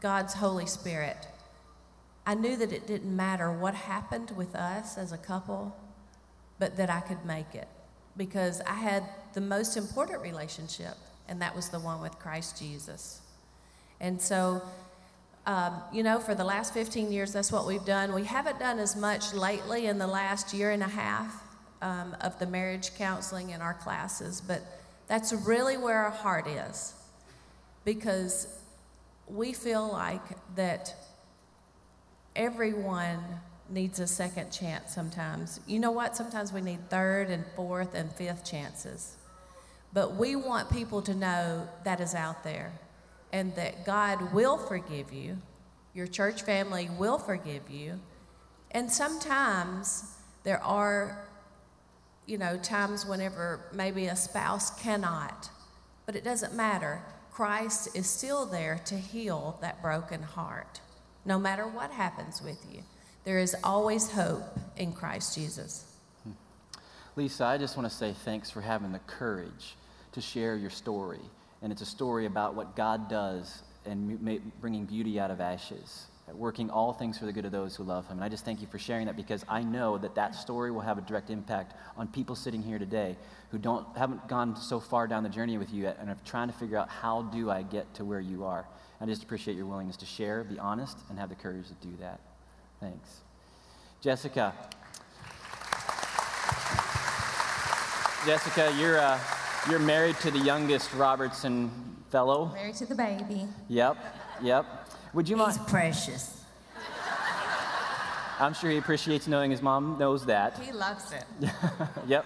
God's 0.00 0.34
Holy 0.34 0.66
Spirit, 0.66 1.28
I 2.26 2.34
knew 2.34 2.56
that 2.56 2.72
it 2.72 2.86
didn't 2.86 3.14
matter 3.14 3.50
what 3.52 3.74
happened 3.74 4.32
with 4.32 4.54
us 4.54 4.98
as 4.98 5.12
a 5.12 5.18
couple, 5.18 5.74
but 6.58 6.76
that 6.76 6.90
I 6.90 7.00
could 7.00 7.24
make 7.24 7.54
it 7.54 7.68
because 8.16 8.60
I 8.62 8.74
had 8.74 9.04
the 9.32 9.40
most 9.40 9.76
important 9.76 10.20
relationship, 10.20 10.96
and 11.28 11.40
that 11.40 11.54
was 11.54 11.68
the 11.68 11.78
one 11.78 12.02
with 12.02 12.18
Christ 12.18 12.58
Jesus. 12.58 13.20
And 14.00 14.20
so 14.20 14.62
um, 15.46 15.80
you 15.94 16.02
know, 16.02 16.18
for 16.18 16.34
the 16.34 16.44
last 16.44 16.74
15 16.74 17.10
years, 17.10 17.32
that's 17.32 17.50
what 17.50 17.66
we've 17.66 17.84
done. 17.86 18.12
We 18.12 18.24
haven't 18.24 18.58
done 18.58 18.78
as 18.78 18.94
much 18.94 19.32
lately 19.32 19.86
in 19.86 19.96
the 19.96 20.06
last 20.06 20.52
year 20.52 20.72
and 20.72 20.82
a 20.82 20.88
half 20.88 21.47
um, 21.82 22.16
of 22.20 22.38
the 22.38 22.46
marriage 22.46 22.94
counseling 22.96 23.50
in 23.50 23.60
our 23.60 23.74
classes, 23.74 24.40
but 24.40 24.62
that's 25.06 25.32
really 25.32 25.76
where 25.76 25.98
our 25.98 26.10
heart 26.10 26.46
is 26.46 26.94
because 27.84 28.48
we 29.26 29.52
feel 29.52 29.90
like 29.90 30.22
that 30.54 30.94
everyone 32.36 33.20
needs 33.70 34.00
a 34.00 34.06
second 34.06 34.50
chance 34.50 34.94
sometimes. 34.94 35.60
You 35.66 35.78
know 35.78 35.90
what? 35.90 36.16
Sometimes 36.16 36.52
we 36.52 36.60
need 36.60 36.88
third 36.88 37.30
and 37.30 37.44
fourth 37.54 37.94
and 37.94 38.10
fifth 38.12 38.44
chances. 38.44 39.16
But 39.92 40.16
we 40.16 40.36
want 40.36 40.70
people 40.70 41.02
to 41.02 41.14
know 41.14 41.68
that 41.84 42.00
is 42.00 42.14
out 42.14 42.44
there 42.44 42.72
and 43.32 43.54
that 43.56 43.84
God 43.84 44.32
will 44.32 44.56
forgive 44.56 45.12
you. 45.12 45.38
Your 45.94 46.06
church 46.06 46.42
family 46.42 46.88
will 46.98 47.18
forgive 47.18 47.70
you. 47.70 48.00
And 48.70 48.90
sometimes 48.90 50.14
there 50.44 50.62
are, 50.62 51.27
you 52.28 52.38
know, 52.38 52.56
times 52.58 53.04
whenever 53.04 53.60
maybe 53.72 54.06
a 54.06 54.14
spouse 54.14 54.70
cannot, 54.80 55.50
but 56.06 56.14
it 56.14 56.22
doesn't 56.22 56.54
matter. 56.54 57.02
Christ 57.32 57.96
is 57.96 58.06
still 58.08 58.46
there 58.46 58.80
to 58.84 58.96
heal 58.96 59.58
that 59.60 59.82
broken 59.82 60.22
heart, 60.22 60.80
no 61.24 61.38
matter 61.38 61.66
what 61.66 61.90
happens 61.90 62.40
with 62.40 62.64
you. 62.70 62.82
There 63.24 63.38
is 63.38 63.56
always 63.64 64.12
hope 64.12 64.58
in 64.76 64.92
Christ 64.92 65.34
Jesus. 65.34 65.84
Lisa, 67.16 67.44
I 67.44 67.58
just 67.58 67.76
want 67.76 67.88
to 67.90 67.94
say 67.94 68.12
thanks 68.24 68.50
for 68.50 68.60
having 68.60 68.92
the 68.92 69.00
courage 69.00 69.74
to 70.12 70.20
share 70.20 70.54
your 70.54 70.70
story 70.70 71.20
and 71.62 71.72
it's 71.72 71.82
a 71.82 71.86
story 71.86 72.26
about 72.26 72.54
what 72.54 72.76
God 72.76 73.08
does 73.08 73.62
and 73.84 74.40
bringing 74.60 74.84
beauty 74.84 75.18
out 75.18 75.30
of 75.30 75.40
ashes, 75.40 76.06
working 76.34 76.70
all 76.70 76.92
things 76.92 77.18
for 77.18 77.26
the 77.26 77.32
good 77.32 77.44
of 77.44 77.52
those 77.52 77.76
who 77.76 77.84
love 77.84 78.06
Him. 78.06 78.18
And 78.18 78.24
I 78.24 78.28
just 78.28 78.44
thank 78.44 78.60
you 78.60 78.66
for 78.66 78.78
sharing 78.78 79.06
that 79.06 79.16
because 79.16 79.44
I 79.48 79.62
know 79.62 79.98
that 79.98 80.14
that 80.14 80.34
story 80.34 80.70
will 80.70 80.80
have 80.80 80.98
a 80.98 81.00
direct 81.00 81.30
impact 81.30 81.74
on 81.96 82.08
people 82.08 82.34
sitting 82.34 82.62
here 82.62 82.78
today 82.78 83.16
who 83.50 83.58
don't 83.58 83.86
haven't 83.96 84.28
gone 84.28 84.56
so 84.56 84.80
far 84.80 85.06
down 85.06 85.22
the 85.22 85.28
journey 85.28 85.58
with 85.58 85.72
you 85.72 85.84
yet 85.84 85.96
and 86.00 86.10
are 86.10 86.16
trying 86.24 86.48
to 86.48 86.54
figure 86.54 86.76
out 86.76 86.88
how 86.88 87.22
do 87.22 87.50
I 87.50 87.62
get 87.62 87.92
to 87.94 88.04
where 88.04 88.20
you 88.20 88.44
are. 88.44 88.66
I 89.00 89.06
just 89.06 89.22
appreciate 89.22 89.56
your 89.56 89.66
willingness 89.66 89.96
to 89.98 90.06
share, 90.06 90.44
be 90.44 90.58
honest, 90.58 90.98
and 91.08 91.18
have 91.18 91.28
the 91.28 91.36
courage 91.36 91.68
to 91.68 91.74
do 91.86 91.96
that. 92.00 92.20
Thanks, 92.80 93.20
Jessica. 94.00 94.54
Jessica, 98.26 98.74
you're. 98.78 98.98
Uh, 98.98 99.18
you're 99.68 99.78
married 99.78 100.16
to 100.20 100.30
the 100.30 100.38
youngest 100.38 100.94
Robertson 100.94 101.70
fellow. 102.10 102.50
Married 102.54 102.76
to 102.76 102.86
the 102.86 102.94
baby. 102.94 103.46
Yep, 103.68 103.96
yep. 104.42 104.87
Would 105.18 105.28
you 105.28 105.36
mind? 105.36 105.58
He's 105.58 105.66
precious. 105.66 106.44
I'm 108.38 108.54
sure 108.54 108.70
he 108.70 108.76
appreciates 108.76 109.26
knowing 109.26 109.50
his 109.50 109.60
mom 109.60 109.98
knows 109.98 110.24
that. 110.26 110.56
He 110.60 110.70
loves 110.70 111.12
it. 111.12 111.24
yep. 112.06 112.24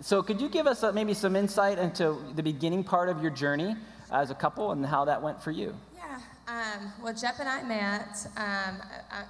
So, 0.00 0.22
could 0.22 0.40
you 0.40 0.48
give 0.48 0.68
us 0.68 0.84
uh, 0.84 0.92
maybe 0.92 1.14
some 1.14 1.34
insight 1.34 1.80
into 1.80 2.16
the 2.36 2.44
beginning 2.44 2.84
part 2.84 3.08
of 3.08 3.22
your 3.22 3.32
journey 3.32 3.74
as 4.12 4.30
a 4.30 4.36
couple 4.36 4.70
and 4.70 4.86
how 4.86 5.04
that 5.04 5.20
went 5.20 5.42
for 5.42 5.50
you? 5.50 5.74
Yeah. 5.96 6.20
Um, 6.46 6.92
well, 7.02 7.12
Jep 7.12 7.40
and 7.40 7.48
I 7.48 7.64
met. 7.64 8.24
Um, 8.36 8.80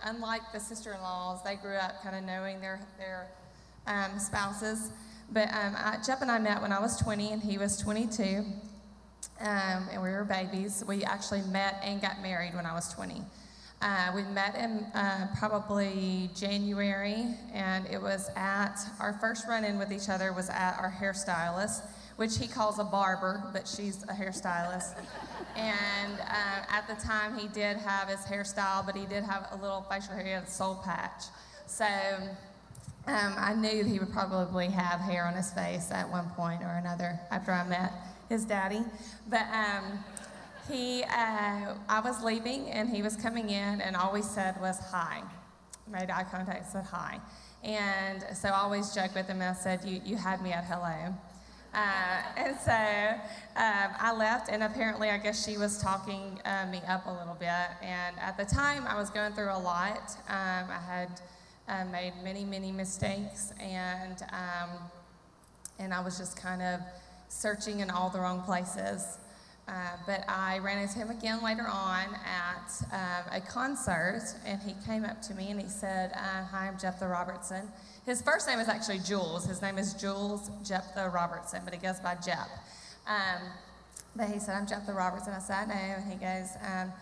unlike 0.04 0.42
the 0.52 0.60
sister-in-laws, 0.60 1.42
they 1.44 1.56
grew 1.56 1.76
up 1.76 2.02
kind 2.02 2.14
of 2.14 2.24
knowing 2.24 2.60
their 2.60 2.78
their 2.98 3.28
um, 3.86 4.18
spouses. 4.18 4.90
But 5.32 5.48
um, 5.48 5.76
I, 5.78 5.96
Jep 6.06 6.20
and 6.20 6.30
I 6.30 6.38
met 6.38 6.60
when 6.60 6.72
I 6.72 6.80
was 6.82 6.98
20 6.98 7.32
and 7.32 7.42
he 7.42 7.56
was 7.56 7.78
22. 7.78 8.44
Um, 9.40 9.88
and 9.92 10.02
we 10.02 10.10
were 10.10 10.24
babies. 10.24 10.82
We 10.86 11.04
actually 11.04 11.42
met 11.42 11.80
and 11.82 12.00
got 12.00 12.22
married 12.22 12.54
when 12.54 12.64
I 12.64 12.74
was 12.74 12.92
20. 12.94 13.22
Uh, 13.82 14.10
we 14.14 14.22
met 14.22 14.54
in 14.54 14.86
uh, 14.94 15.28
probably 15.38 16.30
January, 16.34 17.26
and 17.52 17.86
it 17.86 18.00
was 18.00 18.30
at 18.34 18.76
our 18.98 19.12
first 19.20 19.46
run 19.46 19.64
in 19.64 19.78
with 19.78 19.92
each 19.92 20.08
other 20.08 20.32
was 20.32 20.48
at 20.48 20.78
our 20.78 20.90
hairstylist, 20.90 21.82
which 22.16 22.38
he 22.38 22.48
calls 22.48 22.78
a 22.78 22.84
barber, 22.84 23.42
but 23.52 23.68
she's 23.68 24.02
a 24.04 24.14
hairstylist. 24.14 24.96
and 25.56 26.14
uh, 26.20 26.64
at 26.70 26.88
the 26.88 26.94
time, 27.06 27.38
he 27.38 27.48
did 27.48 27.76
have 27.76 28.08
his 28.08 28.20
hairstyle, 28.20 28.84
but 28.86 28.96
he 28.96 29.04
did 29.04 29.22
have 29.22 29.48
a 29.52 29.56
little 29.56 29.82
facial 29.90 30.14
hair, 30.14 30.24
he 30.24 30.30
had 30.30 30.44
a 30.44 30.50
soul 30.50 30.80
patch. 30.82 31.24
So 31.66 31.84
um, 31.84 33.34
I 33.36 33.54
knew 33.54 33.84
he 33.84 33.98
would 33.98 34.12
probably 34.12 34.68
have 34.68 35.00
hair 35.00 35.26
on 35.26 35.34
his 35.34 35.52
face 35.52 35.90
at 35.90 36.10
one 36.10 36.30
point 36.30 36.62
or 36.62 36.80
another 36.82 37.20
after 37.30 37.52
I 37.52 37.64
met 37.68 37.92
his 38.28 38.44
daddy. 38.44 38.82
But 39.28 39.46
um, 39.52 40.04
he, 40.68 41.04
uh, 41.04 41.74
I 41.88 42.00
was 42.04 42.22
leaving 42.22 42.70
and 42.70 42.88
he 42.88 43.02
was 43.02 43.16
coming 43.16 43.50
in, 43.50 43.80
and 43.80 43.96
all 43.96 44.12
we 44.12 44.22
said 44.22 44.60
was 44.60 44.78
hi. 44.78 45.22
Made 45.88 46.10
eye 46.10 46.24
contact, 46.24 46.70
said 46.70 46.84
hi. 46.84 47.20
And 47.62 48.24
so 48.36 48.48
I 48.48 48.58
always 48.58 48.94
joked 48.94 49.14
with 49.14 49.26
him 49.26 49.40
and 49.40 49.56
I 49.56 49.60
said, 49.60 49.84
You, 49.84 50.00
you 50.04 50.16
had 50.16 50.42
me 50.42 50.52
at 50.52 50.64
hello. 50.64 51.14
Uh, 51.74 52.22
and 52.38 52.56
so 52.58 52.72
um, 52.72 53.90
I 54.00 54.14
left, 54.16 54.48
and 54.48 54.62
apparently, 54.62 55.10
I 55.10 55.18
guess 55.18 55.44
she 55.44 55.58
was 55.58 55.78
talking 55.82 56.40
uh, 56.46 56.66
me 56.70 56.80
up 56.88 57.06
a 57.06 57.10
little 57.10 57.36
bit. 57.38 57.68
And 57.82 58.18
at 58.18 58.38
the 58.38 58.46
time, 58.46 58.86
I 58.86 58.98
was 58.98 59.10
going 59.10 59.34
through 59.34 59.52
a 59.52 59.58
lot. 59.58 60.16
Um, 60.26 60.70
I 60.70 60.80
had 60.86 61.20
uh, 61.68 61.84
made 61.90 62.14
many, 62.24 62.46
many 62.46 62.72
mistakes, 62.72 63.52
and 63.60 64.22
um, 64.32 64.70
and 65.78 65.92
I 65.92 66.00
was 66.00 66.16
just 66.16 66.40
kind 66.40 66.62
of 66.62 66.80
searching 67.28 67.80
in 67.80 67.90
all 67.90 68.10
the 68.10 68.20
wrong 68.20 68.42
places. 68.42 69.18
Uh, 69.68 69.72
but 70.06 70.24
I 70.28 70.58
ran 70.60 70.78
into 70.78 70.98
him 70.98 71.10
again 71.10 71.42
later 71.42 71.66
on 71.66 72.06
at 72.24 72.70
um, 72.92 73.32
a 73.32 73.40
concert, 73.40 74.22
and 74.44 74.62
he 74.62 74.74
came 74.86 75.04
up 75.04 75.20
to 75.22 75.34
me 75.34 75.50
and 75.50 75.60
he 75.60 75.68
said, 75.68 76.12
uh, 76.14 76.44
Hi, 76.44 76.68
I'm 76.68 76.76
Jeptha 76.76 77.10
Robertson. 77.10 77.68
His 78.04 78.22
first 78.22 78.46
name 78.46 78.60
is 78.60 78.68
actually 78.68 79.00
Jules. 79.00 79.44
His 79.44 79.60
name 79.62 79.76
is 79.76 79.94
Jules 79.94 80.50
Jeptha 80.62 81.12
Robertson, 81.12 81.62
but 81.64 81.74
he 81.74 81.80
goes 81.80 81.98
by 81.98 82.14
Jep. 82.24 82.48
Um, 83.08 83.42
but 84.14 84.28
he 84.28 84.38
said, 84.38 84.54
I'm 84.54 84.66
Jeptha 84.66 84.94
Robertson. 84.94 85.32
I 85.34 85.40
said, 85.40 85.56
I 85.56 85.64
know. 85.66 85.94
And 85.96 86.12
he 86.12 86.16
goes, 86.16 86.50
um, 86.64 86.92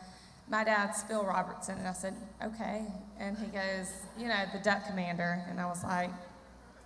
My 0.49 0.65
dad's 0.65 1.03
Phil 1.03 1.23
Robertson. 1.23 1.77
And 1.79 1.87
I 1.87 1.93
said, 1.93 2.15
Okay. 2.43 2.87
And 3.19 3.37
he 3.37 3.47
goes, 3.47 3.93
You 4.19 4.29
know, 4.29 4.45
the 4.55 4.59
duck 4.61 4.87
commander. 4.87 5.45
And 5.51 5.61
I 5.61 5.67
was 5.67 5.85
like, 5.85 6.11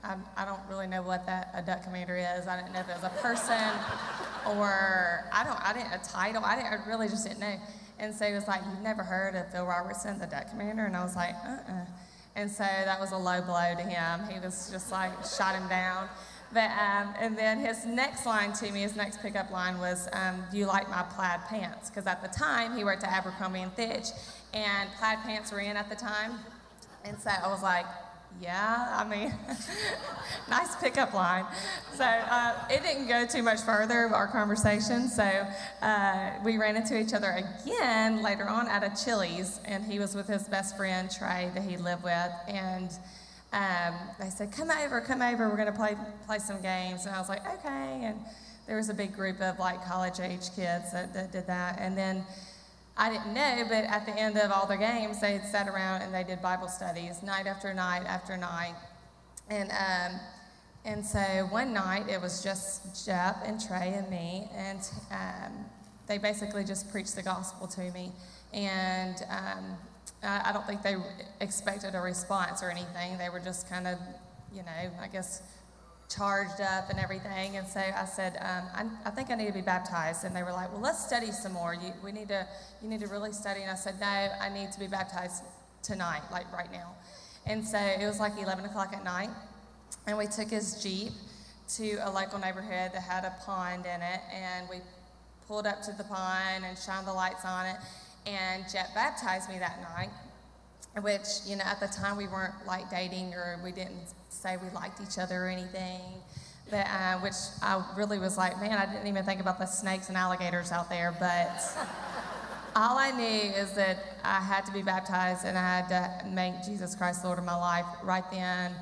I, 0.08 0.16
I 0.38 0.44
don't 0.46 0.60
really 0.70 0.86
know 0.86 1.02
what 1.02 1.26
that 1.26 1.50
a 1.54 1.60
duck 1.60 1.84
commander 1.84 2.16
is. 2.16 2.48
I 2.48 2.56
didn't 2.58 2.72
know 2.72 2.80
if 2.80 2.88
it 2.88 2.94
was 2.94 3.04
a 3.04 3.22
person 3.22 3.54
or 4.56 5.28
I 5.32 5.44
don't. 5.44 5.60
I 5.62 5.74
didn't 5.74 5.92
a 5.92 6.02
title. 6.02 6.42
I 6.44 6.56
didn't. 6.56 6.72
I 6.72 6.88
really 6.88 7.08
just 7.08 7.26
didn't 7.26 7.40
know. 7.40 7.56
And 7.98 8.14
so 8.14 8.26
he 8.26 8.32
was 8.32 8.48
like, 8.48 8.62
"You've 8.64 8.82
never 8.82 9.02
heard 9.02 9.34
of 9.34 9.50
Phil 9.52 9.66
Robertson, 9.66 10.18
the 10.18 10.26
duck 10.26 10.48
commander?" 10.50 10.86
And 10.86 10.96
I 10.96 11.04
was 11.04 11.14
like, 11.14 11.34
"Uh-uh." 11.44 11.84
And 12.36 12.50
so 12.50 12.64
that 12.64 12.98
was 12.98 13.12
a 13.12 13.18
low 13.18 13.42
blow 13.42 13.74
to 13.76 13.82
him. 13.82 14.20
He 14.30 14.40
was 14.40 14.70
just 14.70 14.90
like 14.90 15.12
shot 15.24 15.54
him 15.54 15.68
down. 15.68 16.08
But 16.52 16.70
um, 16.70 17.14
and 17.20 17.36
then 17.36 17.58
his 17.58 17.84
next 17.84 18.24
line 18.24 18.54
to 18.54 18.72
me, 18.72 18.80
his 18.80 18.96
next 18.96 19.20
pickup 19.20 19.50
line 19.50 19.78
was, 19.78 20.08
um, 20.14 20.42
"Do 20.50 20.56
you 20.56 20.66
like 20.66 20.88
my 20.88 21.02
plaid 21.02 21.40
pants?" 21.48 21.90
Because 21.90 22.06
at 22.06 22.22
the 22.22 22.28
time 22.28 22.76
he 22.76 22.84
worked 22.84 23.04
at 23.04 23.12
Abercrombie 23.12 23.60
and 23.60 23.72
Fitch, 23.74 24.06
and 24.54 24.88
plaid 24.98 25.18
pants 25.24 25.52
were 25.52 25.60
in 25.60 25.76
at 25.76 25.90
the 25.90 25.96
time. 25.96 26.38
And 27.04 27.18
so 27.18 27.30
I 27.30 27.48
was 27.48 27.62
like, 27.62 27.86
yeah, 28.40 28.96
I 28.96 29.08
mean, 29.08 29.34
nice 30.48 30.76
pickup 30.76 31.12
line. 31.12 31.44
So 31.94 32.04
uh, 32.04 32.54
it 32.70 32.82
didn't 32.82 33.08
go 33.08 33.26
too 33.26 33.42
much 33.42 33.60
further, 33.62 34.04
of 34.04 34.12
our 34.12 34.28
conversation. 34.28 35.08
So 35.08 35.46
uh, 35.82 36.30
we 36.44 36.56
ran 36.56 36.76
into 36.76 36.98
each 36.98 37.12
other 37.12 37.30
again 37.30 38.22
later 38.22 38.48
on 38.48 38.68
at 38.68 38.84
a 38.84 39.04
Chili's, 39.04 39.60
and 39.64 39.84
he 39.84 39.98
was 39.98 40.14
with 40.14 40.28
his 40.28 40.48
best 40.48 40.76
friend, 40.76 41.10
Trey, 41.10 41.50
that 41.54 41.62
he 41.62 41.76
lived 41.76 42.04
with. 42.04 42.32
And 42.46 42.90
um, 43.52 43.94
they 44.20 44.30
said, 44.30 44.52
Come 44.52 44.70
over, 44.70 45.00
come 45.00 45.22
over, 45.22 45.48
we're 45.48 45.56
going 45.56 45.72
to 45.72 45.78
play, 45.78 45.96
play 46.26 46.38
some 46.38 46.60
games. 46.60 47.06
And 47.06 47.14
I 47.14 47.18
was 47.18 47.28
like, 47.28 47.42
Okay. 47.58 48.04
And 48.04 48.18
there 48.68 48.76
was 48.76 48.90
a 48.90 48.94
big 48.94 49.14
group 49.14 49.40
of 49.40 49.58
like 49.58 49.82
college 49.84 50.20
age 50.20 50.54
kids 50.54 50.92
that, 50.92 51.14
that 51.14 51.32
did 51.32 51.46
that. 51.46 51.78
And 51.80 51.96
then 51.96 52.24
I 53.00 53.10
didn't 53.10 53.32
know, 53.32 53.64
but 53.68 53.84
at 53.84 54.06
the 54.06 54.12
end 54.18 54.36
of 54.36 54.50
all 54.50 54.66
the 54.66 54.76
games, 54.76 55.20
they 55.20 55.40
sat 55.50 55.68
around 55.68 56.02
and 56.02 56.12
they 56.12 56.24
did 56.24 56.42
Bible 56.42 56.66
studies 56.68 57.22
night 57.22 57.46
after 57.46 57.72
night 57.72 58.02
after 58.06 58.36
night. 58.36 58.74
And, 59.48 59.70
um, 59.70 60.20
and 60.84 61.06
so 61.06 61.20
one 61.50 61.72
night 61.72 62.08
it 62.08 62.20
was 62.20 62.42
just 62.42 63.06
Jep 63.06 63.36
and 63.44 63.64
Trey 63.64 63.94
and 63.96 64.10
me, 64.10 64.48
and 64.52 64.80
um, 65.12 65.64
they 66.08 66.18
basically 66.18 66.64
just 66.64 66.90
preached 66.90 67.14
the 67.14 67.22
gospel 67.22 67.68
to 67.68 67.90
me. 67.92 68.10
And 68.52 69.22
um, 69.30 69.76
I, 70.24 70.50
I 70.50 70.52
don't 70.52 70.66
think 70.66 70.82
they 70.82 70.96
expected 71.40 71.94
a 71.94 72.00
response 72.00 72.64
or 72.64 72.70
anything. 72.70 73.16
They 73.16 73.28
were 73.28 73.40
just 73.40 73.68
kind 73.68 73.86
of, 73.86 73.98
you 74.52 74.62
know, 74.62 74.90
I 75.00 75.06
guess 75.06 75.42
charged 76.08 76.60
up 76.60 76.88
and 76.90 76.98
everything. 76.98 77.56
And 77.56 77.66
so 77.66 77.80
I 77.80 78.04
said, 78.04 78.36
um, 78.40 78.64
I, 78.74 79.08
I, 79.08 79.10
think 79.10 79.30
I 79.30 79.34
need 79.34 79.48
to 79.48 79.52
be 79.52 79.60
baptized. 79.60 80.24
And 80.24 80.34
they 80.34 80.42
were 80.42 80.52
like, 80.52 80.72
well, 80.72 80.80
let's 80.80 81.04
study 81.04 81.30
some 81.32 81.52
more. 81.52 81.74
You, 81.74 81.92
we 82.02 82.12
need 82.12 82.28
to, 82.28 82.46
you 82.82 82.88
need 82.88 83.00
to 83.00 83.06
really 83.08 83.32
study. 83.32 83.62
And 83.62 83.70
I 83.70 83.74
said, 83.74 84.00
no, 84.00 84.06
I 84.06 84.48
need 84.48 84.72
to 84.72 84.80
be 84.80 84.86
baptized 84.86 85.42
tonight, 85.82 86.22
like 86.32 86.50
right 86.52 86.72
now. 86.72 86.94
And 87.46 87.66
so 87.66 87.78
it 87.78 88.06
was 88.06 88.20
like 88.20 88.32
11 88.40 88.64
o'clock 88.64 88.92
at 88.94 89.04
night. 89.04 89.30
And 90.06 90.16
we 90.16 90.26
took 90.26 90.48
his 90.48 90.82
Jeep 90.82 91.12
to 91.76 91.98
a 92.02 92.10
local 92.10 92.38
neighborhood 92.38 92.92
that 92.94 93.02
had 93.02 93.24
a 93.24 93.34
pond 93.44 93.84
in 93.84 94.00
it. 94.00 94.20
And 94.32 94.68
we 94.68 94.76
pulled 95.46 95.66
up 95.66 95.82
to 95.82 95.92
the 95.92 96.04
pond 96.04 96.64
and 96.64 96.78
shined 96.78 97.06
the 97.06 97.12
lights 97.12 97.44
on 97.44 97.66
it. 97.66 97.76
And 98.26 98.64
Jep 98.70 98.94
baptized 98.94 99.48
me 99.48 99.58
that 99.58 99.80
night 99.82 100.10
which 101.02 101.46
you 101.46 101.54
know 101.54 101.64
at 101.64 101.78
the 101.78 101.86
time 101.86 102.16
we 102.16 102.26
weren't 102.26 102.54
like 102.66 102.90
dating 102.90 103.32
or 103.32 103.60
we 103.62 103.70
didn't 103.70 103.94
say 104.28 104.56
we 104.56 104.70
liked 104.70 105.00
each 105.00 105.18
other 105.18 105.44
or 105.44 105.48
anything 105.48 106.00
but 106.70 106.86
uh, 106.86 107.18
which 107.18 107.34
i 107.62 107.82
really 107.96 108.18
was 108.18 108.36
like 108.36 108.60
man 108.60 108.78
i 108.78 108.86
didn't 108.86 109.06
even 109.06 109.24
think 109.24 109.40
about 109.40 109.58
the 109.58 109.66
snakes 109.66 110.08
and 110.08 110.16
alligators 110.16 110.72
out 110.72 110.88
there 110.88 111.14
but 111.18 111.60
all 112.76 112.98
i 112.98 113.10
knew 113.10 113.50
is 113.52 113.72
that 113.72 114.18
i 114.24 114.40
had 114.40 114.64
to 114.64 114.72
be 114.72 114.82
baptized 114.82 115.44
and 115.44 115.56
i 115.56 115.80
had 115.80 115.88
to 115.88 116.28
make 116.28 116.54
jesus 116.64 116.94
christ 116.94 117.24
lord 117.24 117.38
of 117.38 117.44
my 117.44 117.56
life 117.56 117.86
right 118.02 118.30
then 118.30 118.72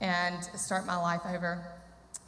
and 0.00 0.44
start 0.54 0.86
my 0.86 0.96
life 0.96 1.22
over 1.26 1.62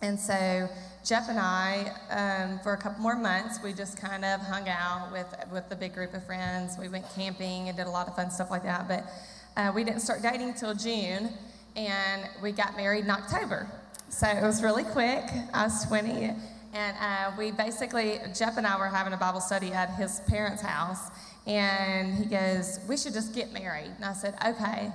and 0.02 0.18
so 0.18 0.68
Jep 1.04 1.24
and 1.28 1.38
I, 1.38 1.92
um, 2.10 2.58
for 2.60 2.74
a 2.74 2.76
couple 2.76 3.02
more 3.02 3.16
months, 3.16 3.58
we 3.62 3.72
just 3.72 3.98
kind 3.98 4.24
of 4.24 4.40
hung 4.40 4.68
out 4.68 5.10
with, 5.10 5.26
with 5.50 5.68
the 5.70 5.76
big 5.76 5.94
group 5.94 6.12
of 6.12 6.24
friends. 6.26 6.76
We 6.78 6.88
went 6.88 7.06
camping 7.14 7.68
and 7.68 7.76
did 7.76 7.86
a 7.86 7.90
lot 7.90 8.06
of 8.06 8.16
fun 8.16 8.30
stuff 8.30 8.50
like 8.50 8.62
that. 8.64 8.86
But 8.86 9.04
uh, 9.56 9.72
we 9.74 9.82
didn't 9.82 10.00
start 10.00 10.20
dating 10.22 10.48
until 10.48 10.74
June, 10.74 11.32
and 11.76 12.28
we 12.42 12.52
got 12.52 12.76
married 12.76 13.04
in 13.04 13.10
October. 13.10 13.68
So 14.08 14.26
it 14.26 14.42
was 14.42 14.62
really 14.62 14.84
quick. 14.84 15.24
I 15.54 15.64
was 15.64 15.84
20, 15.86 16.32
and 16.72 16.96
uh, 17.00 17.32
we 17.38 17.50
basically, 17.52 18.18
Jep 18.34 18.56
and 18.56 18.66
I 18.66 18.78
were 18.78 18.88
having 18.88 19.12
a 19.12 19.16
Bible 19.16 19.40
study 19.40 19.72
at 19.72 19.90
his 19.94 20.20
parents' 20.28 20.62
house, 20.62 21.10
and 21.46 22.14
he 22.14 22.24
goes, 22.24 22.80
We 22.88 22.96
should 22.96 23.12
just 23.12 23.34
get 23.34 23.52
married. 23.52 23.92
And 23.96 24.04
I 24.04 24.12
said, 24.12 24.34
Okay. 24.44 24.90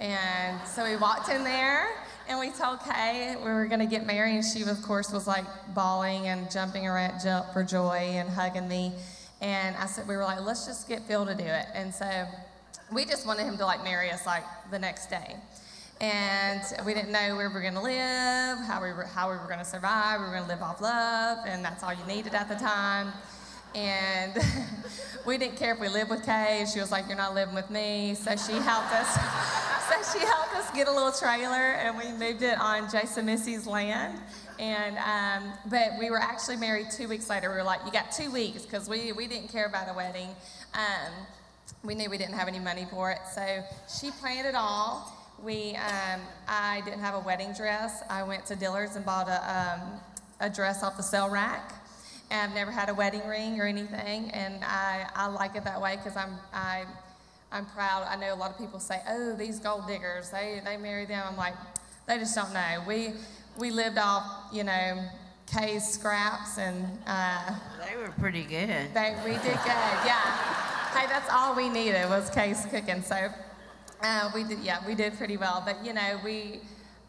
And 0.00 0.68
so 0.68 0.84
we 0.84 0.96
walked 0.96 1.28
in 1.28 1.42
there 1.42 1.88
and 2.28 2.38
we 2.38 2.50
told 2.50 2.78
Kay 2.80 3.34
we 3.36 3.50
were 3.50 3.66
going 3.66 3.80
to 3.80 3.86
get 3.86 4.06
married, 4.06 4.36
and 4.36 4.44
she, 4.44 4.62
of 4.62 4.82
course, 4.82 5.12
was 5.12 5.26
like 5.26 5.44
bawling 5.74 6.28
and 6.28 6.50
jumping 6.50 6.86
around 6.86 7.20
for 7.52 7.64
joy 7.64 7.96
and 7.96 8.28
hugging 8.28 8.68
me. 8.68 8.92
And 9.40 9.76
I 9.76 9.86
said, 9.86 10.06
we 10.06 10.16
were 10.16 10.24
like, 10.24 10.40
let's 10.42 10.66
just 10.66 10.88
get 10.88 11.02
Phil 11.02 11.24
to 11.24 11.34
do 11.34 11.44
it. 11.44 11.66
And 11.74 11.94
so 11.94 12.26
we 12.92 13.04
just 13.04 13.26
wanted 13.26 13.44
him 13.44 13.56
to 13.56 13.64
like 13.64 13.82
marry 13.82 14.10
us 14.10 14.26
like 14.26 14.42
the 14.70 14.78
next 14.78 15.08
day. 15.08 15.36
And 16.00 16.62
we 16.86 16.94
didn't 16.94 17.10
know 17.10 17.34
where 17.34 17.48
we 17.48 17.54
were 17.54 17.60
going 17.60 17.74
to 17.74 17.80
live, 17.80 18.58
how 18.66 18.80
we 18.80 18.92
were, 18.92 19.04
how 19.04 19.30
we 19.30 19.36
were 19.36 19.46
going 19.46 19.58
to 19.58 19.64
survive. 19.64 20.20
We 20.20 20.26
were 20.26 20.32
going 20.32 20.44
to 20.44 20.48
live 20.48 20.62
off 20.62 20.80
love, 20.80 21.38
and 21.44 21.64
that's 21.64 21.82
all 21.82 21.92
you 21.92 22.04
needed 22.06 22.34
at 22.34 22.48
the 22.48 22.54
time. 22.54 23.12
And 23.74 24.32
we 25.26 25.38
didn't 25.38 25.56
care 25.56 25.74
if 25.74 25.80
we 25.80 25.88
lived 25.88 26.10
with 26.10 26.24
Kay. 26.24 26.64
She 26.72 26.80
was 26.80 26.90
like, 26.90 27.06
You're 27.08 27.16
not 27.16 27.34
living 27.34 27.54
with 27.54 27.68
me. 27.70 28.14
So 28.14 28.30
she 28.36 28.52
helped 28.52 28.92
us. 28.92 29.14
so 29.88 30.18
she 30.18 30.24
helped 30.24 30.54
us 30.54 30.70
get 30.70 30.88
a 30.88 30.92
little 30.92 31.12
trailer 31.12 31.74
and 31.74 31.98
we 31.98 32.10
moved 32.12 32.42
it 32.42 32.58
on 32.60 32.90
Jase 32.90 33.16
and 33.16 33.26
Missy's 33.26 33.66
land. 33.66 34.18
And 34.58 34.96
um, 34.98 35.52
but 35.68 35.92
we 35.98 36.10
were 36.10 36.18
actually 36.18 36.56
married 36.56 36.90
two 36.90 37.08
weeks 37.08 37.28
later. 37.28 37.50
We 37.50 37.56
were 37.56 37.64
like, 37.64 37.80
You 37.84 37.92
got 37.92 38.12
two 38.12 38.30
weeks 38.30 38.62
because 38.62 38.88
we, 38.88 39.12
we 39.12 39.26
didn't 39.26 39.48
care 39.48 39.66
about 39.66 39.88
a 39.90 39.94
wedding. 39.94 40.28
Um, 40.74 41.12
we 41.84 41.94
knew 41.94 42.08
we 42.08 42.18
didn't 42.18 42.34
have 42.34 42.48
any 42.48 42.58
money 42.58 42.86
for 42.90 43.10
it. 43.10 43.18
So 43.34 43.64
she 44.00 44.10
planned 44.12 44.46
it 44.46 44.54
all. 44.54 45.17
We, 45.42 45.76
um, 45.76 46.20
I 46.48 46.82
didn't 46.84 47.00
have 47.00 47.14
a 47.14 47.20
wedding 47.20 47.52
dress. 47.52 48.02
I 48.10 48.22
went 48.22 48.44
to 48.46 48.56
Dillard's 48.56 48.96
and 48.96 49.04
bought 49.04 49.28
a, 49.28 49.80
um, 49.80 50.00
a 50.40 50.50
dress 50.50 50.82
off 50.82 50.96
the 50.96 51.02
sale 51.02 51.30
rack. 51.30 51.74
And 52.30 52.50
I've 52.50 52.54
never 52.54 52.70
had 52.70 52.88
a 52.88 52.94
wedding 52.94 53.26
ring 53.26 53.58
or 53.58 53.64
anything, 53.64 54.30
and 54.32 54.62
I, 54.62 55.06
I 55.14 55.28
like 55.28 55.56
it 55.56 55.64
that 55.64 55.80
way 55.80 55.96
because 55.96 56.14
I'm 56.14 56.34
I, 56.52 56.84
I'm 57.50 57.64
proud. 57.64 58.06
I 58.06 58.16
know 58.16 58.34
a 58.34 58.36
lot 58.36 58.50
of 58.50 58.58
people 58.58 58.78
say, 58.78 59.00
"Oh, 59.08 59.34
these 59.34 59.58
gold 59.58 59.86
diggers, 59.86 60.28
they 60.28 60.60
they 60.62 60.76
marry 60.76 61.06
them." 61.06 61.24
I'm 61.26 61.38
like, 61.38 61.54
they 62.06 62.18
just 62.18 62.34
don't 62.34 62.52
know. 62.52 62.84
We 62.86 63.14
we 63.58 63.70
lived 63.70 63.96
off, 63.96 64.52
you 64.52 64.62
know, 64.64 65.02
Kay's 65.46 65.88
scraps, 65.88 66.58
and 66.58 66.86
uh, 67.06 67.54
they 67.86 67.96
were 67.96 68.12
pretty 68.18 68.42
good. 68.42 68.92
They 68.92 69.16
we 69.24 69.32
did 69.32 69.42
good, 69.42 69.98
yeah. 70.04 70.36
hey, 70.92 71.06
that's 71.08 71.30
all 71.30 71.54
we 71.56 71.70
needed 71.70 72.08
was 72.10 72.28
Kay's 72.28 72.66
cooking, 72.66 73.02
so 73.02 73.30
uh, 74.02 74.30
we 74.34 74.44
did 74.44 74.60
yeah 74.60 74.86
we 74.86 74.94
did 74.94 75.16
pretty 75.16 75.36
well. 75.36 75.62
But 75.64 75.84
you 75.84 75.92
know 75.92 76.20
we 76.24 76.60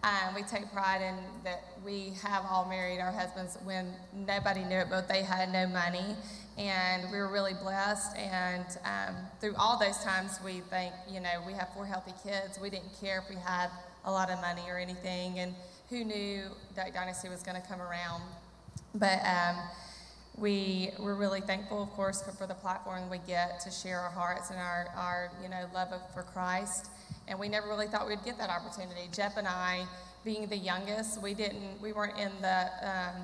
um, 0.04 0.34
we 0.34 0.44
take 0.44 0.72
pride 0.72 1.02
in 1.02 1.16
that 1.44 1.64
we 1.84 2.14
have 2.24 2.46
all 2.50 2.66
married 2.70 3.00
our 3.00 3.12
husbands 3.12 3.58
when 3.64 3.94
nobody 4.14 4.64
knew 4.64 4.78
it, 4.78 4.88
but 4.90 5.10
they 5.10 5.24
had 5.24 5.52
no 5.52 5.68
money. 5.68 6.16
And 6.58 7.12
we 7.12 7.18
were 7.18 7.30
really 7.30 7.54
blessed. 7.54 8.16
And 8.16 8.66
um, 8.86 9.16
through 9.42 9.56
all 9.58 9.78
those 9.78 9.98
times, 10.04 10.40
we 10.44 10.62
think, 10.70 10.94
you 11.10 11.20
know, 11.20 11.42
we 11.46 11.54
have 11.54 11.70
four 11.74 11.86
healthy 11.86 12.14
kids. 12.24 12.60
We 12.62 12.70
didn't 12.70 12.92
care 13.02 13.20
if 13.20 13.30
we 13.30 13.42
had 13.42 13.70
a 14.06 14.12
lot 14.12 14.30
of 14.30 14.40
money 14.40 14.64
or 14.70 14.78
anything. 14.78 15.40
And 15.40 15.54
who 15.90 16.06
knew 16.06 16.44
Duck 16.76 16.94
Dynasty 16.94 17.28
was 17.28 17.44
going 17.44 17.62
to 17.62 17.68
come 17.68 17.82
around? 17.82 18.24
But 18.96 19.20
um, 19.26 19.58
we 20.40 20.92
we're 21.00 21.16
really 21.16 21.42
thankful, 21.42 21.84
of 21.84 21.90
course, 21.90 22.24
for, 22.24 22.48
the 22.48 22.54
platform 22.54 23.10
we 23.10 23.20
get 23.28 23.60
to 23.62 23.72
share 23.72 24.00
our 24.00 24.10
hearts 24.10 24.50
and 24.50 24.60
our, 24.60 24.88
our 24.96 25.32
you 25.44 25.50
know 25.50 25.66
love 25.74 25.90
of, 25.92 26.02
for 26.14 26.24
Christ 26.24 26.90
and 27.30 27.40
we 27.40 27.48
never 27.48 27.68
really 27.68 27.88
thought 27.88 28.08
we'd 28.08 28.24
get 28.26 28.38
that 28.40 28.50
opportunity. 28.50 29.08
Jep 29.14 29.38
and 29.38 29.48
I, 29.48 29.86
being 30.26 30.48
the 30.48 30.58
youngest, 30.58 31.22
we 31.22 31.36
didn't, 31.36 31.80
we 31.80 31.94
weren't 31.94 32.18
in 32.18 32.32
the 32.42 32.68
um, 32.82 33.22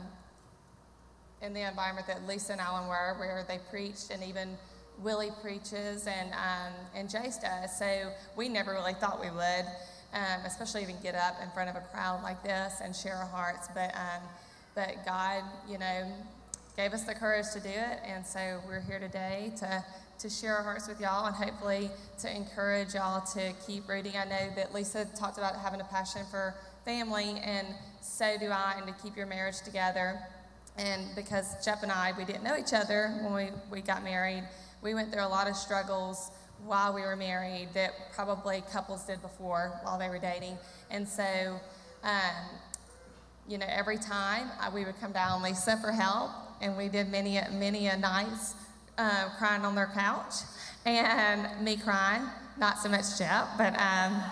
in 1.42 1.54
the 1.54 1.68
environment 1.68 2.08
that 2.08 2.26
Lisa 2.28 2.54
and 2.54 2.62
Alan 2.62 2.88
were, 2.88 3.16
where 3.20 3.46
they 3.48 3.60
preached 3.70 4.10
and 4.10 4.24
even 4.24 4.58
Willie 5.00 5.32
preaches 5.42 6.08
and, 6.08 6.32
um, 6.34 6.74
and 6.96 7.10
Jace 7.10 7.42
does. 7.42 7.78
So 7.78 8.12
we 8.36 8.48
never 8.48 8.72
really 8.72 8.94
thought 8.94 9.20
we 9.20 9.30
would, 9.30 9.66
um, 10.14 10.46
especially 10.46 10.82
even 10.82 10.96
get 11.04 11.14
up 11.14 11.36
in 11.44 11.50
front 11.52 11.70
of 11.70 11.76
a 11.76 11.82
crowd 11.92 12.24
like 12.24 12.42
this 12.42 12.76
and 12.82 12.96
share 12.96 13.16
our 13.16 13.28
hearts. 13.28 13.68
But, 13.76 13.94
um, 13.96 14.24
but 14.74 15.06
God, 15.06 15.44
you 15.70 15.78
know, 15.78 16.12
gave 16.76 16.92
us 16.92 17.04
the 17.04 17.14
courage 17.14 17.46
to 17.54 17.60
do 17.60 17.70
it. 17.70 18.00
And 18.06 18.26
so 18.26 18.60
we're 18.68 18.82
here 18.82 19.00
today 19.00 19.54
to, 19.60 19.84
to 20.20 20.30
share 20.30 20.58
our 20.58 20.64
hearts 20.64 20.88
with 20.88 21.00
y'all 21.00 21.26
and 21.26 21.36
hopefully 21.36 21.90
to 22.20 22.36
encourage 22.36 22.94
y'all 22.94 23.26
to 23.34 23.54
keep 23.66 23.88
reading. 23.88 24.14
I 24.18 24.26
know 24.26 24.54
that 24.56 24.74
Lisa 24.74 25.06
talked 25.18 25.38
about 25.38 25.56
having 25.56 25.80
a 25.80 25.86
passion 25.86 26.24
for 26.30 26.54
family, 26.84 27.40
and 27.44 27.68
so 28.02 28.36
do 28.40 28.50
I, 28.50 28.76
and 28.78 28.88
to 28.88 28.94
keep 29.02 29.16
your 29.16 29.26
marriage 29.26 29.62
together. 29.62 30.20
And 30.78 31.16
because 31.16 31.64
Jep 31.64 31.82
and 31.84 31.92
I, 31.92 32.12
we 32.18 32.26
didn't 32.26 32.44
know 32.44 32.58
each 32.58 32.74
other 32.74 33.18
when 33.22 33.34
we, 33.34 33.48
we 33.72 33.82
got 33.82 34.04
married, 34.04 34.44
we 34.82 34.94
went 34.94 35.12
through 35.14 35.24
a 35.24 35.28
lot 35.28 35.48
of 35.48 35.56
struggles 35.56 36.32
while 36.66 36.94
we 36.94 37.02
were 37.02 37.16
married 37.16 37.70
that 37.74 37.92
probably 38.14 38.64
couples 38.72 39.06
did 39.06 39.22
before 39.22 39.80
while 39.84 39.98
they 39.98 40.10
were 40.10 40.20
dating. 40.20 40.58
And 40.92 41.08
so, 41.08 41.60
um, 42.04 42.50
you 43.48 43.58
know, 43.58 43.66
every 43.70 43.98
time 43.98 44.50
I, 44.60 44.70
we 44.70 44.84
would 44.84 45.00
come 45.00 45.14
down 45.14 45.42
Lisa 45.42 45.78
for 45.78 45.92
help, 45.92 46.32
and 46.62 46.78
we 46.78 46.90
did 46.90 47.10
many, 47.10 47.40
many 47.52 47.88
a 47.88 47.98
nights 47.98 48.56
uh, 48.98 49.30
crying 49.38 49.64
on 49.64 49.76
their 49.76 49.88
couch, 49.88 50.34
and 50.86 51.64
me 51.64 51.78
crying, 51.78 52.24
not 52.58 52.80
so 52.80 52.90
much 52.90 53.18
Jep, 53.18 53.48
but. 53.58 53.80
Um, 53.80 54.24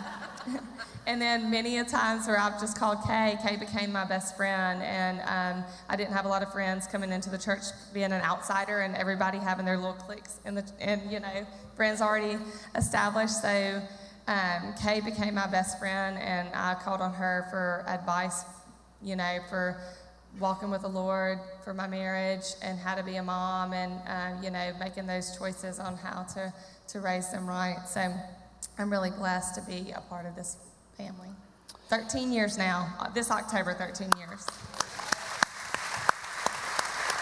and 1.05 1.21
then 1.21 1.49
many 1.49 1.77
a 1.77 1.83
times 1.83 2.27
where 2.27 2.39
I've 2.39 2.59
just 2.59 2.77
called 2.77 2.99
Kay. 3.05 3.37
Kay 3.45 3.57
became 3.57 3.91
my 3.91 4.05
best 4.05 4.37
friend, 4.37 4.81
and 4.81 5.19
um, 5.21 5.65
I 5.89 5.95
didn't 5.95 6.13
have 6.13 6.25
a 6.25 6.29
lot 6.29 6.41
of 6.41 6.51
friends 6.51 6.87
coming 6.87 7.11
into 7.11 7.29
the 7.29 7.37
church, 7.37 7.63
being 7.93 8.11
an 8.11 8.21
outsider, 8.21 8.81
and 8.81 8.95
everybody 8.95 9.37
having 9.37 9.65
their 9.65 9.77
little 9.77 9.93
cliques 9.93 10.39
in 10.45 10.55
the, 10.55 10.63
and 10.79 11.01
you 11.11 11.19
know, 11.19 11.45
friends 11.75 12.01
already 12.01 12.37
established. 12.75 13.41
So 13.41 13.81
um, 14.27 14.73
Kay 14.81 15.01
became 15.01 15.35
my 15.35 15.47
best 15.47 15.77
friend, 15.79 16.17
and 16.17 16.47
I 16.53 16.75
called 16.75 17.01
on 17.01 17.13
her 17.13 17.47
for 17.49 17.83
advice, 17.87 18.43
you 19.01 19.15
know, 19.15 19.39
for 19.49 19.81
walking 20.39 20.69
with 20.69 20.81
the 20.81 20.87
Lord, 20.87 21.39
for 21.63 21.73
my 21.73 21.87
marriage, 21.87 22.45
and 22.61 22.79
how 22.79 22.95
to 22.95 23.03
be 23.03 23.15
a 23.15 23.23
mom, 23.23 23.73
and 23.73 23.93
um, 24.07 24.43
you 24.43 24.49
know, 24.49 24.73
making 24.79 25.07
those 25.07 25.37
choices 25.37 25.79
on 25.79 25.95
how 25.95 26.23
to 26.33 26.53
to 26.89 26.99
raise 26.99 27.31
them 27.31 27.47
right. 27.47 27.77
So. 27.87 28.13
I'm 28.77 28.89
really 28.89 29.11
blessed 29.11 29.55
to 29.55 29.61
be 29.61 29.91
a 29.91 30.01
part 30.01 30.25
of 30.25 30.35
this 30.35 30.57
family. 30.97 31.29
13 31.89 32.31
years 32.31 32.57
now. 32.57 32.91
Uh, 32.99 33.09
this 33.09 33.29
October, 33.29 33.73
13 33.73 34.09
years. 34.17 34.45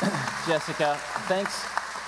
Jessica, 0.48 0.98
thanks, 1.28 1.54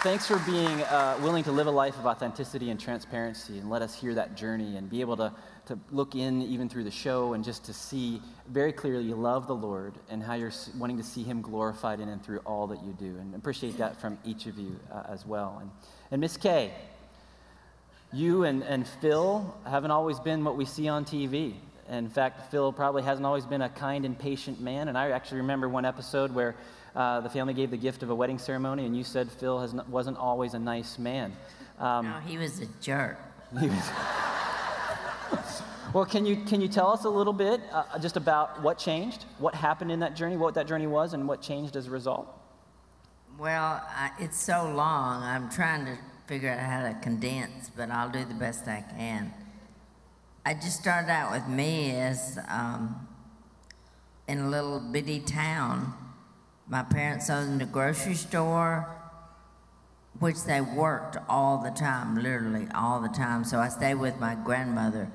thanks 0.01 0.27
for 0.27 0.39
being 0.49 0.81
uh, 0.83 1.19
willing 1.21 1.43
to 1.43 1.51
live 1.51 1.67
a 1.67 1.71
life 1.71 1.97
of 1.99 2.05
authenticity 2.05 2.69
and 2.69 2.79
transparency 2.79 3.59
and 3.59 3.69
let 3.69 3.81
us 3.81 3.93
hear 3.93 4.15
that 4.15 4.35
journey 4.35 4.77
and 4.77 4.89
be 4.89 5.01
able 5.01 5.17
to, 5.17 5.31
to 5.67 5.79
look 5.91 6.15
in 6.15 6.41
even 6.41 6.67
through 6.67 6.83
the 6.83 6.91
show 6.91 7.33
and 7.33 7.43
just 7.43 7.63
to 7.65 7.73
see 7.73 8.21
very 8.49 8.73
clearly 8.73 9.03
you 9.03 9.15
love 9.15 9.47
the 9.47 9.55
Lord 9.55 9.93
and 10.09 10.21
how 10.21 10.33
you're 10.33 10.51
wanting 10.77 10.97
to 10.97 11.03
see 11.03 11.23
Him 11.23 11.41
glorified 11.41 11.99
in 11.99 12.09
and 12.09 12.23
through 12.23 12.39
all 12.39 12.67
that 12.67 12.83
you 12.83 12.93
do. 12.93 13.15
And 13.19 13.33
appreciate 13.35 13.77
that 13.77 13.99
from 13.99 14.17
each 14.25 14.45
of 14.45 14.57
you 14.57 14.77
uh, 14.91 15.03
as 15.09 15.25
well. 15.25 15.59
And, 15.61 15.71
and 16.11 16.21
Miss 16.21 16.35
Kay, 16.35 16.73
you 18.11 18.43
and, 18.43 18.63
and 18.63 18.87
Phil 18.87 19.55
haven't 19.65 19.91
always 19.91 20.19
been 20.19 20.43
what 20.43 20.57
we 20.57 20.65
see 20.65 20.87
on 20.87 21.05
TV. 21.05 21.53
In 21.89 22.09
fact, 22.09 22.51
Phil 22.51 22.71
probably 22.71 23.03
hasn't 23.03 23.25
always 23.25 23.45
been 23.45 23.61
a 23.61 23.69
kind 23.69 24.05
and 24.05 24.17
patient 24.17 24.59
man. 24.59 24.87
And 24.87 24.97
I 24.97 25.11
actually 25.11 25.37
remember 25.37 25.69
one 25.69 25.85
episode 25.85 26.31
where 26.31 26.55
uh, 26.95 27.21
the 27.21 27.29
family 27.29 27.53
gave 27.53 27.71
the 27.71 27.77
gift 27.77 28.03
of 28.03 28.09
a 28.09 28.15
wedding 28.15 28.37
ceremony, 28.37 28.85
and 28.85 28.95
you 28.95 29.03
said 29.03 29.31
Phil 29.31 29.59
has 29.59 29.73
wasn't 29.89 30.17
always 30.17 30.53
a 30.53 30.59
nice 30.59 30.99
man. 30.99 31.35
Um, 31.79 32.05
no, 32.05 32.19
he 32.19 32.37
was 32.37 32.61
a 32.61 32.67
jerk. 32.81 33.17
well, 35.93 36.05
can 36.05 36.25
you, 36.25 36.37
can 36.37 36.59
you 36.59 36.67
tell 36.67 36.89
us 36.89 37.05
a 37.05 37.09
little 37.09 37.33
bit 37.33 37.61
uh, 37.71 37.99
just 37.99 38.17
about 38.17 38.61
what 38.63 38.79
changed, 38.79 39.25
what 39.37 39.53
happened 39.53 39.91
in 39.91 39.99
that 39.99 40.15
journey, 40.15 40.37
what 40.37 40.55
that 40.55 40.67
journey 40.67 40.87
was, 40.87 41.13
and 41.13 41.27
what 41.27 41.41
changed 41.41 41.75
as 41.75 41.85
a 41.87 41.91
result? 41.91 42.27
Well, 43.37 43.83
I, 43.87 44.11
it's 44.19 44.39
so 44.39 44.71
long. 44.75 45.21
I'm 45.21 45.49
trying 45.51 45.85
to 45.85 45.97
figure 46.25 46.49
out 46.49 46.59
how 46.59 46.81
to 46.81 46.97
condense, 47.01 47.69
but 47.75 47.91
I'll 47.91 48.09
do 48.09 48.25
the 48.25 48.33
best 48.33 48.67
I 48.67 48.83
can. 48.97 49.33
I 50.45 50.55
just 50.55 50.81
started 50.81 51.09
out 51.09 51.31
with 51.31 51.47
me 51.47 51.91
as 51.91 52.39
um, 52.49 53.07
in 54.27 54.39
a 54.39 54.49
little 54.49 54.79
bitty 54.79 55.19
town. 55.19 55.93
My 56.67 56.83
parents 56.83 57.29
owned 57.29 57.61
a 57.61 57.65
grocery 57.65 58.15
store, 58.15 58.89
which 60.19 60.43
they 60.43 60.59
worked 60.59 61.17
all 61.29 61.59
the 61.59 61.71
time, 61.71 62.15
literally 62.15 62.67
all 62.73 62.99
the 62.99 63.09
time. 63.09 63.43
So 63.43 63.59
I 63.59 63.69
stayed 63.69 63.95
with 63.95 64.19
my 64.19 64.35
grandmother. 64.35 65.11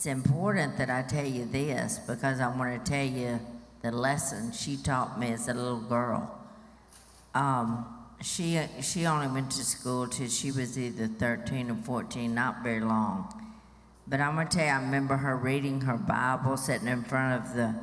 It's 0.00 0.06
important 0.06 0.78
that 0.78 0.88
I 0.88 1.02
tell 1.02 1.26
you 1.26 1.44
this 1.44 1.98
because 2.06 2.40
I 2.40 2.48
want 2.48 2.82
to 2.82 2.90
tell 2.90 3.04
you 3.04 3.38
the 3.82 3.92
lesson 3.92 4.50
she 4.50 4.78
taught 4.78 5.20
me 5.20 5.30
as 5.30 5.46
a 5.46 5.52
little 5.52 5.82
girl. 5.82 6.38
Um, 7.34 7.84
she 8.22 8.58
she 8.80 9.04
only 9.04 9.26
went 9.26 9.50
to 9.50 9.62
school 9.62 10.06
till 10.06 10.30
she 10.30 10.52
was 10.52 10.78
either 10.78 11.06
13 11.06 11.70
or 11.70 11.74
14, 11.74 12.34
not 12.34 12.62
very 12.62 12.80
long. 12.80 13.28
But 14.08 14.20
I'm 14.20 14.36
gonna 14.36 14.48
tell 14.48 14.64
you, 14.64 14.70
I 14.70 14.80
remember 14.80 15.18
her 15.18 15.36
reading 15.36 15.82
her 15.82 15.98
Bible, 15.98 16.56
sitting 16.56 16.88
in 16.88 17.04
front 17.04 17.44
of 17.44 17.54
the 17.54 17.74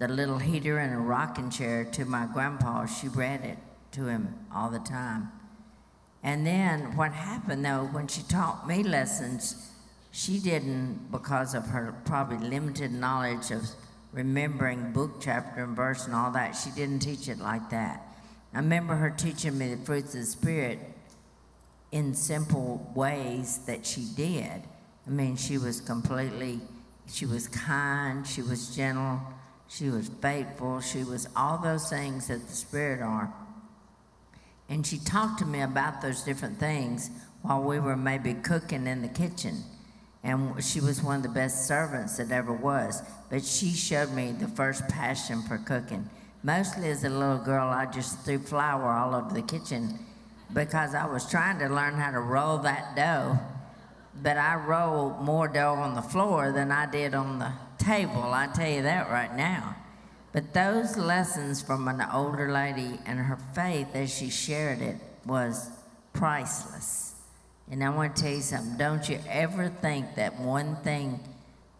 the 0.00 0.08
little 0.08 0.40
heater 0.40 0.78
in 0.78 0.92
a 0.92 1.00
rocking 1.00 1.48
chair 1.48 1.86
to 1.92 2.04
my 2.04 2.26
grandpa. 2.26 2.84
She 2.84 3.08
read 3.08 3.42
it 3.42 3.56
to 3.92 4.08
him 4.08 4.34
all 4.54 4.68
the 4.68 4.80
time. 4.80 5.32
And 6.22 6.46
then 6.46 6.94
what 6.94 7.12
happened 7.12 7.64
though, 7.64 7.88
when 7.90 8.06
she 8.06 8.20
taught 8.20 8.68
me 8.68 8.82
lessons, 8.82 9.70
she 10.16 10.38
didn't, 10.38 11.10
because 11.10 11.54
of 11.54 11.66
her 11.66 11.92
probably 12.04 12.38
limited 12.48 12.92
knowledge 12.92 13.50
of 13.50 13.64
remembering 14.12 14.92
book, 14.92 15.16
chapter, 15.20 15.64
and 15.64 15.74
verse 15.74 16.06
and 16.06 16.14
all 16.14 16.30
that, 16.30 16.52
she 16.52 16.70
didn't 16.70 17.00
teach 17.00 17.26
it 17.26 17.40
like 17.40 17.68
that. 17.70 18.00
I 18.54 18.58
remember 18.58 18.94
her 18.94 19.10
teaching 19.10 19.58
me 19.58 19.74
the 19.74 19.84
fruits 19.84 20.14
of 20.14 20.20
the 20.20 20.26
Spirit 20.26 20.78
in 21.90 22.14
simple 22.14 22.92
ways 22.94 23.58
that 23.66 23.84
she 23.84 24.06
did. 24.16 24.62
I 25.04 25.10
mean, 25.10 25.34
she 25.34 25.58
was 25.58 25.80
completely, 25.80 26.60
she 27.12 27.26
was 27.26 27.48
kind, 27.48 28.24
she 28.24 28.40
was 28.40 28.74
gentle, 28.74 29.20
she 29.66 29.90
was 29.90 30.08
faithful, 30.22 30.80
she 30.80 31.02
was 31.02 31.26
all 31.34 31.58
those 31.58 31.90
things 31.90 32.28
that 32.28 32.46
the 32.46 32.54
Spirit 32.54 33.02
are. 33.02 33.34
And 34.68 34.86
she 34.86 34.98
talked 34.98 35.40
to 35.40 35.44
me 35.44 35.60
about 35.60 36.02
those 36.02 36.22
different 36.22 36.60
things 36.60 37.10
while 37.42 37.64
we 37.64 37.80
were 37.80 37.96
maybe 37.96 38.34
cooking 38.34 38.86
in 38.86 39.02
the 39.02 39.08
kitchen. 39.08 39.64
And 40.24 40.64
she 40.64 40.80
was 40.80 41.02
one 41.02 41.16
of 41.18 41.22
the 41.22 41.28
best 41.28 41.68
servants 41.68 42.16
that 42.16 42.32
ever 42.32 42.52
was. 42.52 43.02
But 43.30 43.44
she 43.44 43.70
showed 43.70 44.10
me 44.10 44.32
the 44.32 44.48
first 44.48 44.88
passion 44.88 45.42
for 45.42 45.58
cooking. 45.58 46.08
Mostly 46.42 46.88
as 46.88 47.04
a 47.04 47.10
little 47.10 47.38
girl, 47.38 47.68
I 47.68 47.86
just 47.86 48.20
threw 48.20 48.38
flour 48.38 48.90
all 48.90 49.14
over 49.14 49.32
the 49.32 49.42
kitchen 49.42 49.98
because 50.52 50.94
I 50.94 51.06
was 51.06 51.28
trying 51.30 51.58
to 51.58 51.68
learn 51.68 51.94
how 51.94 52.10
to 52.10 52.20
roll 52.20 52.58
that 52.58 52.96
dough. 52.96 53.38
But 54.22 54.38
I 54.38 54.54
rolled 54.56 55.20
more 55.20 55.46
dough 55.48 55.74
on 55.74 55.94
the 55.94 56.02
floor 56.02 56.52
than 56.52 56.72
I 56.72 56.86
did 56.86 57.14
on 57.14 57.38
the 57.38 57.52
table, 57.78 58.22
I 58.22 58.46
tell 58.46 58.70
you 58.70 58.82
that 58.82 59.10
right 59.10 59.34
now. 59.36 59.76
But 60.32 60.54
those 60.54 60.96
lessons 60.96 61.60
from 61.60 61.86
an 61.86 62.02
older 62.12 62.50
lady 62.50 62.98
and 63.06 63.18
her 63.18 63.38
faith 63.54 63.94
as 63.94 64.12
she 64.16 64.30
shared 64.30 64.80
it 64.80 64.96
was 65.26 65.70
priceless. 66.12 67.03
And 67.70 67.82
I 67.82 67.88
want 67.90 68.16
to 68.16 68.22
tell 68.22 68.32
you 68.32 68.42
something 68.42 68.76
don't 68.76 69.08
you 69.08 69.18
ever 69.28 69.68
think 69.68 70.16
that 70.16 70.38
one 70.38 70.76
thing 70.76 71.20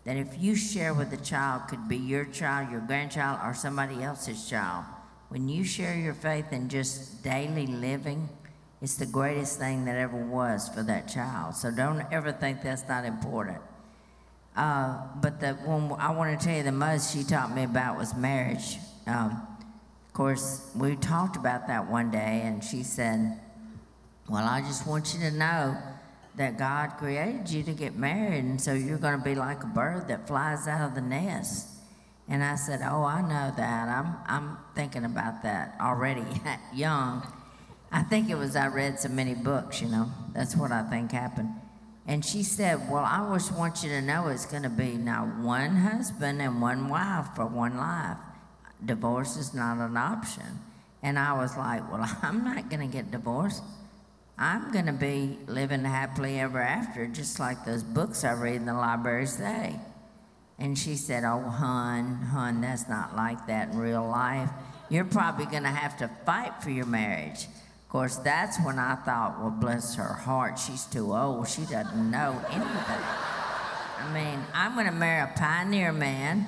that 0.04 0.16
if 0.16 0.28
you 0.38 0.54
share 0.54 0.92
with 0.92 1.12
a 1.12 1.24
child 1.24 1.62
could 1.68 1.88
be 1.88 1.96
your 1.96 2.24
child, 2.26 2.70
your 2.70 2.80
grandchild, 2.80 3.40
or 3.42 3.54
somebody 3.54 4.02
else's 4.02 4.48
child. 4.48 4.84
When 5.30 5.48
you 5.48 5.64
share 5.64 5.96
your 5.96 6.14
faith 6.14 6.52
in 6.52 6.68
just 6.68 7.24
daily 7.24 7.66
living, 7.66 8.28
it's 8.82 8.96
the 8.96 9.06
greatest 9.06 9.58
thing 9.58 9.86
that 9.86 9.96
ever 9.96 10.16
was 10.16 10.68
for 10.68 10.82
that 10.82 11.08
child. 11.08 11.56
So 11.56 11.70
don't 11.70 12.04
ever 12.12 12.32
think 12.32 12.62
that's 12.62 12.86
not 12.86 13.06
important. 13.06 13.58
Uh, 14.54 14.98
but 15.16 15.40
the 15.40 15.54
one 15.54 15.98
I 15.98 16.12
want 16.12 16.38
to 16.38 16.46
tell 16.46 16.56
you 16.56 16.62
the 16.62 16.70
most 16.70 17.16
she 17.16 17.24
taught 17.24 17.54
me 17.54 17.64
about 17.64 17.96
was 17.96 18.14
marriage. 18.14 18.76
Um, 19.06 19.46
of 20.06 20.12
course, 20.12 20.70
we 20.76 20.96
talked 20.96 21.36
about 21.36 21.66
that 21.66 21.90
one 21.90 22.10
day, 22.10 22.42
and 22.44 22.62
she 22.62 22.82
said, 22.82 23.40
Well, 24.28 24.44
I 24.44 24.60
just 24.60 24.86
want 24.86 25.14
you 25.14 25.20
to 25.20 25.30
know 25.30 25.76
that 26.36 26.58
God 26.58 26.96
created 26.98 27.48
you 27.50 27.62
to 27.64 27.72
get 27.72 27.94
married, 27.96 28.44
and 28.44 28.60
so 28.60 28.72
you're 28.72 28.98
going 28.98 29.18
to 29.18 29.24
be 29.24 29.34
like 29.34 29.62
a 29.62 29.66
bird 29.66 30.08
that 30.08 30.26
flies 30.26 30.66
out 30.66 30.88
of 30.88 30.94
the 30.94 31.00
nest. 31.00 31.68
And 32.28 32.42
I 32.42 32.54
said, 32.56 32.80
Oh, 32.82 33.04
I 33.04 33.20
know 33.20 33.54
that. 33.56 33.88
I'm, 33.88 34.16
I'm 34.26 34.58
thinking 34.74 35.04
about 35.04 35.42
that 35.42 35.76
already, 35.80 36.24
young. 36.74 37.26
I 37.92 38.02
think 38.02 38.30
it 38.30 38.36
was 38.36 38.56
I 38.56 38.68
read 38.68 38.98
so 38.98 39.08
many 39.08 39.34
books, 39.34 39.80
you 39.80 39.88
know. 39.88 40.10
That's 40.32 40.56
what 40.56 40.72
I 40.72 40.82
think 40.82 41.12
happened. 41.12 41.50
And 42.06 42.24
she 42.24 42.42
said, 42.42 42.90
Well, 42.90 43.04
I 43.04 43.30
just 43.34 43.52
want 43.52 43.82
you 43.82 43.90
to 43.90 44.02
know 44.02 44.28
it's 44.28 44.46
going 44.46 44.62
to 44.62 44.70
be 44.70 44.96
now 44.96 45.26
one 45.40 45.76
husband 45.76 46.40
and 46.40 46.60
one 46.62 46.88
wife 46.88 47.28
for 47.36 47.46
one 47.46 47.76
life. 47.76 48.16
Divorce 48.84 49.36
is 49.36 49.54
not 49.54 49.78
an 49.78 49.96
option. 49.96 50.60
And 51.02 51.18
I 51.18 51.34
was 51.34 51.56
like, 51.56 51.90
well, 51.92 52.10
I'm 52.22 52.42
not 52.42 52.70
going 52.70 52.80
to 52.80 52.92
get 52.92 53.10
divorced. 53.10 53.62
I'm 54.36 54.72
going 54.72 54.86
to 54.86 54.92
be 54.92 55.38
living 55.46 55.84
happily 55.84 56.40
ever 56.40 56.60
after, 56.60 57.06
just 57.06 57.38
like 57.38 57.64
those 57.64 57.84
books 57.84 58.24
I 58.24 58.32
read 58.32 58.56
in 58.56 58.66
the 58.66 58.74
library 58.74 59.26
say. 59.26 59.76
And 60.58 60.76
she 60.76 60.96
said, 60.96 61.24
Oh, 61.24 61.40
hun, 61.40 62.16
hun, 62.16 62.60
that's 62.60 62.88
not 62.88 63.14
like 63.14 63.46
that 63.46 63.70
in 63.70 63.78
real 63.78 64.06
life. 64.06 64.50
You're 64.88 65.04
probably 65.04 65.46
going 65.46 65.62
to 65.62 65.68
have 65.68 65.96
to 65.98 66.10
fight 66.26 66.62
for 66.62 66.70
your 66.70 66.86
marriage. 66.86 67.44
Of 67.44 67.88
course, 67.88 68.16
that's 68.16 68.58
when 68.64 68.78
I 68.78 68.96
thought, 68.96 69.40
Well, 69.40 69.50
bless 69.50 69.94
her 69.94 70.12
heart, 70.12 70.58
she's 70.58 70.84
too 70.84 71.14
old. 71.14 71.48
She 71.48 71.62
doesn't 71.62 72.10
know 72.10 72.40
anything. 72.50 73.04
I 74.00 74.10
mean, 74.12 74.44
I'm 74.52 74.74
going 74.74 74.86
to 74.86 74.92
marry 74.92 75.22
a 75.22 75.32
pioneer 75.38 75.92
man 75.92 76.46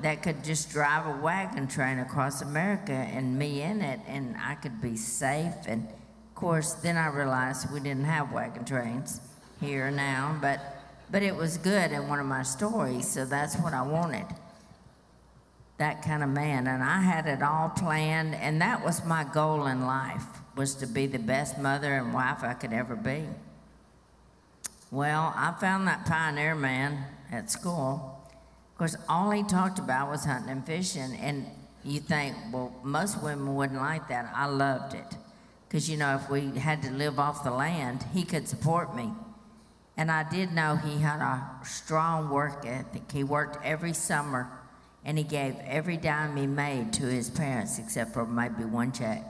that 0.00 0.22
could 0.22 0.42
just 0.44 0.70
drive 0.70 1.06
a 1.06 1.20
wagon 1.20 1.68
train 1.68 1.98
across 1.98 2.40
America 2.42 2.92
and 2.92 3.38
me 3.38 3.62
in 3.62 3.82
it, 3.82 4.00
and 4.06 4.36
I 4.38 4.54
could 4.54 4.80
be 4.80 4.96
safe. 4.96 5.54
And 5.66 5.88
course, 6.38 6.74
then 6.74 6.96
I 6.96 7.08
realized 7.08 7.72
we 7.72 7.80
didn't 7.80 8.04
have 8.04 8.32
wagon 8.32 8.64
trains 8.64 9.20
here 9.60 9.90
now, 9.90 10.38
but 10.40 10.60
but 11.10 11.22
it 11.22 11.34
was 11.34 11.56
good 11.56 11.90
in 11.90 12.06
one 12.06 12.20
of 12.20 12.26
my 12.26 12.42
stories, 12.42 13.08
so 13.08 13.24
that's 13.24 13.56
what 13.56 13.72
I 13.72 13.82
wanted. 13.82 14.26
That 15.78 16.02
kind 16.02 16.22
of 16.22 16.28
man, 16.28 16.66
and 16.66 16.82
I 16.82 17.00
had 17.00 17.26
it 17.26 17.42
all 17.42 17.70
planned, 17.70 18.34
and 18.34 18.60
that 18.60 18.84
was 18.84 19.04
my 19.04 19.24
goal 19.24 19.66
in 19.66 19.86
life 19.86 20.24
was 20.54 20.74
to 20.76 20.86
be 20.86 21.06
the 21.06 21.18
best 21.18 21.58
mother 21.58 21.94
and 21.94 22.12
wife 22.12 22.42
I 22.42 22.54
could 22.54 22.72
ever 22.72 22.94
be. 22.94 23.24
Well, 24.90 25.32
I 25.34 25.54
found 25.60 25.88
that 25.88 26.06
pioneer 26.06 26.54
man 26.54 27.04
at 27.32 27.50
school. 27.50 28.20
Of 28.72 28.78
course, 28.78 28.96
all 29.08 29.30
he 29.30 29.42
talked 29.42 29.78
about 29.78 30.10
was 30.10 30.24
hunting 30.24 30.50
and 30.50 30.66
fishing, 30.66 31.16
and 31.16 31.46
you 31.84 32.00
think, 32.00 32.36
well, 32.52 32.72
most 32.84 33.22
women 33.22 33.54
wouldn't 33.54 33.80
like 33.80 34.08
that. 34.08 34.30
I 34.34 34.46
loved 34.46 34.94
it. 34.94 35.16
Because, 35.68 35.90
you 35.90 35.98
know, 35.98 36.14
if 36.16 36.30
we 36.30 36.58
had 36.58 36.82
to 36.82 36.90
live 36.90 37.18
off 37.18 37.44
the 37.44 37.50
land, 37.50 38.04
he 38.14 38.24
could 38.24 38.48
support 38.48 38.96
me. 38.96 39.12
And 39.98 40.10
I 40.10 40.28
did 40.30 40.52
know 40.52 40.76
he 40.76 40.98
had 40.98 41.20
a 41.20 41.44
strong 41.64 42.30
work 42.30 42.64
ethic. 42.64 43.10
He 43.12 43.24
worked 43.24 43.64
every 43.64 43.92
summer 43.92 44.48
and 45.04 45.18
he 45.18 45.24
gave 45.24 45.56
every 45.64 45.96
dime 45.96 46.36
he 46.36 46.46
made 46.46 46.92
to 46.94 47.06
his 47.06 47.28
parents 47.28 47.78
except 47.78 48.14
for 48.14 48.24
maybe 48.24 48.64
one 48.64 48.92
check. 48.92 49.24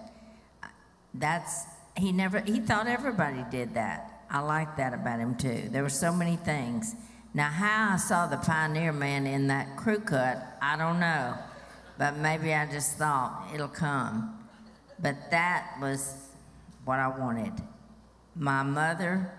That's, 1.14 1.64
he 1.96 2.12
never, 2.12 2.40
he 2.40 2.60
thought 2.60 2.86
everybody 2.86 3.44
did 3.50 3.74
that. 3.74 4.24
I 4.30 4.40
like 4.40 4.76
that 4.76 4.92
about 4.92 5.20
him 5.20 5.36
too. 5.36 5.68
There 5.70 5.82
were 5.82 5.88
so 5.88 6.12
many 6.12 6.36
things. 6.36 6.94
Now, 7.32 7.48
how 7.48 7.94
I 7.94 7.96
saw 7.96 8.26
the 8.26 8.36
pioneer 8.36 8.92
man 8.92 9.26
in 9.26 9.48
that 9.48 9.76
crew 9.76 10.00
cut, 10.00 10.58
I 10.60 10.76
don't 10.76 11.00
know. 11.00 11.34
But 11.96 12.18
maybe 12.18 12.52
I 12.54 12.70
just 12.70 12.96
thought 12.96 13.48
it'll 13.54 13.68
come. 13.68 14.38
But 15.00 15.30
that 15.30 15.78
was 15.80 16.27
what 16.88 16.98
I 16.98 17.08
wanted. 17.08 17.52
My 18.34 18.62
mother 18.62 19.30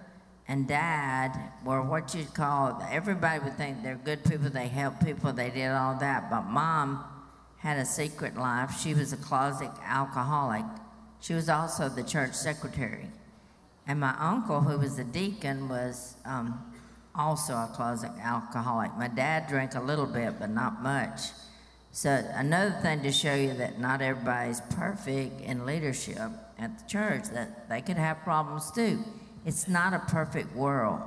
and 0.47 0.67
dad 0.67 1.31
were 1.65 1.81
what 1.81 2.13
you'd 2.13 2.31
call, 2.35 2.79
everybody 2.91 3.43
would 3.43 3.57
think 3.57 3.81
they're 3.81 3.95
good 3.95 4.23
people, 4.23 4.51
they 4.51 4.67
help 4.67 5.03
people, 5.03 5.33
they 5.33 5.49
did 5.49 5.71
all 5.71 5.95
that. 5.95 6.29
But 6.29 6.43
mom 6.43 7.03
had 7.57 7.79
a 7.79 7.85
secret 7.85 8.37
life. 8.37 8.79
She 8.79 8.93
was 8.93 9.13
a 9.13 9.17
closet 9.17 9.71
alcoholic. 9.83 10.63
She 11.21 11.33
was 11.33 11.49
also 11.49 11.89
the 11.89 12.03
church 12.03 12.35
secretary. 12.35 13.09
And 13.87 13.99
my 13.99 14.15
uncle, 14.19 14.61
who 14.61 14.77
was 14.77 14.99
a 14.99 15.03
deacon, 15.03 15.69
was 15.69 16.17
um, 16.25 16.71
also 17.15 17.53
a 17.53 17.71
closet 17.73 18.11
alcoholic. 18.21 18.95
My 18.95 19.07
dad 19.07 19.47
drank 19.47 19.73
a 19.73 19.81
little 19.81 20.05
bit, 20.05 20.35
but 20.39 20.51
not 20.51 20.83
much. 20.83 21.21
So, 21.91 22.23
another 22.35 22.77
thing 22.83 23.01
to 23.01 23.11
show 23.11 23.33
you 23.33 23.55
that 23.55 23.79
not 23.79 24.03
everybody's 24.03 24.61
perfect 24.69 25.41
in 25.41 25.65
leadership 25.65 26.29
at 26.59 26.77
the 26.77 26.85
church, 26.85 27.23
that 27.33 27.69
they 27.69 27.81
could 27.81 27.97
have 27.97 28.19
problems 28.23 28.71
too. 28.71 29.03
It's 29.45 29.67
not 29.67 29.93
a 29.93 29.99
perfect 29.99 30.55
world, 30.55 31.01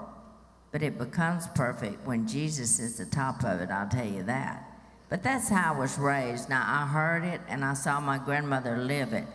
but 0.70 0.82
it 0.82 0.98
becomes 0.98 1.46
perfect 1.54 2.06
when 2.06 2.26
Jesus 2.26 2.78
is 2.78 2.96
the 2.96 3.06
top 3.06 3.44
of 3.44 3.60
it, 3.60 3.70
I'll 3.70 3.88
tell 3.88 4.06
you 4.06 4.22
that. 4.24 4.68
But 5.10 5.22
that's 5.22 5.50
how 5.50 5.74
I 5.74 5.78
was 5.78 5.98
raised. 5.98 6.48
Now, 6.48 6.64
I 6.66 6.86
heard 6.86 7.22
it 7.24 7.42
and 7.46 7.64
I 7.64 7.74
saw 7.74 8.00
my 8.00 8.16
grandmother 8.16 8.78
live 8.78 9.12
it. 9.12 9.26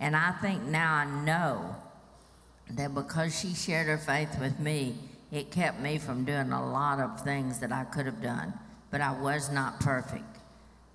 And 0.00 0.16
I 0.16 0.32
think 0.32 0.62
now 0.62 0.94
I 0.94 1.04
know 1.04 1.76
that 2.70 2.94
because 2.94 3.38
she 3.38 3.54
shared 3.54 3.86
her 3.86 3.98
faith 3.98 4.38
with 4.40 4.58
me, 4.58 4.94
it 5.30 5.50
kept 5.50 5.80
me 5.80 5.98
from 5.98 6.24
doing 6.24 6.52
a 6.52 6.70
lot 6.72 7.00
of 7.00 7.22
things 7.22 7.58
that 7.58 7.70
I 7.70 7.84
could 7.84 8.06
have 8.06 8.22
done. 8.22 8.54
But 8.90 9.02
I 9.02 9.12
was 9.20 9.50
not 9.50 9.78
perfect. 9.80 10.24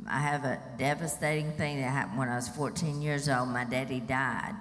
I 0.08 0.20
have 0.20 0.44
a 0.46 0.60
devastating 0.78 1.52
thing 1.52 1.80
that 1.80 1.90
happened 1.90 2.18
when 2.18 2.30
I 2.30 2.36
was 2.36 2.48
14 2.50 3.02
years 3.02 3.30
old. 3.30 3.50
My 3.50 3.64
daddy 3.64 4.00
died. 4.00 4.56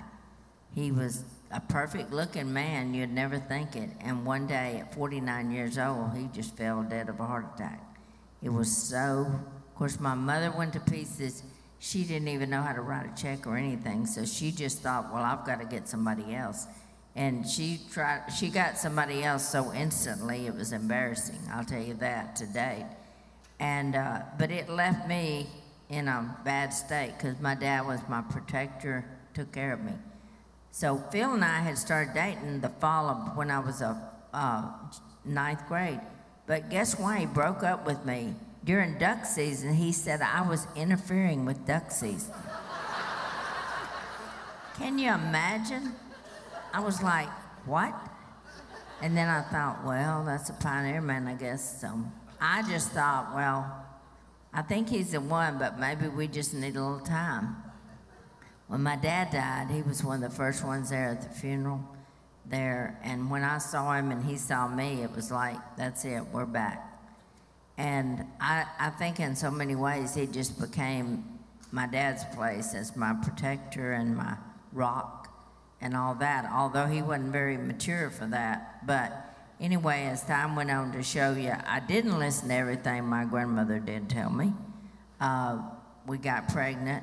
He 0.74 0.92
was 0.92 1.24
a 1.50 1.60
perfect 1.60 2.12
looking 2.12 2.52
man, 2.52 2.94
you'd 2.94 3.12
never 3.12 3.38
think 3.38 3.74
it. 3.74 3.90
And 4.00 4.24
one 4.24 4.46
day 4.46 4.78
at 4.80 4.94
49 4.94 5.50
years 5.50 5.78
old, 5.78 6.16
he 6.16 6.28
just 6.32 6.56
fell 6.56 6.82
dead 6.82 7.08
of 7.08 7.18
a 7.18 7.26
heart 7.26 7.46
attack. 7.54 7.80
It 8.42 8.50
was 8.50 8.74
so, 8.74 9.26
of 9.28 9.74
course, 9.74 9.98
my 9.98 10.14
mother 10.14 10.52
went 10.56 10.72
to 10.74 10.80
pieces. 10.80 11.42
She 11.80 12.04
didn't 12.04 12.28
even 12.28 12.50
know 12.50 12.62
how 12.62 12.72
to 12.72 12.82
write 12.82 13.06
a 13.06 13.20
check 13.20 13.46
or 13.46 13.56
anything, 13.56 14.06
so 14.06 14.24
she 14.24 14.52
just 14.52 14.80
thought, 14.80 15.12
well, 15.12 15.24
I've 15.24 15.44
got 15.44 15.60
to 15.60 15.66
get 15.66 15.88
somebody 15.88 16.34
else. 16.34 16.66
And 17.16 17.46
she 17.46 17.80
tried, 17.92 18.28
she 18.28 18.48
got 18.48 18.78
somebody 18.78 19.24
else 19.24 19.46
so 19.46 19.72
instantly, 19.74 20.46
it 20.46 20.54
was 20.54 20.72
embarrassing, 20.72 21.40
I'll 21.52 21.64
tell 21.64 21.82
you 21.82 21.94
that 21.94 22.36
to 22.36 22.46
date. 22.46 22.86
And, 23.58 23.96
uh, 23.96 24.20
but 24.38 24.50
it 24.50 24.70
left 24.70 25.08
me 25.08 25.48
in 25.88 26.06
a 26.06 26.36
bad 26.44 26.72
state 26.72 27.14
because 27.16 27.40
my 27.40 27.56
dad 27.56 27.86
was 27.86 28.00
my 28.08 28.22
protector, 28.22 29.04
took 29.34 29.50
care 29.52 29.72
of 29.72 29.80
me. 29.80 29.92
So 30.72 30.96
Phil 31.10 31.34
and 31.34 31.44
I 31.44 31.60
had 31.60 31.78
started 31.78 32.14
dating 32.14 32.60
the 32.60 32.68
fall 32.68 33.08
of 33.08 33.36
when 33.36 33.50
I 33.50 33.58
was 33.58 33.80
a 33.80 34.00
uh, 34.32 34.64
ninth 35.24 35.66
grade. 35.66 36.00
But 36.46 36.70
guess 36.70 36.98
why 36.98 37.20
he 37.20 37.26
broke 37.26 37.62
up 37.62 37.86
with 37.86 38.04
me? 38.04 38.34
During 38.64 38.98
duck 38.98 39.24
season, 39.24 39.74
he 39.74 39.92
said 39.92 40.20
I 40.20 40.46
was 40.46 40.66
interfering 40.76 41.44
with 41.44 41.66
duck 41.66 41.90
season. 41.90 42.34
Can 44.76 44.98
you 44.98 45.12
imagine? 45.12 45.94
I 46.72 46.80
was 46.80 47.02
like, 47.02 47.28
what? 47.66 47.94
And 49.02 49.16
then 49.16 49.28
I 49.28 49.42
thought, 49.42 49.84
well, 49.84 50.24
that's 50.24 50.50
a 50.50 50.52
pioneer 50.54 51.00
man, 51.00 51.26
I 51.26 51.34
guess. 51.34 51.80
So 51.80 51.88
I 52.40 52.62
just 52.68 52.92
thought, 52.92 53.34
well, 53.34 53.86
I 54.52 54.62
think 54.62 54.88
he's 54.88 55.12
the 55.12 55.20
one, 55.20 55.58
but 55.58 55.78
maybe 55.78 56.08
we 56.08 56.26
just 56.28 56.54
need 56.54 56.76
a 56.76 56.82
little 56.82 57.00
time. 57.04 57.56
When 58.70 58.84
my 58.84 58.94
dad 58.94 59.32
died, 59.32 59.66
he 59.68 59.82
was 59.82 60.04
one 60.04 60.22
of 60.22 60.30
the 60.30 60.36
first 60.36 60.64
ones 60.64 60.90
there 60.90 61.08
at 61.08 61.22
the 61.22 61.28
funeral 61.28 61.80
there. 62.46 63.00
And 63.02 63.28
when 63.28 63.42
I 63.42 63.58
saw 63.58 63.92
him 63.94 64.12
and 64.12 64.22
he 64.22 64.36
saw 64.36 64.68
me, 64.68 65.02
it 65.02 65.10
was 65.10 65.32
like, 65.32 65.56
that's 65.76 66.04
it, 66.04 66.22
we're 66.32 66.46
back. 66.46 66.86
And 67.76 68.24
I, 68.40 68.66
I 68.78 68.90
think 68.90 69.18
in 69.18 69.34
so 69.34 69.50
many 69.50 69.74
ways, 69.74 70.14
he 70.14 70.28
just 70.28 70.60
became 70.60 71.24
my 71.72 71.88
dad's 71.88 72.24
place 72.26 72.72
as 72.72 72.94
my 72.94 73.12
protector 73.12 73.90
and 73.90 74.16
my 74.16 74.36
rock 74.72 75.34
and 75.80 75.96
all 75.96 76.14
that, 76.14 76.48
although 76.54 76.86
he 76.86 77.02
wasn't 77.02 77.32
very 77.32 77.56
mature 77.56 78.08
for 78.08 78.26
that. 78.26 78.86
But 78.86 79.12
anyway, 79.58 80.04
as 80.04 80.22
time 80.22 80.54
went 80.54 80.70
on 80.70 80.92
to 80.92 81.02
show 81.02 81.32
you, 81.32 81.54
I 81.66 81.80
didn't 81.80 82.20
listen 82.20 82.50
to 82.50 82.54
everything 82.54 83.04
my 83.04 83.24
grandmother 83.24 83.80
did 83.80 84.08
tell 84.08 84.30
me. 84.30 84.52
Uh, 85.20 85.58
we 86.06 86.18
got 86.18 86.48
pregnant 86.50 87.02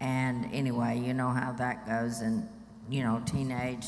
and 0.00 0.48
anyway, 0.52 0.98
you 0.98 1.14
know 1.14 1.30
how 1.30 1.52
that 1.52 1.86
goes, 1.86 2.20
and 2.20 2.48
you 2.88 3.02
know, 3.02 3.22
teenage. 3.26 3.86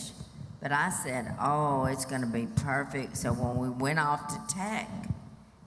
But 0.60 0.72
I 0.72 0.90
said, 0.90 1.34
oh, 1.40 1.84
it's 1.84 2.04
going 2.04 2.22
to 2.22 2.26
be 2.26 2.46
perfect. 2.56 3.16
So 3.16 3.32
when 3.32 3.58
we 3.58 3.68
went 3.68 4.00
off 4.00 4.26
to 4.28 4.54
tech, 4.54 4.88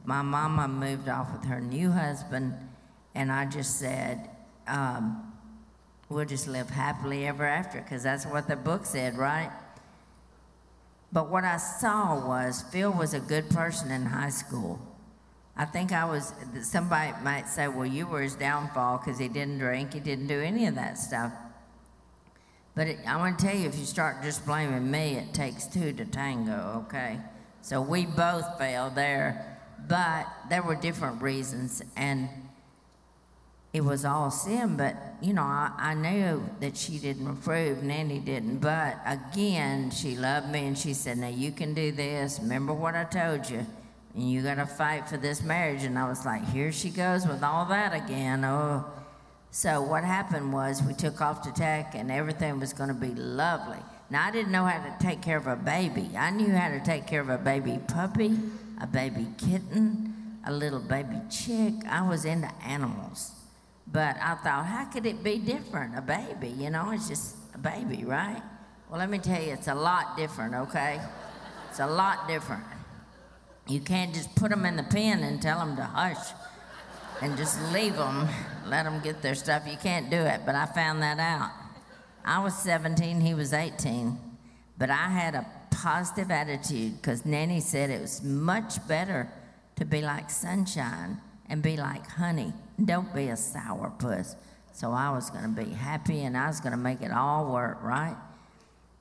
my 0.03 0.21
mama 0.21 0.67
moved 0.67 1.07
off 1.07 1.31
with 1.31 1.45
her 1.45 1.61
new 1.61 1.91
husband, 1.91 2.53
and 3.15 3.31
I 3.31 3.45
just 3.45 3.79
said, 3.79 4.29
um, 4.67 5.31
we'll 6.09 6.25
just 6.25 6.47
live 6.47 6.69
happily 6.69 7.25
ever 7.25 7.45
after, 7.45 7.79
because 7.79 8.03
that's 8.03 8.25
what 8.25 8.47
the 8.47 8.57
book 8.57 8.85
said, 8.85 9.17
right? 9.17 9.51
But 11.13 11.29
what 11.29 11.43
I 11.43 11.57
saw 11.57 12.27
was 12.27 12.63
Phil 12.71 12.91
was 12.91 13.13
a 13.13 13.19
good 13.19 13.49
person 13.49 13.91
in 13.91 14.05
high 14.05 14.29
school. 14.29 14.79
I 15.55 15.65
think 15.65 15.91
I 15.91 16.05
was, 16.05 16.33
somebody 16.63 17.11
might 17.23 17.47
say, 17.47 17.67
well, 17.67 17.85
you 17.85 18.07
were 18.07 18.21
his 18.21 18.35
downfall 18.35 18.99
because 18.99 19.19
he 19.19 19.27
didn't 19.27 19.59
drink, 19.59 19.93
he 19.93 19.99
didn't 19.99 20.27
do 20.27 20.39
any 20.39 20.65
of 20.65 20.75
that 20.75 20.97
stuff. 20.97 21.33
But 22.73 22.87
it, 22.87 22.99
I 23.05 23.17
want 23.17 23.37
to 23.37 23.45
tell 23.45 23.55
you, 23.55 23.67
if 23.67 23.77
you 23.77 23.85
start 23.85 24.23
just 24.23 24.45
blaming 24.45 24.89
me, 24.89 25.15
it 25.15 25.33
takes 25.33 25.67
two 25.67 25.91
to 25.93 26.05
tango, 26.05 26.85
okay? 26.85 27.19
So 27.61 27.81
we 27.81 28.05
both 28.05 28.57
failed 28.57 28.95
there, 28.95 29.59
but 29.87 30.25
there 30.49 30.63
were 30.63 30.75
different 30.75 31.21
reasons, 31.21 31.83
and 31.97 32.29
it 33.73 33.83
was 33.83 34.05
all 34.05 34.31
sin. 34.31 34.77
But, 34.77 34.95
you 35.21 35.33
know, 35.33 35.43
I, 35.43 35.73
I 35.77 35.93
knew 35.95 36.49
that 36.61 36.77
she 36.77 36.97
didn't 36.97 37.27
approve, 37.27 37.83
Nanny 37.83 38.19
didn't. 38.19 38.59
But 38.59 38.99
again, 39.05 39.91
she 39.91 40.15
loved 40.15 40.49
me, 40.49 40.65
and 40.65 40.77
she 40.77 40.93
said, 40.93 41.17
now 41.17 41.27
you 41.27 41.51
can 41.51 41.73
do 41.73 41.91
this. 41.91 42.39
Remember 42.41 42.73
what 42.73 42.95
I 42.95 43.03
told 43.03 43.49
you 43.49 43.65
you 44.15 44.41
got 44.41 44.55
to 44.55 44.65
fight 44.65 45.07
for 45.07 45.17
this 45.17 45.41
marriage. 45.41 45.83
And 45.83 45.97
I 45.97 46.07
was 46.07 46.25
like, 46.25 46.43
here 46.49 46.71
she 46.71 46.89
goes 46.89 47.25
with 47.25 47.43
all 47.43 47.65
that 47.67 47.93
again. 47.93 48.43
Oh, 48.43 48.85
So 49.51 49.81
what 49.81 50.03
happened 50.03 50.53
was 50.53 50.81
we 50.83 50.93
took 50.93 51.21
off 51.21 51.41
to 51.43 51.51
tech 51.51 51.93
and 51.95 52.11
everything 52.11 52.59
was 52.59 52.73
going 52.73 52.89
to 52.89 52.95
be 52.95 53.13
lovely. 53.13 53.79
Now 54.09 54.27
I 54.27 54.31
didn't 54.31 54.51
know 54.51 54.65
how 54.65 54.83
to 54.83 54.95
take 54.99 55.21
care 55.21 55.37
of 55.37 55.47
a 55.47 55.55
baby. 55.55 56.09
I 56.17 56.31
knew 56.31 56.51
how 56.51 56.69
to 56.69 56.79
take 56.81 57.07
care 57.07 57.21
of 57.21 57.29
a 57.29 57.37
baby 57.37 57.79
puppy, 57.87 58.37
a 58.81 58.87
baby 58.87 59.27
kitten, 59.37 60.39
a 60.45 60.51
little 60.51 60.79
baby 60.79 61.21
chick. 61.29 61.73
I 61.89 62.07
was 62.07 62.25
into 62.25 62.51
animals. 62.65 63.31
But 63.91 64.17
I 64.21 64.35
thought, 64.35 64.65
how 64.65 64.85
could 64.85 65.05
it 65.05 65.23
be 65.23 65.37
different? 65.37 65.97
A 65.97 66.01
baby, 66.01 66.49
you 66.49 66.69
know, 66.69 66.91
it's 66.91 67.09
just 67.09 67.35
a 67.53 67.57
baby, 67.57 68.05
right? 68.05 68.41
Well, 68.89 68.99
let 68.99 69.09
me 69.09 69.19
tell 69.19 69.41
you, 69.41 69.53
it's 69.53 69.67
a 69.67 69.75
lot 69.75 70.17
different, 70.17 70.53
okay? 70.55 71.01
It's 71.69 71.79
a 71.79 71.87
lot 71.87 72.27
different. 72.27 72.63
You 73.67 73.79
can't 73.79 74.13
just 74.13 74.35
put 74.35 74.49
them 74.49 74.65
in 74.65 74.75
the 74.75 74.83
pen 74.83 75.23
and 75.23 75.41
tell 75.41 75.59
them 75.59 75.75
to 75.75 75.83
hush 75.83 76.33
and 77.21 77.37
just 77.37 77.61
leave 77.71 77.95
them, 77.95 78.27
let 78.65 78.83
them 78.83 78.99
get 79.01 79.21
their 79.21 79.35
stuff. 79.35 79.63
You 79.67 79.77
can't 79.77 80.09
do 80.09 80.17
it, 80.17 80.41
but 80.45 80.55
I 80.55 80.65
found 80.65 81.01
that 81.03 81.19
out. 81.19 81.51
I 82.25 82.43
was 82.43 82.57
17, 82.57 83.21
he 83.21 83.33
was 83.33 83.53
18, 83.53 84.17
but 84.77 84.89
I 84.89 85.07
had 85.07 85.35
a 85.35 85.45
positive 85.69 86.31
attitude 86.31 87.01
because 87.01 87.25
Nanny 87.25 87.59
said 87.59 87.89
it 87.89 88.01
was 88.01 88.23
much 88.23 88.85
better 88.87 89.29
to 89.75 89.85
be 89.85 90.01
like 90.01 90.29
sunshine 90.29 91.19
and 91.49 91.61
be 91.61 91.77
like 91.77 92.05
honey. 92.07 92.53
Don't 92.83 93.13
be 93.13 93.27
a 93.27 93.33
sourpuss. 93.33 94.35
So 94.73 94.91
I 94.91 95.11
was 95.11 95.29
going 95.29 95.43
to 95.43 95.63
be 95.63 95.71
happy 95.71 96.23
and 96.23 96.37
I 96.37 96.47
was 96.47 96.59
going 96.59 96.71
to 96.71 96.77
make 96.77 97.01
it 97.01 97.11
all 97.11 97.51
work, 97.51 97.81
right? 97.83 98.15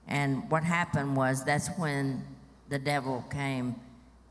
And 0.09 0.51
what 0.51 0.65
happened 0.65 1.17
was 1.17 1.45
that's 1.45 1.69
when 1.77 2.25
the 2.69 2.79
devil 2.79 3.25
came 3.31 3.77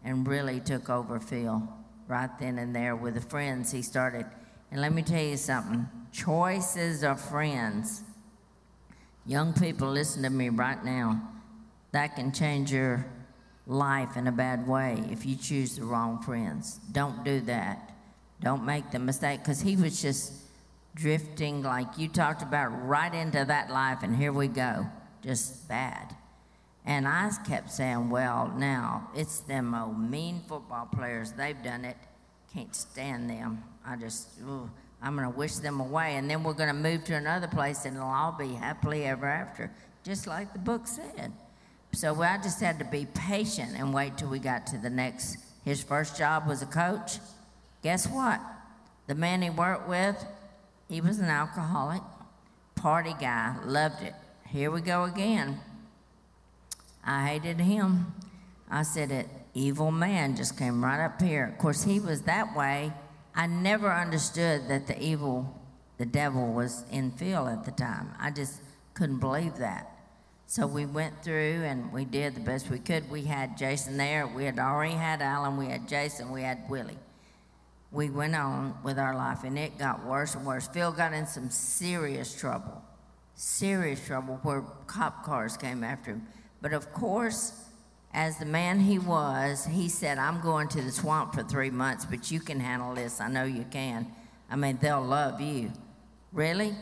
and 0.04 0.28
really 0.28 0.60
took 0.60 0.90
over 0.90 1.20
Phil 1.20 1.68
right 2.08 2.30
then 2.40 2.58
and 2.58 2.76
there 2.76 2.96
with 2.96 3.16
the 3.16 3.22
friends 3.22 3.72
he 3.72 3.82
started. 3.82 4.26
And 4.72 4.82
let 4.82 4.94
me 4.94 5.02
tell 5.02 5.22
you 5.22 5.38
something 5.38 5.88
choices 6.12 7.04
of 7.04 7.22
friends. 7.22 8.04
Young 9.26 9.54
people, 9.54 9.90
listen 9.90 10.24
to 10.24 10.30
me 10.30 10.50
right 10.50 10.84
now. 10.84 11.22
That 11.92 12.16
can 12.16 12.32
change 12.32 12.72
your 12.72 13.06
life 13.68 14.18
in 14.18 14.28
a 14.28 14.32
bad 14.32 14.68
way 14.68 15.04
if 15.12 15.26
you 15.26 15.36
choose 15.36 15.76
the 15.76 15.84
wrong 15.84 16.22
friends. 16.22 16.80
Don't 16.92 17.24
do 17.24 17.40
that. 17.42 17.92
Don't 18.42 18.66
make 18.66 18.90
the 18.92 19.00
mistake 19.00 19.42
because 19.42 19.62
he 19.62 19.76
was 19.76 20.02
just 20.02 20.34
drifting, 20.96 21.62
like 21.62 21.98
you 21.98 22.08
talked 22.08 22.42
about, 22.42 22.70
right 22.88 23.14
into 23.14 23.44
that 23.46 23.70
life, 23.70 24.00
and 24.02 24.16
here 24.16 24.34
we 24.34 24.48
go. 24.48 24.88
Just 25.24 25.68
bad. 25.68 26.16
And 26.90 27.08
I 27.08 27.30
kept 27.46 27.72
saying, 27.72 28.10
well, 28.10 28.52
now 28.58 29.12
it's 29.16 29.42
them 29.42 29.76
old 29.76 30.00
mean 30.00 30.42
football 30.48 30.88
players. 30.92 31.32
They've 31.32 31.62
done 31.64 31.86
it. 31.86 31.96
Can't 32.52 32.76
stand 32.76 33.30
them. 33.30 33.64
I 33.86 33.96
just, 33.96 34.28
ooh, 34.42 34.68
I'm 35.00 35.16
going 35.16 35.32
to 35.32 35.38
wish 35.38 35.58
them 35.58 35.80
away. 35.80 36.16
And 36.16 36.28
then 36.28 36.44
we're 36.44 36.54
going 36.54 36.70
to 36.70 36.74
move 36.74 37.04
to 37.04 37.14
another 37.14 37.46
place 37.46 37.86
and 37.86 37.96
it'll 37.96 38.10
all 38.10 38.32
be 38.32 38.56
happily 38.56 39.06
ever 39.06 39.28
after, 39.28 39.72
just 40.04 40.26
like 40.26 40.52
the 40.52 40.58
book 40.58 40.88
said. 40.88 41.32
So 41.92 42.20
I 42.24 42.40
just 42.42 42.60
had 42.60 42.80
to 42.80 42.86
be 42.86 43.06
patient 43.14 43.74
and 43.78 43.94
wait 43.94 44.18
till 44.18 44.30
we 44.30 44.40
got 44.40 44.66
to 44.68 44.80
the 44.80 44.90
next. 44.90 45.38
His 45.64 45.84
first 45.84 46.18
job 46.18 46.48
was 46.48 46.64
a 46.64 46.66
coach. 46.66 47.20
Guess 47.84 48.08
what? 48.08 48.42
The 49.06 49.14
man 49.14 49.44
he 49.44 49.52
worked 49.52 49.88
with, 49.88 50.26
he 50.90 51.02
was 51.02 51.20
an 51.20 51.30
alcoholic, 51.30 52.02
party 52.74 53.14
guy, 53.22 53.58
loved 53.64 54.02
it. 54.02 54.16
Here 54.48 54.72
we 54.72 54.82
go 54.82 55.04
again. 55.04 55.60
I 57.04 57.28
hated 57.28 57.60
him. 57.60 58.14
I 58.70 58.84
said, 58.84 59.12
An 59.12 59.30
evil 59.54 59.92
man 59.92 60.36
just 60.36 60.58
came 60.58 60.84
right 60.84 61.04
up 61.04 61.22
here. 61.22 61.46
Of 61.46 61.58
course, 61.58 61.84
he 61.84 62.00
was 62.00 62.24
that 62.24 62.56
way. 62.56 62.94
I 63.36 63.48
never 63.48 63.92
understood 63.92 64.68
that 64.68 64.88
the 64.88 65.02
evil, 65.02 65.60
the 65.98 66.06
devil 66.06 66.54
was 66.54 66.84
in 66.92 67.12
Phil 67.12 67.48
at 67.48 67.66
the 67.66 67.72
time. 67.72 68.14
I 68.20 68.32
just 68.32 68.62
couldn't 68.94 69.20
believe 69.20 69.58
that. 69.58 69.96
So 70.46 70.66
we 70.66 70.88
went 70.88 71.24
through 71.24 71.64
and 71.64 71.94
we 71.94 72.06
did 72.06 72.36
the 72.36 72.42
best 72.42 72.72
we 72.72 72.80
could. 72.80 73.10
We 73.12 73.22
had 73.22 73.56
Jason 73.56 73.98
there. 73.98 74.26
We 74.28 74.46
had 74.46 74.58
already 74.58 74.96
had 74.96 75.22
Alan. 75.22 75.58
We 75.58 75.68
had 75.68 75.88
Jason. 75.88 76.32
We 76.32 76.42
had 76.42 76.68
Willie. 76.68 76.98
We 77.92 78.10
went 78.10 78.36
on 78.36 78.76
with 78.84 78.98
our 78.98 79.16
life 79.16 79.44
and 79.44 79.58
it 79.58 79.78
got 79.78 80.06
worse 80.06 80.34
and 80.34 80.46
worse. 80.46 80.68
Phil 80.68 80.92
got 80.92 81.14
in 81.14 81.28
some 81.28 81.52
serious 81.52 82.36
trouble, 82.36 82.84
serious 83.36 84.04
trouble 84.06 84.40
where 84.42 84.62
cop 84.88 85.24
cars 85.24 85.56
came 85.56 85.84
after 85.84 86.12
him. 86.12 86.28
But 86.62 86.74
of 86.74 86.92
course, 86.92 87.54
as 88.14 88.38
the 88.38 88.46
man 88.46 88.80
he 88.80 89.00
was, 89.00 89.66
he 89.66 89.88
said, 89.88 90.18
I'm 90.18 90.42
going 90.42 90.68
to 90.70 90.82
the 90.82 90.92
swamp 90.92 91.34
for 91.34 91.44
three 91.44 91.70
months, 91.70 92.06
but 92.06 92.32
you 92.32 92.40
can 92.40 92.60
handle 92.60 92.96
this. 92.96 93.22
I 93.22 93.30
know 93.30 93.44
you 93.44 93.66
can. 93.70 94.08
I 94.50 94.56
mean, 94.56 94.78
they'll 94.82 95.02
love 95.02 95.40
you. 95.40 95.72
Really? 96.34 96.74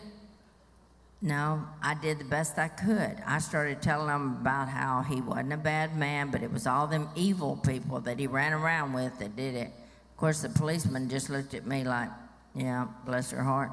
No, 1.22 1.64
I 1.82 1.96
did 1.96 2.20
the 2.20 2.26
best 2.26 2.58
I 2.60 2.68
could. 2.68 3.22
I 3.26 3.40
started 3.40 3.82
telling 3.82 4.10
him 4.10 4.38
about 4.40 4.70
how 4.70 5.02
he 5.02 5.20
wasn't 5.20 5.54
a 5.54 5.58
bad 5.58 5.98
man, 5.98 6.30
but 6.30 6.44
it 6.44 6.52
was 6.52 6.68
all 6.68 6.86
them 6.86 7.10
evil 7.16 7.58
people 7.58 8.00
that 8.02 8.20
he 8.20 8.28
ran 8.28 8.54
around 8.54 8.94
with 8.94 9.18
that 9.20 9.36
did 9.36 9.56
it. 9.56 9.72
Of 10.12 10.18
course, 10.18 10.42
the 10.42 10.50
policeman 10.50 11.10
just 11.10 11.30
looked 11.30 11.54
at 11.54 11.66
me 11.66 11.84
like, 11.84 12.10
yeah, 12.56 12.88
bless 13.06 13.32
her 13.32 13.44
heart. 13.44 13.72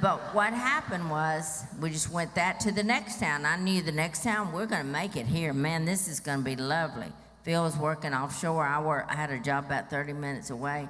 But 0.00 0.18
what 0.34 0.52
happened 0.52 1.10
was 1.10 1.64
we 1.80 1.90
just 1.90 2.10
went 2.10 2.34
that 2.34 2.60
to 2.60 2.72
the 2.72 2.82
next 2.82 3.18
town. 3.18 3.46
I 3.46 3.56
knew 3.56 3.80
the 3.80 3.92
next 3.92 4.22
town 4.22 4.52
we're 4.52 4.66
going 4.66 4.84
to 4.84 4.92
make 4.92 5.16
it 5.16 5.26
here. 5.26 5.54
Man, 5.54 5.86
this 5.86 6.06
is 6.06 6.20
going 6.20 6.38
to 6.38 6.44
be 6.44 6.56
lovely. 6.56 7.12
Phil 7.44 7.62
was 7.62 7.76
working 7.76 8.12
offshore. 8.12 8.64
I 8.64 8.80
work. 8.82 9.06
I 9.08 9.14
had 9.14 9.30
a 9.30 9.38
job 9.38 9.66
about 9.66 9.88
30 9.88 10.12
minutes 10.12 10.50
away. 10.50 10.88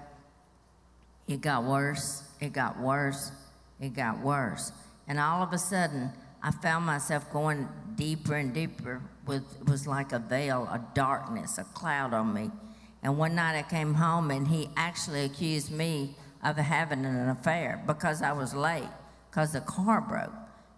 It 1.29 1.41
got 1.41 1.65
worse. 1.65 2.25
It 2.41 2.53
got 2.53 2.81
worse. 2.81 3.31
It 3.81 3.95
got 3.95 4.21
worse. 4.21 4.73
And 5.07 5.21
all 5.21 5.43
of 5.43 5.53
a 5.53 5.59
sudden, 5.59 6.11
I 6.43 6.51
found 6.51 6.85
myself 6.85 7.31
going 7.33 7.69
deeper 7.95 8.35
and 8.35 8.53
deeper. 8.53 9.03
With 9.27 9.45
it 9.61 9.69
was 9.69 9.87
like 9.87 10.13
a 10.13 10.19
veil, 10.19 10.69
a 10.71 10.81
darkness, 10.95 11.59
a 11.59 11.65
cloud 11.65 12.13
on 12.13 12.33
me. 12.33 12.51
And 13.03 13.19
one 13.19 13.35
night 13.35 13.59
I 13.59 13.63
came 13.63 13.95
home, 13.95 14.31
and 14.31 14.49
he 14.49 14.69
actually 14.77 15.25
accused 15.25 15.71
me 15.71 16.17
of 16.43 16.57
having 16.57 17.05
an 17.05 17.29
affair 17.29 17.83
because 17.87 18.23
I 18.23 18.33
was 18.33 18.55
late, 18.55 18.89
because 19.37 19.53
the 19.53 19.61
car 19.61 20.01
broke. 20.01 20.33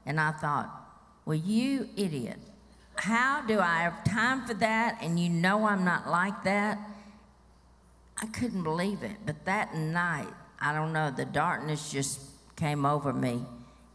And 0.04 0.18
I 0.18 0.32
thought, 0.32 0.68
well, 1.24 1.36
you 1.36 1.88
idiot, 1.96 2.38
how 2.96 3.40
do 3.46 3.60
I 3.60 3.82
have 3.82 4.02
time 4.02 4.44
for 4.46 4.54
that? 4.54 4.98
And 5.00 5.20
you 5.20 5.28
know 5.28 5.64
I'm 5.64 5.84
not 5.84 6.08
like 6.08 6.42
that. 6.42 6.76
I 8.20 8.26
couldn't 8.26 8.64
believe 8.64 9.04
it. 9.04 9.12
But 9.24 9.44
that 9.44 9.76
night, 9.76 10.26
I 10.60 10.74
don't 10.74 10.92
know, 10.92 11.12
the 11.12 11.24
darkness 11.24 11.92
just 11.92 12.20
came 12.56 12.84
over 12.84 13.12
me. 13.12 13.42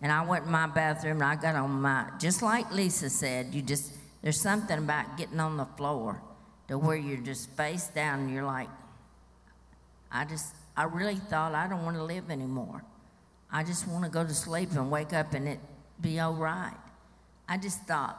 And 0.01 0.13
I 0.13 0.23
went 0.25 0.45
in 0.45 0.51
my 0.51 0.67
bathroom 0.67 1.21
and 1.21 1.25
I 1.25 1.35
got 1.35 1.55
on 1.55 1.81
my, 1.81 2.05
just 2.17 2.41
like 2.41 2.71
Lisa 2.71 3.09
said, 3.09 3.53
you 3.53 3.61
just, 3.61 3.91
there's 4.21 4.39
something 4.39 4.77
about 4.77 5.17
getting 5.17 5.41
on 5.41 5.57
the 5.57 5.65
floor 5.65 6.21
to 6.69 6.77
where 6.77 6.95
you're 6.95 7.17
just 7.17 7.49
face 7.57 7.87
down 7.87 8.19
and 8.19 8.33
you're 8.33 8.45
like, 8.45 8.69
I 10.09 10.23
just, 10.23 10.55
I 10.77 10.83
really 10.85 11.15
thought 11.15 11.53
I 11.53 11.67
don't 11.67 11.83
want 11.83 11.97
to 11.97 12.03
live 12.03 12.31
anymore. 12.31 12.81
I 13.53 13.63
just 13.63 13.87
want 13.87 14.03
to 14.03 14.09
go 14.09 14.23
to 14.23 14.33
sleep 14.33 14.71
and 14.71 14.89
wake 14.89 15.13
up 15.13 15.35
and 15.35 15.47
it 15.47 15.59
be 16.01 16.19
all 16.19 16.33
right. 16.33 16.75
I 17.47 17.57
just 17.57 17.81
thought, 17.83 18.17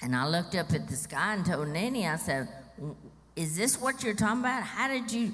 and 0.00 0.16
I 0.16 0.26
looked 0.26 0.54
up 0.54 0.72
at 0.72 0.88
the 0.88 0.96
sky 0.96 1.34
and 1.34 1.44
told 1.44 1.68
Nanny, 1.68 2.06
I 2.06 2.16
said, 2.16 2.48
Is 3.36 3.56
this 3.56 3.78
what 3.78 4.02
you're 4.02 4.14
talking 4.14 4.40
about? 4.40 4.62
How 4.62 4.88
did 4.88 5.12
you 5.12 5.32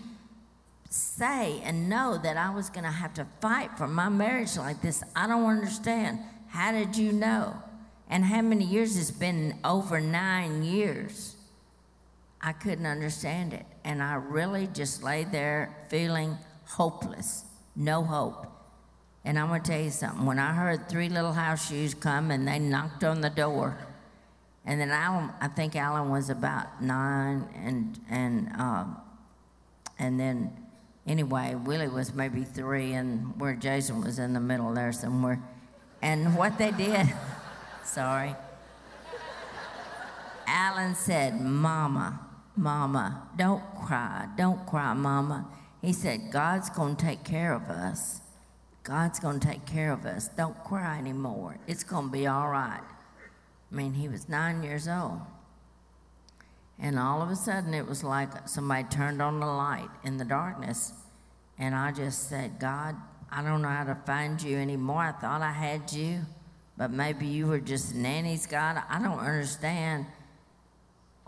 say 0.91 1.61
and 1.65 1.89
know 1.89 2.19
that 2.21 2.37
I 2.37 2.51
was 2.51 2.71
going 2.71 2.85
to 2.85 2.91
have 2.91 3.15
to 3.15 3.27
fight 3.41 3.71
for 3.79 3.87
my 3.87 4.09
marriage 4.09 4.57
like 4.57 4.83
this? 4.83 5.05
I 5.15 5.29
don't 5.29 5.45
understand. 5.45 6.19
How 6.49 6.73
did 6.73 6.97
you 6.97 7.13
know? 7.13 7.55
And 8.09 8.25
how 8.25 8.43
many 8.43 8.65
years? 8.65 8.97
It's 8.97 9.13
been 9.13 9.59
over 9.65 10.01
nine 10.01 10.65
years. 10.65 11.37
I 12.41 12.53
couldn't 12.53 12.87
understand 12.87 13.53
it. 13.53 13.65
And 13.85 14.03
I 14.03 14.15
really 14.15 14.69
just 14.73 15.05
lay 15.05 15.23
there 15.25 15.87
feeling 15.89 16.37
hopeless, 16.65 17.45
no 17.77 18.03
hope. 18.03 18.54
And 19.25 19.39
I'm 19.39 19.49
going 19.49 19.63
to 19.63 19.71
tell 19.71 19.81
you 19.81 19.91
something. 19.91 20.27
When 20.27 20.39
I 20.39 20.53
heard 20.53 20.89
three 20.89 21.09
little 21.09 21.33
house 21.33 21.69
shoes 21.69 21.95
come 21.95 22.31
and 22.31 22.47
they 22.47 22.59
knocked 22.59 23.05
on 23.05 23.21
the 23.21 23.31
door, 23.31 23.79
and 24.67 24.81
then 24.81 24.91
Alan, 24.91 25.31
I 25.41 25.49
think 25.49 25.77
Alan 25.77 26.11
was 26.11 26.31
about 26.31 26.83
nine, 26.83 27.47
and 27.55 27.99
and 28.09 28.53
um, 28.59 28.97
and 29.99 30.19
then 30.19 30.53
anyway, 31.07 31.55
Willie 31.55 31.89
was 31.89 32.15
maybe 32.15 32.45
three, 32.45 32.93
and 32.93 33.39
where 33.39 33.55
Jason 33.55 34.03
was 34.03 34.19
in 34.19 34.33
the 34.33 34.41
middle 34.41 34.73
there 34.73 34.93
somewhere. 34.93 35.43
And 36.01 36.37
what 36.37 36.57
they 36.59 36.71
did, 36.71 37.13
sorry, 37.85 38.35
Alan 40.47 40.95
said, 40.95 41.41
"Mama, 41.41 42.25
Mama, 42.57 43.29
don't 43.37 43.63
cry. 43.75 44.29
Don't 44.37 44.65
cry, 44.67 44.95
Mama. 44.95 45.47
He 45.83 45.93
said, 45.93 46.31
God's 46.31 46.71
to 46.71 46.95
take 46.97 47.25
care 47.25 47.53
of 47.53 47.69
us. 47.69 48.21
God's 48.85 49.19
going 49.19 49.41
to 49.41 49.47
take 49.47 49.65
care 49.65 49.93
of 49.93 50.05
us. 50.05 50.29
Don't 50.29 50.63
cry 50.63 50.99
anymore. 50.99 51.57
It's 51.67 51.83
going 51.83 52.07
to 52.07 52.13
be 52.13 52.27
all 52.27 52.51
right. 52.51 52.83
I 53.73 53.75
mean, 53.75 53.95
he 53.95 54.09
was 54.09 54.29
nine 54.29 54.63
years 54.63 54.87
old. 54.87 55.21
And 56.79 56.99
all 56.99 57.23
of 57.23 57.31
a 57.31 57.37
sudden, 57.37 57.73
it 57.73 57.87
was 57.87 58.05
like 58.05 58.47
somebody 58.47 58.85
turned 58.85 59.23
on 59.23 59.41
the 59.41 59.47
light 59.47 59.89
in 60.05 60.19
the 60.19 60.25
darkness. 60.25 60.93
And 61.59 61.75
I 61.75 61.93
just 61.93 62.29
said, 62.29 62.59
God, 62.59 62.95
I 63.33 63.43
don't 63.43 63.63
know 63.63 63.69
how 63.69 63.85
to 63.85 63.95
find 64.07 64.41
you 64.43 64.59
anymore. 64.59 65.01
I 65.01 65.13
thought 65.13 65.41
I 65.41 65.53
had 65.53 65.91
you, 65.91 66.21
but 66.77 66.91
maybe 66.91 67.27
you 67.27 67.47
were 67.47 67.61
just 67.61 67.95
nanny's 67.95 68.47
God. 68.47 68.83
I 68.89 69.01
don't 69.01 69.19
understand. 69.19 70.07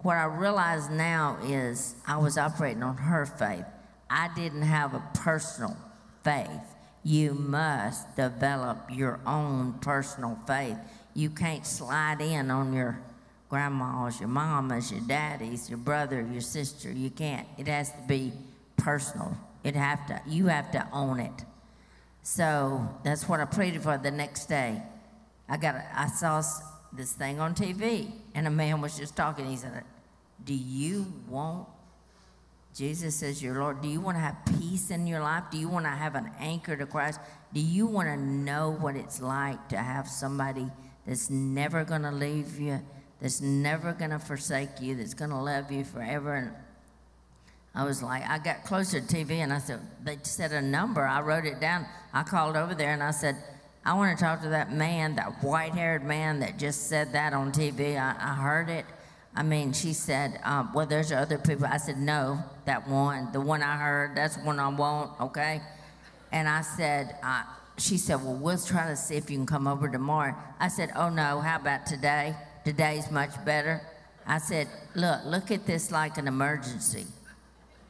What 0.03 0.17
I 0.17 0.25
realize 0.25 0.91
now 0.91 1.39
is 1.43 1.95
I 2.07 2.19
was 2.19 2.37
operating 2.37 2.83
on 2.83 2.99
her 2.99 3.25
faith. 3.25 3.65
I 4.11 4.29
didn't 4.37 4.63
have 4.63 4.93
a 4.93 5.03
personal 5.15 5.77
faith. 6.23 6.76
You 7.07 7.35
must 7.35 8.17
develop 8.17 8.89
your 8.91 9.21
own 9.25 9.75
personal 9.75 10.37
faith. 10.45 10.77
You 11.15 11.31
can't 11.31 11.65
slide 11.65 12.21
in 12.21 12.51
on 12.51 12.73
your 12.73 12.99
grandmas, 13.49 14.19
your 14.19 14.29
mamas, 14.29 14.91
your 14.91 15.03
daddies, 15.03 15.71
your 15.71 15.79
brother, 15.79 16.21
your 16.21 16.41
sister. 16.41 16.91
You 16.91 17.11
can't. 17.11 17.47
It 17.59 17.69
has 17.69 17.93
to 17.93 18.01
be 18.09 18.33
personal. 18.77 19.37
It 19.63 19.77
have 19.77 20.05
to. 20.09 20.21
You 20.27 20.47
have 20.47 20.73
to 20.73 20.85
own 20.93 21.21
it. 21.21 21.45
So 22.25 22.89
that's 23.05 23.29
what 23.29 23.39
I 23.39 23.45
pleaded 23.45 23.85
for 23.85 23.97
the 23.97 24.11
next 24.11 24.47
day. 24.47 24.83
I 25.49 25.59
got. 25.59 25.77
I 25.95 26.09
saw 26.09 26.43
this 26.93 27.13
thing 27.13 27.39
on 27.39 27.55
TV, 27.55 28.11
and 28.35 28.49
a 28.49 28.51
man 28.51 28.81
was 28.81 28.99
just 28.99 29.15
talking. 29.15 29.47
He 29.47 29.57
said, 29.57 29.85
"Do 30.45 30.55
you 30.55 31.07
want 31.29 31.69
Jesus 32.77 33.15
says, 33.15 33.43
Your 33.43 33.59
Lord, 33.59 33.81
do 33.81 33.89
you 33.89 34.03
want 34.03 34.19
to 34.19 34.21
have 34.21 34.37
peace 34.61 34.91
in 34.91 35.07
your 35.07 35.21
life? 35.21 35.45
Do 35.51 35.57
you 35.57 35.67
want 35.67 35.87
to 35.87 35.91
have 35.91 36.15
an 36.15 36.31
anchor 36.39 36.77
to 36.77 36.85
Christ? 36.85 37.21
Do 37.55 37.61
you 37.61 37.87
want 37.87 38.07
to 38.09 38.19
know 38.19 38.77
what 38.79 38.97
it's 38.97 39.23
like 39.23 39.71
to 39.71 39.79
have 39.79 40.07
somebody 40.07 40.67
that's 41.07 41.31
never 41.31 41.85
going 41.85 42.03
to 42.03 42.11
leave 42.11 42.61
you, 42.61 42.83
that's 43.19 43.41
never 43.41 43.95
going 43.95 44.11
to 44.11 44.19
forsake 44.19 44.83
you, 44.83 44.95
that's 44.95 45.15
going 45.15 45.31
to 45.31 45.39
love 45.39 45.73
you 45.73 45.85
forever? 45.85 46.35
And 46.35 46.51
I 47.75 47.85
was 47.85 48.03
like, 48.03 48.29
I 48.29 48.37
got 48.37 48.65
closer 48.65 49.01
to 49.01 49.07
TV 49.07 49.37
and 49.37 49.55
I 49.55 49.59
said, 49.59 49.81
They 50.05 50.19
said 50.23 50.53
a 50.53 50.61
number. 50.61 51.07
I 51.07 51.23
wrote 51.23 51.47
it 51.47 51.59
down. 51.59 51.87
I 52.13 52.25
called 52.25 52.57
over 52.57 52.75
there 52.75 52.93
and 52.93 53.03
I 53.03 53.13
said, 53.13 53.37
I 53.87 53.95
want 53.95 54.19
to 54.19 54.23
talk 54.23 54.43
to 54.43 54.51
that 54.51 54.71
man, 54.71 55.17
that 55.17 55.43
white 55.43 55.73
haired 55.73 56.05
man 56.05 56.41
that 56.41 56.59
just 56.59 56.91
said 56.91 57.15
that 57.15 57.33
on 57.33 57.53
TV. 57.53 57.99
I, 57.99 58.17
I 58.21 58.35
heard 58.35 58.69
it. 58.69 58.85
I 59.35 59.43
mean, 59.43 59.73
she 59.73 59.95
said, 59.95 60.41
um, 60.45 60.75
well, 60.75 60.85
there's 60.85 61.11
other 61.11 61.39
people. 61.39 61.67
I 61.67 61.77
said, 61.79 61.99
no, 61.99 62.43
that 62.67 62.87
one, 62.89 63.33
the 63.33 63.41
one 63.41 63.63
I 63.63 63.77
heard, 63.77 64.17
that's 64.17 64.37
the 64.37 64.45
one 64.45 64.59
I 64.61 64.69
want, 64.69 65.19
okay? 65.21 65.63
And 66.33 66.49
I 66.49 66.63
said, 66.63 67.17
uh, 67.23 67.45
she 67.79 67.99
said, 67.99 68.17
well, 68.17 68.35
we'll 68.35 68.59
try 68.59 68.89
to 68.89 68.97
see 68.97 69.17
if 69.17 69.31
you 69.31 69.37
can 69.39 69.47
come 69.47 69.67
over 69.67 69.89
tomorrow. 69.89 70.35
I 70.59 70.69
said, 70.69 70.91
oh 70.97 71.09
no, 71.09 71.41
how 71.41 71.57
about 71.57 71.87
today? 71.87 72.35
Today's 72.65 73.11
much 73.11 73.31
better. 73.45 73.83
I 74.27 74.39
said, 74.39 74.69
look, 74.95 75.21
look 75.25 75.51
at 75.51 75.67
this 75.67 75.91
like 75.91 76.19
an 76.19 76.27
emergency. 76.27 77.07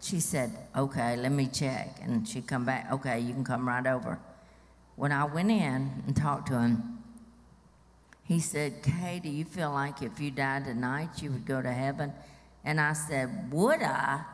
She 0.01 0.20
said, 0.20 0.53
okay, 0.77 1.16
let 1.16 1.33
me 1.33 1.47
check. 1.47 1.99
And 2.03 2.29
she 2.29 2.43
come 2.43 2.64
back, 2.64 2.93
okay, 2.93 3.18
you 3.18 3.33
can 3.33 3.45
come 3.45 3.66
right 3.66 3.87
over. 3.87 4.18
When 4.97 5.12
I 5.12 5.24
went 5.24 5.51
in 5.51 6.03
and 6.07 6.16
talked 6.16 6.49
to 6.49 6.61
him, 6.61 6.99
he 8.24 8.41
said, 8.41 8.83
Kay, 8.83 9.20
do 9.22 9.29
you 9.29 9.45
feel 9.45 9.70
like 9.70 10.03
if 10.03 10.18
you 10.18 10.33
died 10.33 10.64
tonight, 10.64 11.22
you 11.22 11.31
would 11.31 11.47
go 11.47 11.62
to 11.62 11.72
heaven? 11.72 12.12
And 12.64 12.81
I 12.81 12.93
said, 12.93 13.53
Would 13.53 13.83
I? 13.83 14.24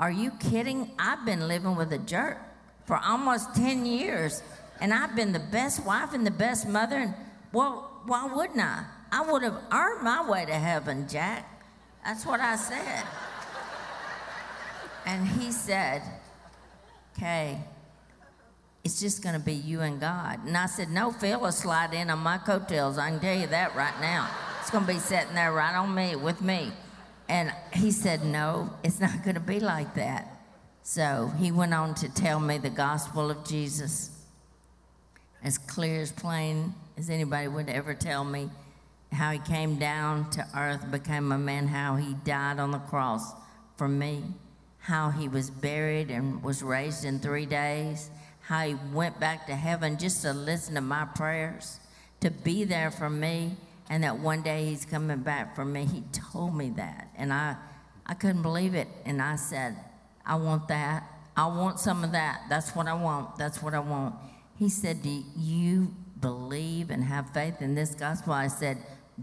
Are 0.00 0.10
you 0.10 0.30
kidding? 0.40 0.90
I've 0.98 1.26
been 1.26 1.46
living 1.46 1.76
with 1.76 1.92
a 1.92 1.98
jerk 1.98 2.38
for 2.86 2.96
almost 2.96 3.54
10 3.54 3.84
years, 3.84 4.42
and 4.80 4.94
I've 4.94 5.14
been 5.14 5.32
the 5.32 5.38
best 5.38 5.84
wife 5.84 6.14
and 6.14 6.26
the 6.26 6.30
best 6.30 6.66
mother. 6.66 6.96
And, 6.96 7.14
well, 7.52 8.00
why 8.06 8.24
wouldn't 8.24 8.58
I? 8.58 8.86
I 9.12 9.30
would 9.30 9.42
have 9.42 9.60
earned 9.70 10.02
my 10.02 10.28
way 10.28 10.46
to 10.46 10.54
heaven, 10.54 11.06
Jack. 11.06 11.46
That's 12.02 12.24
what 12.24 12.40
I 12.40 12.56
said. 12.56 13.04
and 15.04 15.28
he 15.28 15.52
said, 15.52 16.02
Okay, 17.14 17.60
it's 18.82 19.00
just 19.00 19.22
going 19.22 19.34
to 19.34 19.44
be 19.44 19.52
you 19.52 19.82
and 19.82 20.00
God. 20.00 20.40
And 20.46 20.56
I 20.56 20.64
said, 20.64 20.88
No, 20.88 21.12
Phil 21.12 21.38
will 21.38 21.52
slide 21.52 21.92
in 21.92 22.08
on 22.08 22.20
my 22.20 22.38
coattails. 22.38 22.96
I 22.96 23.10
can 23.10 23.20
tell 23.20 23.36
you 23.36 23.48
that 23.48 23.76
right 23.76 24.00
now. 24.00 24.30
It's 24.60 24.70
going 24.70 24.86
to 24.86 24.92
be 24.94 24.98
sitting 24.98 25.34
there 25.34 25.52
right 25.52 25.76
on 25.76 25.94
me, 25.94 26.16
with 26.16 26.40
me. 26.40 26.72
And 27.30 27.52
he 27.72 27.90
said, 27.90 28.24
No, 28.24 28.70
it's 28.82 29.00
not 29.00 29.22
going 29.24 29.34
to 29.34 29.40
be 29.40 29.60
like 29.60 29.94
that. 29.94 30.28
So 30.82 31.32
he 31.38 31.52
went 31.52 31.72
on 31.72 31.94
to 31.96 32.08
tell 32.12 32.40
me 32.40 32.58
the 32.58 32.70
gospel 32.70 33.30
of 33.30 33.46
Jesus 33.46 34.10
as 35.42 35.56
clear 35.56 36.00
as 36.02 36.12
plain 36.12 36.74
as 36.98 37.08
anybody 37.08 37.48
would 37.48 37.70
ever 37.70 37.94
tell 37.94 38.24
me 38.24 38.50
how 39.12 39.30
he 39.30 39.38
came 39.38 39.76
down 39.76 40.28
to 40.30 40.46
earth, 40.56 40.90
became 40.90 41.32
a 41.32 41.38
man, 41.38 41.66
how 41.66 41.96
he 41.96 42.14
died 42.24 42.58
on 42.58 42.70
the 42.70 42.78
cross 42.78 43.32
for 43.76 43.88
me, 43.88 44.22
how 44.78 45.10
he 45.10 45.28
was 45.28 45.50
buried 45.50 46.10
and 46.10 46.42
was 46.42 46.62
raised 46.62 47.04
in 47.04 47.18
three 47.18 47.46
days 47.46 48.10
how 48.50 48.66
he 48.66 48.74
went 48.92 49.20
back 49.20 49.46
to 49.46 49.54
heaven 49.54 49.96
just 49.96 50.22
to 50.22 50.32
listen 50.32 50.74
to 50.74 50.80
my 50.80 51.04
prayers, 51.04 51.78
to 52.18 52.32
be 52.32 52.64
there 52.64 52.90
for 52.90 53.08
me, 53.08 53.52
and 53.90 54.04
that 54.04 54.20
one 54.20 54.40
day 54.40 54.66
he's 54.66 54.86
coming 54.86 55.18
back 55.18 55.56
for 55.56 55.64
me. 55.64 55.84
He 55.84 56.04
told 56.12 56.56
me 56.56 56.70
that, 56.76 57.08
and 57.16 57.32
I, 57.32 57.56
I 58.06 58.14
couldn't 58.14 58.42
believe 58.42 58.74
it. 58.74 58.86
And 59.04 59.20
I 59.20 59.34
said, 59.34 59.76
I 60.24 60.36
want 60.36 60.68
that. 60.68 61.02
I 61.36 61.46
want 61.48 61.80
some 61.80 62.04
of 62.04 62.12
that. 62.12 62.42
That's 62.48 62.70
what 62.70 62.86
I 62.86 62.94
want. 62.94 63.36
That's 63.36 63.60
what 63.60 63.74
I 63.74 63.80
want. 63.80 64.14
He 64.56 64.68
said, 64.68 65.02
Do 65.02 65.22
you 65.36 65.92
believe 66.20 66.90
and 66.90 67.02
have 67.02 67.30
faith 67.30 67.60
in 67.60 67.74
this 67.74 67.94
gospel? 67.96 68.32
I 68.32 68.46
said, 68.46 68.78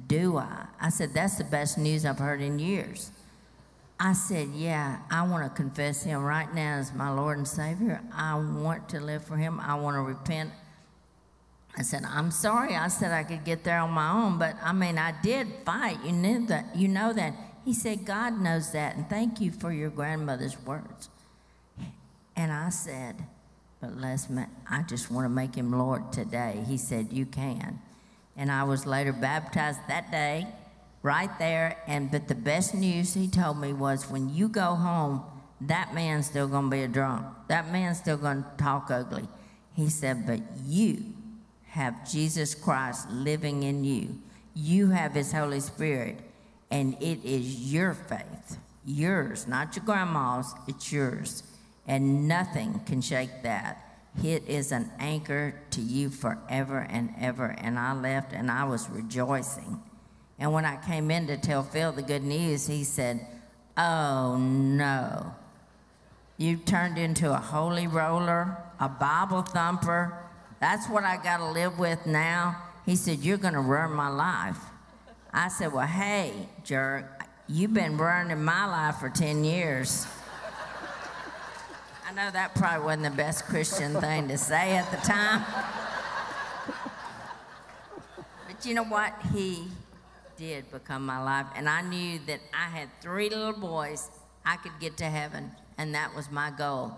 Do 0.07 0.37
I? 0.37 0.65
I 0.81 0.89
said, 0.89 1.13
That's 1.13 1.37
the 1.37 1.45
best 1.45 1.77
news 1.77 2.05
I've 2.05 2.19
heard 2.19 2.41
in 2.41 2.59
years. 2.59 3.11
I 3.99 4.13
said, 4.13 4.49
Yeah, 4.49 4.99
I 5.09 5.25
want 5.27 5.43
to 5.43 5.49
confess 5.49 6.03
him 6.03 6.21
right 6.23 6.53
now 6.53 6.77
as 6.77 6.93
my 6.93 7.09
Lord 7.09 7.37
and 7.37 7.47
Savior. 7.47 8.01
I 8.13 8.35
want 8.35 8.89
to 8.89 8.99
live 8.99 9.23
for 9.23 9.37
him. 9.37 9.61
I 9.61 9.75
want 9.75 9.95
to 9.95 10.01
repent. 10.01 10.51
I 11.77 11.83
said, 11.83 12.03
I'm 12.05 12.31
sorry. 12.31 12.75
I 12.75 12.87
said 12.87 13.11
I 13.11 13.23
could 13.23 13.45
get 13.45 13.63
there 13.63 13.79
on 13.79 13.91
my 13.91 14.11
own, 14.11 14.39
but 14.39 14.55
I 14.63 14.73
mean, 14.73 14.97
I 14.97 15.13
did 15.21 15.47
fight. 15.63 15.97
You 16.03 16.11
knew 16.11 16.47
that. 16.47 16.75
You 16.75 16.87
know 16.87 17.13
that. 17.13 17.33
He 17.63 17.73
said, 17.73 18.05
God 18.05 18.39
knows 18.41 18.71
that, 18.71 18.95
and 18.95 19.09
thank 19.09 19.41
you 19.41 19.51
for 19.51 19.71
your 19.71 19.89
grandmother's 19.89 20.57
words. 20.65 21.09
And 22.35 22.51
I 22.51 22.69
said, 22.69 23.15
but 23.81 23.97
Les, 23.97 24.27
I 24.69 24.81
just 24.83 25.11
want 25.11 25.25
to 25.25 25.29
make 25.29 25.55
him 25.55 25.71
Lord 25.71 26.11
today. 26.11 26.63
He 26.67 26.77
said, 26.77 27.13
You 27.13 27.25
can. 27.25 27.79
And 28.35 28.51
I 28.51 28.63
was 28.63 28.85
later 28.85 29.13
baptized 29.13 29.79
that 29.87 30.11
day 30.11 30.47
right 31.03 31.29
there. 31.39 31.77
And 31.87 32.09
but 32.09 32.27
the 32.27 32.35
best 32.35 32.73
news 32.73 33.13
he 33.13 33.27
told 33.27 33.59
me 33.59 33.73
was 33.73 34.09
when 34.09 34.33
you 34.33 34.47
go 34.47 34.75
home, 34.75 35.23
that 35.61 35.93
man's 35.93 36.27
still 36.27 36.47
gonna 36.47 36.69
be 36.69 36.81
a 36.83 36.87
drunk. 36.87 37.25
That 37.49 37.71
man's 37.71 37.97
still 37.97 38.17
gonna 38.17 38.45
talk 38.57 38.89
ugly. 38.89 39.27
He 39.75 39.89
said, 39.89 40.25
but 40.25 40.41
you 40.65 41.03
have 41.77 42.09
Jesus 42.09 42.53
Christ 42.53 43.09
living 43.09 43.63
in 43.63 43.83
you. 43.83 44.19
You 44.53 44.89
have 44.89 45.13
his 45.13 45.31
Holy 45.31 45.61
Spirit, 45.61 46.17
and 46.69 46.95
it 47.01 47.23
is 47.23 47.71
your 47.71 47.93
faith. 47.93 48.57
Yours, 48.85 49.47
not 49.47 49.75
your 49.75 49.85
grandma's, 49.85 50.53
it's 50.67 50.91
yours. 50.91 51.43
And 51.87 52.27
nothing 52.27 52.81
can 52.85 53.01
shake 53.01 53.43
that. 53.43 53.83
It 54.23 54.43
is 54.47 54.71
an 54.71 54.91
anchor 54.99 55.55
to 55.71 55.81
you 55.81 56.09
forever 56.09 56.85
and 56.89 57.13
ever. 57.19 57.55
And 57.57 57.79
I 57.79 57.93
left 57.93 58.33
and 58.33 58.51
I 58.51 58.65
was 58.65 58.89
rejoicing 58.89 59.81
and 60.39 60.53
when 60.53 60.65
I 60.65 60.77
came 60.77 61.09
in 61.09 61.27
to 61.27 61.37
tell 61.37 61.63
Phil 61.63 61.91
the 61.91 62.03
good 62.03 62.23
news, 62.23 62.67
he 62.67 62.83
said, 62.83 63.25
Oh 63.75 64.37
no. 64.37 65.33
You 66.37 66.57
turned 66.57 66.97
into 66.97 67.33
a 67.33 67.37
holy 67.37 67.87
roller, 67.87 68.57
a 68.79 68.87
Bible 68.87 69.41
thumper. 69.41 70.23
That's 70.59 70.89
what 70.89 71.03
I 71.03 71.17
got 71.17 71.37
to 71.37 71.51
live 71.51 71.77
with 71.77 72.05
now. 72.05 72.63
He 72.85 72.95
said, 72.95 73.19
You're 73.19 73.37
going 73.37 73.53
to 73.53 73.59
ruin 73.61 73.91
my 73.91 74.09
life. 74.09 74.57
I 75.33 75.49
said, 75.49 75.71
Well, 75.71 75.85
hey, 75.85 76.33
jerk, 76.63 77.05
you've 77.47 77.73
been 77.73 77.97
ruining 77.97 78.43
my 78.43 78.65
life 78.65 78.97
for 78.97 79.09
10 79.09 79.43
years. 79.43 80.07
I 82.07 82.13
know 82.13 82.31
that 82.31 82.55
probably 82.55 82.85
wasn't 82.85 83.03
the 83.03 83.09
best 83.11 83.45
Christian 83.45 83.99
thing 83.99 84.29
to 84.29 84.37
say 84.37 84.77
at 84.77 84.89
the 84.89 84.97
time. 84.97 85.43
But 88.47 88.65
you 88.65 88.73
know 88.73 88.85
what? 88.85 89.13
He 89.33 89.67
did 90.37 90.71
become 90.71 91.05
my 91.05 91.21
life. 91.21 91.45
And 91.55 91.67
I 91.67 91.81
knew 91.81 92.19
that 92.27 92.39
I 92.53 92.69
had 92.69 92.89
three 93.01 93.29
little 93.29 93.53
boys, 93.53 94.09
I 94.45 94.55
could 94.55 94.71
get 94.79 94.97
to 94.97 95.05
heaven, 95.05 95.51
and 95.77 95.93
that 95.93 96.15
was 96.15 96.31
my 96.31 96.49
goal. 96.49 96.93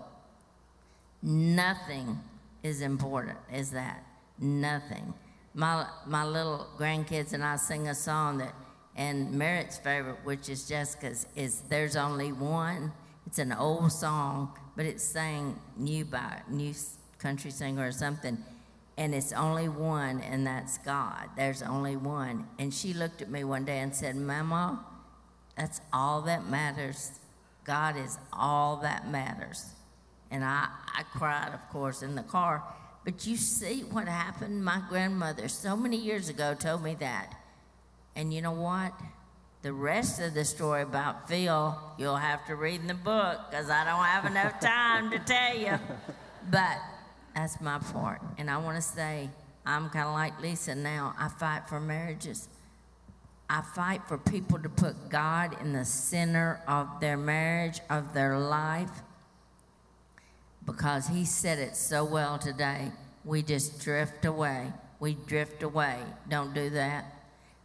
Nothing 1.22 2.20
is 2.62 2.80
important 2.82 3.38
is 3.52 3.70
that. 3.70 4.04
Nothing. 4.38 5.12
My, 5.54 5.86
my 6.06 6.24
little 6.24 6.66
grandkids 6.78 7.32
and 7.32 7.44
I 7.44 7.56
sing 7.56 7.88
a 7.88 7.94
song 7.94 8.38
that, 8.38 8.54
and 8.96 9.32
Merritt's 9.32 9.76
favorite, 9.78 10.18
which 10.24 10.48
is 10.48 10.66
Jessica's, 10.66 11.26
is 11.36 11.60
There's 11.68 11.96
Only 11.96 12.32
One. 12.32 12.92
It's 13.26 13.38
an 13.38 13.52
old 13.52 13.92
song, 13.92 14.56
but 14.76 14.86
it's 14.86 15.02
sang 15.02 15.60
new 15.76 16.04
by 16.04 16.40
new 16.48 16.72
country 17.18 17.50
singer 17.50 17.86
or 17.86 17.92
something 17.92 18.42
and 19.00 19.14
it's 19.14 19.32
only 19.32 19.66
one, 19.66 20.20
and 20.20 20.46
that's 20.46 20.76
God. 20.76 21.30
There's 21.34 21.62
only 21.62 21.96
one. 21.96 22.46
And 22.58 22.72
she 22.72 22.92
looked 22.92 23.22
at 23.22 23.30
me 23.30 23.44
one 23.44 23.64
day 23.64 23.78
and 23.78 23.96
said, 23.96 24.14
Mama, 24.14 24.84
that's 25.56 25.80
all 25.90 26.20
that 26.22 26.50
matters. 26.50 27.12
God 27.64 27.96
is 27.96 28.18
all 28.30 28.76
that 28.82 29.08
matters. 29.08 29.70
And 30.30 30.44
I, 30.44 30.68
I 30.96 31.02
cried, 31.02 31.52
of 31.52 31.68
course, 31.70 32.02
in 32.02 32.14
the 32.14 32.22
car. 32.22 32.62
But 33.04 33.26
you 33.26 33.36
see 33.36 33.80
what 33.80 34.06
happened? 34.06 34.64
My 34.64 34.82
grandmother, 34.88 35.48
so 35.48 35.76
many 35.76 35.96
years 35.96 36.28
ago, 36.28 36.54
told 36.54 36.82
me 36.82 36.94
that. 37.00 37.34
And 38.14 38.32
you 38.32 38.42
know 38.42 38.52
what? 38.52 38.92
The 39.62 39.72
rest 39.72 40.20
of 40.20 40.34
the 40.34 40.44
story 40.44 40.82
about 40.82 41.28
Phil, 41.28 41.78
you'll 41.98 42.16
have 42.16 42.46
to 42.46 42.56
read 42.56 42.80
in 42.80 42.86
the 42.86 42.94
book 42.94 43.38
because 43.50 43.68
I 43.70 43.84
don't 43.84 44.04
have 44.04 44.24
enough 44.24 44.60
time 44.60 45.10
to 45.10 45.18
tell 45.18 45.56
you. 45.56 45.78
But 46.50 46.78
that's 47.34 47.60
my 47.60 47.78
part. 47.78 48.20
And 48.38 48.50
I 48.50 48.58
want 48.58 48.76
to 48.76 48.82
say, 48.82 49.28
I'm 49.66 49.90
kind 49.90 50.06
of 50.06 50.14
like 50.14 50.40
Lisa 50.40 50.74
now. 50.74 51.14
I 51.18 51.28
fight 51.28 51.68
for 51.68 51.80
marriages. 51.80 52.48
I 53.48 53.62
fight 53.62 54.02
for 54.06 54.16
people 54.16 54.58
to 54.60 54.68
put 54.68 55.08
God 55.08 55.60
in 55.60 55.72
the 55.72 55.84
center 55.84 56.60
of 56.68 57.00
their 57.00 57.16
marriage, 57.16 57.80
of 57.90 58.14
their 58.14 58.38
life, 58.38 58.90
because 60.70 61.08
He 61.08 61.24
said 61.24 61.58
it 61.58 61.76
so 61.76 62.04
well 62.04 62.38
today. 62.38 62.92
We 63.24 63.42
just 63.42 63.80
drift 63.80 64.24
away. 64.24 64.72
We 64.98 65.14
drift 65.14 65.62
away. 65.62 65.98
Don't 66.28 66.54
do 66.54 66.70
that. 66.70 67.16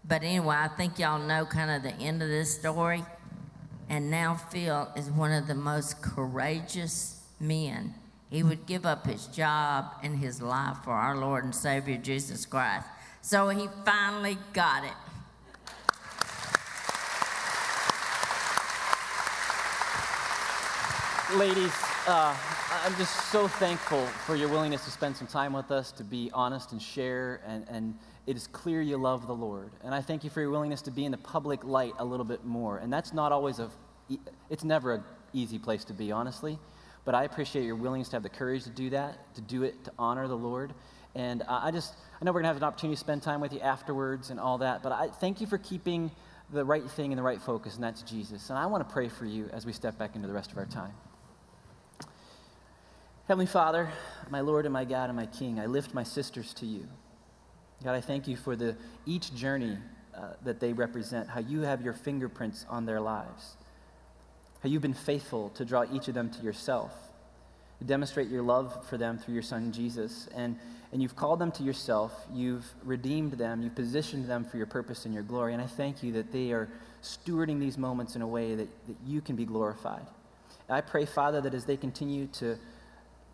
But 0.08 0.24
anyway, 0.24 0.56
I 0.58 0.68
think 0.68 1.00
y'all 1.00 1.20
know 1.20 1.46
kind 1.46 1.72
of 1.72 1.84
the 1.84 1.94
end 2.04 2.22
of 2.22 2.30
this 2.30 2.54
story. 2.54 3.04
And 3.90 4.10
now 4.10 4.36
Phil 4.36 4.90
is 4.96 5.10
one 5.10 5.32
of 5.32 5.48
the 5.48 5.56
most 5.56 6.02
courageous 6.02 7.22
men. 7.40 7.94
He 8.30 8.44
would 8.44 8.66
give 8.66 8.86
up 8.86 9.06
his 9.06 9.28
job 9.28 9.86
and 10.04 10.18
his 10.18 10.42
life 10.42 10.78
for 10.84 10.94
our 10.94 11.16
Lord 11.16 11.44
and 11.44 11.54
Savior 11.54 11.98
Jesus 11.98 12.46
Christ. 12.46 12.88
So 13.22 13.50
he 13.50 13.68
finally 13.86 14.38
got 14.54 14.84
it. 14.84 14.94
Ladies, 21.38 21.74
uh, 22.08 22.36
I'm 22.84 22.96
just 22.98 23.32
so 23.32 23.48
thankful 23.48 24.06
for 24.26 24.36
your 24.36 24.50
willingness 24.50 24.84
to 24.86 24.92
spend 24.92 25.16
some 25.16 25.28
time 25.28 25.54
with 25.54 25.72
us, 25.72 25.92
to 25.94 26.04
be 26.04 26.30
honest 26.34 26.72
and 26.72 26.82
share, 26.82 27.42
and, 27.46 27.66
and 27.70 27.98
it 28.28 28.36
is 28.36 28.48
clear 28.48 28.82
you 28.82 28.98
love 28.98 29.28
the 29.28 29.34
Lord. 29.34 29.72
And 29.84 29.94
I 29.96 30.02
thank 30.02 30.24
you 30.24 30.30
for 30.30 30.42
your 30.42 30.50
willingness 30.50 30.82
to 30.84 30.92
be 30.92 31.06
in 31.06 31.12
the 31.12 31.18
public 31.18 31.64
light 31.64 31.94
a 32.00 32.06
little 32.06 32.26
bit 32.26 32.44
more. 32.44 32.80
And 32.80 32.92
that's 32.92 33.14
not 33.14 33.32
always 33.32 33.60
a, 33.60 33.70
it's 34.50 34.64
never 34.64 34.94
an 34.96 35.04
easy 35.34 35.58
place 35.58 35.86
to 35.86 35.94
be, 35.94 36.12
honestly. 36.12 36.60
But 37.06 37.16
I 37.16 37.24
appreciate 37.24 37.66
your 37.66 37.76
willingness 37.76 38.10
to 38.10 38.18
have 38.18 38.24
the 38.24 38.30
courage 38.30 38.64
to 38.64 38.70
do 38.72 38.90
that, 38.90 39.34
to 39.36 39.42
do 39.42 39.64
it 39.64 39.84
to 39.86 39.92
honor 39.98 40.28
the 40.28 40.38
Lord. 40.38 40.74
And 41.16 41.44
I 41.48 41.72
just, 41.72 41.94
I 42.20 42.26
know 42.26 42.32
we're 42.32 42.42
going 42.42 42.44
to 42.44 42.54
have 42.54 42.58
an 42.58 42.64
opportunity 42.64 42.96
to 42.96 43.00
spend 43.00 43.24
time 43.24 43.42
with 43.42 43.54
you 43.54 43.62
afterwards 43.62 44.32
and 44.32 44.40
all 44.40 44.58
that, 44.58 44.84
but 44.84 44.92
I 44.92 45.08
thank 45.08 45.40
you 45.40 45.48
for 45.48 45.58
keeping 45.58 46.12
the 46.52 46.66
right 46.66 46.84
thing 46.92 47.12
in 47.12 47.16
the 47.16 47.24
right 47.24 47.42
focus, 47.42 47.76
and 47.76 47.84
that's 47.84 48.02
Jesus. 48.02 48.50
And 48.50 48.60
I 48.60 48.66
want 48.66 48.88
to 48.88 48.94
pray 48.94 49.08
for 49.08 49.26
you 49.26 49.50
as 49.54 49.66
we 49.66 49.72
step 49.72 49.98
back 49.98 50.16
into 50.16 50.28
the 50.28 50.34
rest 50.34 50.52
of 50.52 50.58
our 50.58 50.66
time. 50.66 50.94
Heavenly 53.28 53.48
Father, 53.48 53.90
my 54.30 54.42
Lord 54.42 54.68
and 54.68 54.74
my 54.74 54.86
God 54.86 55.10
and 55.10 55.16
my 55.18 55.26
King, 55.26 55.60
I 55.60 55.66
lift 55.66 55.96
my 55.96 56.04
sisters 56.04 56.54
to 56.56 56.68
you. 56.68 56.88
God, 57.84 57.96
I 57.96 58.02
thank 58.02 58.28
you 58.28 58.38
for 58.38 58.56
the, 58.56 58.78
each 59.08 59.34
journey 59.34 59.80
uh, 60.16 60.34
that 60.44 60.60
they 60.60 60.74
represent, 60.74 61.28
how 61.28 61.40
you 61.40 61.62
have 61.62 61.82
your 61.82 61.94
fingerprints 61.94 62.68
on 62.70 62.86
their 62.86 63.02
lives, 63.02 63.58
how 64.62 64.70
you've 64.70 64.84
been 64.84 64.94
faithful 64.94 65.50
to 65.56 65.66
draw 65.66 65.86
each 65.92 66.08
of 66.08 66.14
them 66.14 66.30
to 66.30 66.44
yourself, 66.44 66.94
to 67.80 67.86
demonstrate 67.86 68.28
your 68.28 68.44
love 68.44 68.86
for 68.88 68.96
them 68.96 69.18
through 69.18 69.34
your 69.34 69.44
Son 69.44 69.72
Jesus. 69.72 70.30
And, 70.36 70.56
and 70.94 71.02
you've 71.02 71.16
called 71.16 71.40
them 71.40 71.52
to 71.54 71.64
yourself, 71.64 72.28
you've 72.32 72.68
redeemed 72.84 73.34
them, 73.34 73.64
you've 73.64 73.74
positioned 73.74 74.30
them 74.30 74.46
for 74.46 74.58
your 74.58 74.68
purpose 74.68 75.06
and 75.06 75.16
your 75.16 75.24
glory. 75.24 75.54
And 75.54 75.64
I 75.64 75.68
thank 75.68 76.04
you 76.04 76.12
that 76.12 76.32
they 76.32 76.52
are 76.52 76.70
stewarding 77.02 77.60
these 77.60 77.80
moments 77.80 78.16
in 78.16 78.22
a 78.22 78.28
way 78.28 78.54
that, 78.54 78.86
that 78.86 78.98
you 79.04 79.20
can 79.20 79.36
be 79.36 79.46
glorified. 79.46 80.06
I 80.70 80.82
pray, 80.82 81.06
Father, 81.06 81.42
that 81.42 81.56
as 81.56 81.66
they 81.66 81.78
continue 81.78 82.28
to 82.34 82.60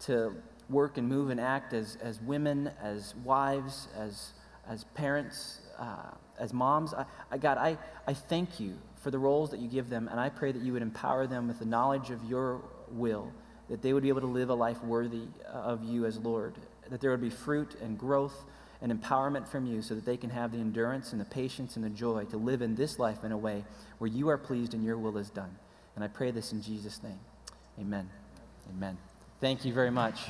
to 0.01 0.35
work 0.69 0.97
and 0.97 1.07
move 1.07 1.29
and 1.29 1.39
act 1.39 1.73
as, 1.73 1.97
as 2.01 2.21
women, 2.21 2.71
as 2.81 3.15
wives, 3.23 3.87
as, 3.97 4.33
as 4.67 4.83
parents, 4.95 5.61
uh, 5.77 6.11
as 6.39 6.53
moms. 6.53 6.93
I, 6.93 7.05
I, 7.31 7.37
God, 7.37 7.57
I, 7.57 7.77
I 8.07 8.13
thank 8.13 8.59
you 8.59 8.77
for 9.01 9.11
the 9.11 9.19
roles 9.19 9.49
that 9.51 9.59
you 9.59 9.67
give 9.67 9.89
them, 9.89 10.07
and 10.07 10.19
I 10.19 10.29
pray 10.29 10.51
that 10.51 10.61
you 10.61 10.73
would 10.73 10.81
empower 10.81 11.27
them 11.27 11.47
with 11.47 11.59
the 11.59 11.65
knowledge 11.65 12.09
of 12.11 12.23
your 12.23 12.61
will, 12.89 13.31
that 13.69 13.81
they 13.81 13.93
would 13.93 14.03
be 14.03 14.09
able 14.09 14.21
to 14.21 14.27
live 14.27 14.49
a 14.49 14.53
life 14.53 14.83
worthy 14.83 15.23
of 15.51 15.83
you 15.83 16.05
as 16.05 16.17
Lord, 16.19 16.55
that 16.89 17.01
there 17.01 17.11
would 17.11 17.21
be 17.21 17.29
fruit 17.29 17.75
and 17.81 17.97
growth 17.97 18.45
and 18.81 18.91
empowerment 18.91 19.47
from 19.47 19.65
you 19.65 19.81
so 19.81 19.93
that 19.93 20.05
they 20.05 20.17
can 20.17 20.29
have 20.29 20.51
the 20.51 20.57
endurance 20.57 21.11
and 21.11 21.21
the 21.21 21.25
patience 21.25 21.75
and 21.75 21.85
the 21.85 21.89
joy 21.89 22.25
to 22.25 22.37
live 22.37 22.61
in 22.61 22.75
this 22.75 22.97
life 22.97 23.23
in 23.23 23.31
a 23.31 23.37
way 23.37 23.63
where 23.99 24.09
you 24.09 24.27
are 24.29 24.37
pleased 24.37 24.73
and 24.73 24.83
your 24.83 24.97
will 24.97 25.17
is 25.17 25.29
done. 25.29 25.55
And 25.95 26.03
I 26.03 26.07
pray 26.07 26.31
this 26.31 26.51
in 26.51 26.61
Jesus' 26.61 27.01
name. 27.03 27.19
Amen. 27.79 28.09
Amen. 28.69 28.97
Thank 29.41 29.65
you 29.65 29.73
very 29.73 29.89
much. 29.89 30.29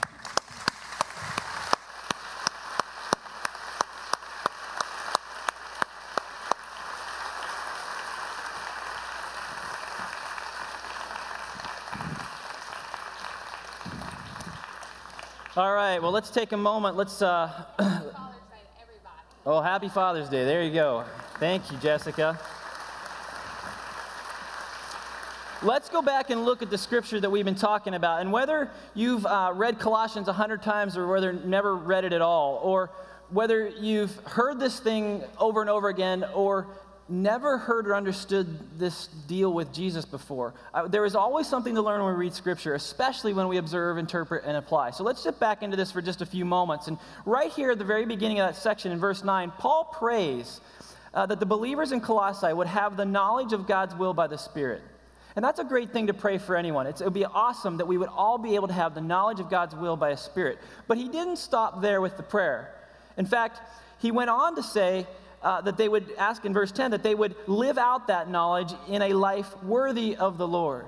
All 15.57 15.74
right, 15.74 16.01
well, 16.01 16.12
let's 16.12 16.30
take 16.30 16.53
a 16.53 16.57
moment. 16.57 16.95
Let's. 16.95 17.22
Uh, 17.22 17.51
oh, 19.45 19.59
happy 19.59 19.89
Father's 19.89 20.30
Day. 20.30 20.45
There 20.45 20.64
you 20.64 20.74
go. 20.74 21.03
Thank 21.38 21.70
you, 21.70 21.78
Jessica. 21.80 22.39
Let's 25.64 25.89
go 25.89 26.01
back 26.01 26.32
and 26.32 26.43
look 26.43 26.64
at 26.64 26.72
the 26.72 26.78
scripture 26.78 27.20
that 27.20 27.30
we've 27.30 27.45
been 27.45 27.53
talking 27.53 27.93
about. 27.93 28.22
And 28.22 28.32
whether 28.32 28.72
you've 28.95 29.28
uh, 29.28 29.51
read 29.53 29.78
Colossians 29.78 30.28
a 30.28 30.34
hundred 30.34 30.64
times 30.64 30.97
or 30.97 31.05
whether 31.05 31.34
never 31.34 31.76
read 31.76 32.03
it 32.03 32.14
at 32.14 32.22
all, 32.22 32.59
or 32.64 32.89
whether 33.30 33.68
you've 33.68 34.16
heard 34.26 34.59
this 34.59 34.80
thing 34.80 35.24
over 35.38 35.62
and 35.62 35.70
over 35.70 35.89
again 35.89 36.26
or 36.34 36.66
never 37.07 37.59
heard 37.59 37.88
or 37.88 37.93
understood 37.95 38.80
this 38.80 39.05
deal 39.28 39.53
with 39.53 39.72
Jesus 39.72 40.03
before, 40.03 40.55
uh, 40.74 40.88
there 40.88 41.05
is 41.05 41.14
always 41.14 41.45
something 41.45 41.76
to 41.76 41.82
learn 41.84 42.01
when 42.01 42.12
we 42.16 42.20
read 42.20 42.34
scripture, 42.34 42.74
especially 42.74 43.32
when 43.32 43.47
we 43.47 43.57
observe, 43.57 43.99
interpret, 43.99 44.43
and 44.43 44.57
apply. 44.57 44.89
So 44.89 45.03
let's 45.03 45.22
sit 45.22 45.39
back 45.39 45.62
into 45.62 45.78
this 45.78 45.91
for 45.91 46.01
just 46.01 46.24
a 46.24 46.26
few 46.26 46.43
moments. 46.43 46.88
And 46.88 46.97
right 47.24 47.51
here 47.51 47.70
at 47.70 47.78
the 47.78 47.86
very 47.86 48.07
beginning 48.07 48.39
of 48.39 48.47
that 48.47 48.59
section 48.59 48.91
in 48.91 48.97
verse 48.97 49.24
9, 49.24 49.51
Paul 49.59 49.84
prays 49.93 50.59
uh, 51.14 51.28
that 51.28 51.39
the 51.39 51.45
believers 51.45 51.91
in 51.91 52.01
Colossae 52.01 52.51
would 52.51 52.66
have 52.66 52.97
the 52.97 53.05
knowledge 53.05 53.53
of 53.53 53.68
God's 53.68 53.93
will 53.93 54.16
by 54.16 54.26
the 54.26 54.39
Spirit. 54.39 54.82
And 55.36 55.46
that's 55.46 55.60
a 55.60 55.64
great 55.64 55.92
thing 55.92 56.08
to 56.08 56.14
pray 56.14 56.38
for 56.38 56.56
anyone. 56.56 56.88
It 56.88 57.00
would 57.02 57.14
be 57.14 57.26
awesome 57.26 57.78
that 57.78 57.88
we 57.88 57.98
would 57.98 58.10
all 58.10 58.38
be 58.38 58.56
able 58.56 58.68
to 58.68 58.74
have 58.74 58.94
the 58.94 59.02
knowledge 59.02 59.40
of 59.40 59.50
God's 59.50 59.76
will 59.76 59.96
by 59.96 60.10
a 60.10 60.18
spirit. 60.18 60.60
But 60.88 60.98
he 60.98 61.08
didn't 61.08 61.38
stop 61.38 61.82
there 61.82 62.02
with 62.02 62.18
the 62.18 62.24
prayer. 62.24 62.74
In 63.18 63.26
fact, 63.26 63.62
he 64.00 64.12
went 64.12 64.30
on 64.30 64.56
to 64.56 64.64
say 64.64 65.08
uh, 65.42 65.62
that 65.62 65.78
they 65.78 65.88
would 65.88 66.12
ask 66.18 66.44
in 66.46 66.54
verse 66.54 66.72
10 66.72 66.92
that 66.92 67.04
they 67.04 67.16
would 67.16 67.36
live 67.48 67.78
out 67.78 68.08
that 68.08 68.30
knowledge 68.30 68.74
in 68.88 69.02
a 69.02 69.14
life 69.14 69.62
worthy 69.64 70.16
of 70.16 70.38
the 70.38 70.48
Lord. 70.48 70.88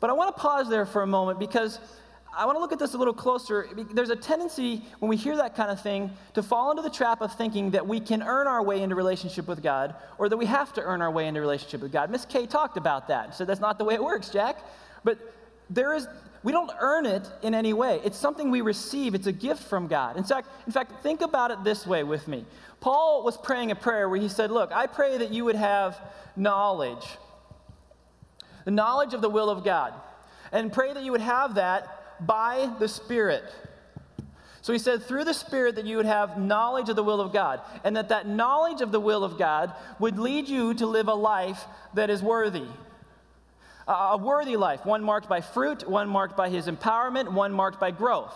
But 0.00 0.10
I 0.10 0.12
want 0.14 0.34
to 0.34 0.40
pause 0.40 0.68
there 0.68 0.86
for 0.86 1.02
a 1.02 1.06
moment 1.06 1.38
because 1.38 1.78
I 2.36 2.46
want 2.46 2.56
to 2.56 2.60
look 2.60 2.72
at 2.72 2.78
this 2.78 2.94
a 2.94 2.98
little 2.98 3.14
closer. 3.14 3.68
There's 3.92 4.10
a 4.10 4.16
tendency 4.16 4.82
when 5.00 5.08
we 5.08 5.16
hear 5.16 5.36
that 5.36 5.56
kind 5.56 5.70
of 5.70 5.80
thing 5.80 6.10
to 6.34 6.42
fall 6.42 6.70
into 6.70 6.82
the 6.82 6.90
trap 6.90 7.22
of 7.22 7.34
thinking 7.34 7.72
that 7.72 7.86
we 7.86 7.98
can 7.98 8.22
earn 8.22 8.46
our 8.46 8.62
way 8.62 8.82
into 8.82 8.94
relationship 8.94 9.48
with 9.48 9.62
God 9.62 9.94
or 10.16 10.28
that 10.28 10.36
we 10.36 10.46
have 10.46 10.72
to 10.74 10.82
earn 10.82 11.02
our 11.02 11.10
way 11.10 11.26
into 11.26 11.40
relationship 11.40 11.80
with 11.80 11.92
God. 11.92 12.10
Miss 12.10 12.24
Kay 12.24 12.46
talked 12.46 12.76
about 12.76 13.08
that. 13.08 13.34
So 13.34 13.44
that's 13.44 13.60
not 13.60 13.78
the 13.78 13.84
way 13.84 13.94
it 13.94 14.02
works, 14.02 14.28
Jack. 14.28 14.58
But 15.02 15.18
there 15.68 15.92
is 15.94 16.06
we 16.42 16.52
don't 16.52 16.70
earn 16.80 17.04
it 17.04 17.28
in 17.42 17.54
any 17.54 17.74
way. 17.74 18.00
It's 18.02 18.16
something 18.16 18.50
we 18.50 18.62
receive. 18.62 19.14
It's 19.14 19.26
a 19.26 19.32
gift 19.32 19.62
from 19.62 19.88
God. 19.88 20.16
In 20.16 20.24
fact, 20.24 20.48
in 20.66 20.72
fact, 20.72 21.02
think 21.02 21.20
about 21.20 21.50
it 21.50 21.62
this 21.64 21.86
way 21.86 22.02
with 22.02 22.28
me. 22.28 22.46
Paul 22.80 23.24
was 23.24 23.36
praying 23.36 23.70
a 23.70 23.74
prayer 23.74 24.08
where 24.08 24.18
he 24.18 24.28
said, 24.28 24.50
"Look, 24.50 24.72
I 24.72 24.86
pray 24.86 25.18
that 25.18 25.30
you 25.30 25.44
would 25.44 25.56
have 25.56 26.00
knowledge. 26.36 27.06
The 28.64 28.70
knowledge 28.70 29.12
of 29.12 29.20
the 29.20 29.28
will 29.28 29.50
of 29.50 29.64
God." 29.64 29.92
And 30.52 30.72
pray 30.72 30.92
that 30.92 31.02
you 31.02 31.12
would 31.12 31.20
have 31.20 31.56
that 31.56 31.99
by 32.26 32.72
the 32.78 32.88
Spirit. 32.88 33.44
So 34.62 34.72
he 34.72 34.78
said, 34.78 35.02
through 35.02 35.24
the 35.24 35.34
Spirit, 35.34 35.76
that 35.76 35.86
you 35.86 35.96
would 35.96 36.06
have 36.06 36.38
knowledge 36.38 36.88
of 36.90 36.96
the 36.96 37.02
will 37.02 37.20
of 37.20 37.32
God, 37.32 37.60
and 37.82 37.96
that 37.96 38.10
that 38.10 38.28
knowledge 38.28 38.82
of 38.82 38.92
the 38.92 39.00
will 39.00 39.24
of 39.24 39.38
God 39.38 39.72
would 39.98 40.18
lead 40.18 40.48
you 40.48 40.74
to 40.74 40.86
live 40.86 41.08
a 41.08 41.14
life 41.14 41.64
that 41.94 42.10
is 42.10 42.22
worthy. 42.22 42.66
A 43.88 44.18
worthy 44.18 44.56
life, 44.56 44.84
one 44.84 45.02
marked 45.02 45.28
by 45.28 45.40
fruit, 45.40 45.88
one 45.88 46.08
marked 46.08 46.36
by 46.36 46.50
his 46.50 46.66
empowerment, 46.66 47.32
one 47.32 47.52
marked 47.52 47.80
by 47.80 47.90
growth. 47.90 48.34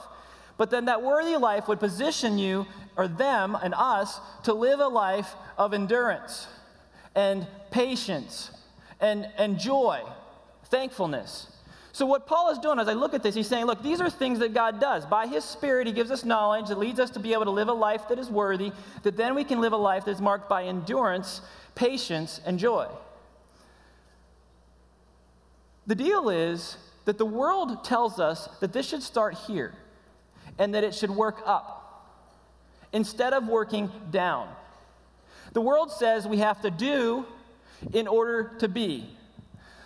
But 0.56 0.70
then 0.70 0.86
that 0.86 1.02
worthy 1.02 1.36
life 1.36 1.68
would 1.68 1.78
position 1.78 2.38
you, 2.38 2.66
or 2.96 3.06
them 3.06 3.56
and 3.62 3.74
us, 3.74 4.20
to 4.44 4.54
live 4.54 4.80
a 4.80 4.88
life 4.88 5.34
of 5.58 5.74
endurance 5.74 6.46
and 7.14 7.46
patience 7.70 8.50
and, 9.00 9.28
and 9.36 9.58
joy, 9.58 10.02
thankfulness. 10.66 11.53
So, 11.94 12.06
what 12.06 12.26
Paul 12.26 12.50
is 12.50 12.58
doing 12.58 12.80
as 12.80 12.88
I 12.88 12.92
look 12.94 13.14
at 13.14 13.22
this, 13.22 13.36
he's 13.36 13.46
saying, 13.46 13.66
look, 13.66 13.80
these 13.80 14.00
are 14.00 14.10
things 14.10 14.40
that 14.40 14.52
God 14.52 14.80
does. 14.80 15.06
By 15.06 15.28
his 15.28 15.44
Spirit, 15.44 15.86
he 15.86 15.92
gives 15.92 16.10
us 16.10 16.24
knowledge 16.24 16.66
that 16.66 16.76
leads 16.76 16.98
us 16.98 17.08
to 17.10 17.20
be 17.20 17.32
able 17.32 17.44
to 17.44 17.52
live 17.52 17.68
a 17.68 17.72
life 17.72 18.08
that 18.08 18.18
is 18.18 18.28
worthy, 18.28 18.72
that 19.04 19.16
then 19.16 19.36
we 19.36 19.44
can 19.44 19.60
live 19.60 19.72
a 19.72 19.76
life 19.76 20.04
that 20.06 20.10
is 20.10 20.20
marked 20.20 20.48
by 20.48 20.64
endurance, 20.64 21.40
patience, 21.76 22.40
and 22.44 22.58
joy. 22.58 22.88
The 25.86 25.94
deal 25.94 26.30
is 26.30 26.78
that 27.04 27.16
the 27.16 27.24
world 27.24 27.84
tells 27.84 28.18
us 28.18 28.48
that 28.58 28.72
this 28.72 28.88
should 28.88 29.02
start 29.02 29.34
here. 29.46 29.72
and 30.58 30.74
that 30.74 30.84
it 30.84 30.94
should 30.94 31.10
work 31.10 31.42
up 31.46 32.10
instead 32.92 33.32
of 33.32 33.48
working 33.48 33.90
down. 34.10 34.48
The 35.52 35.60
world 35.60 35.90
says 35.90 36.26
we 36.26 36.38
have 36.38 36.60
to 36.62 36.70
do 36.70 37.26
in 37.92 38.06
order 38.06 38.52
to 38.58 38.68
be, 38.68 39.13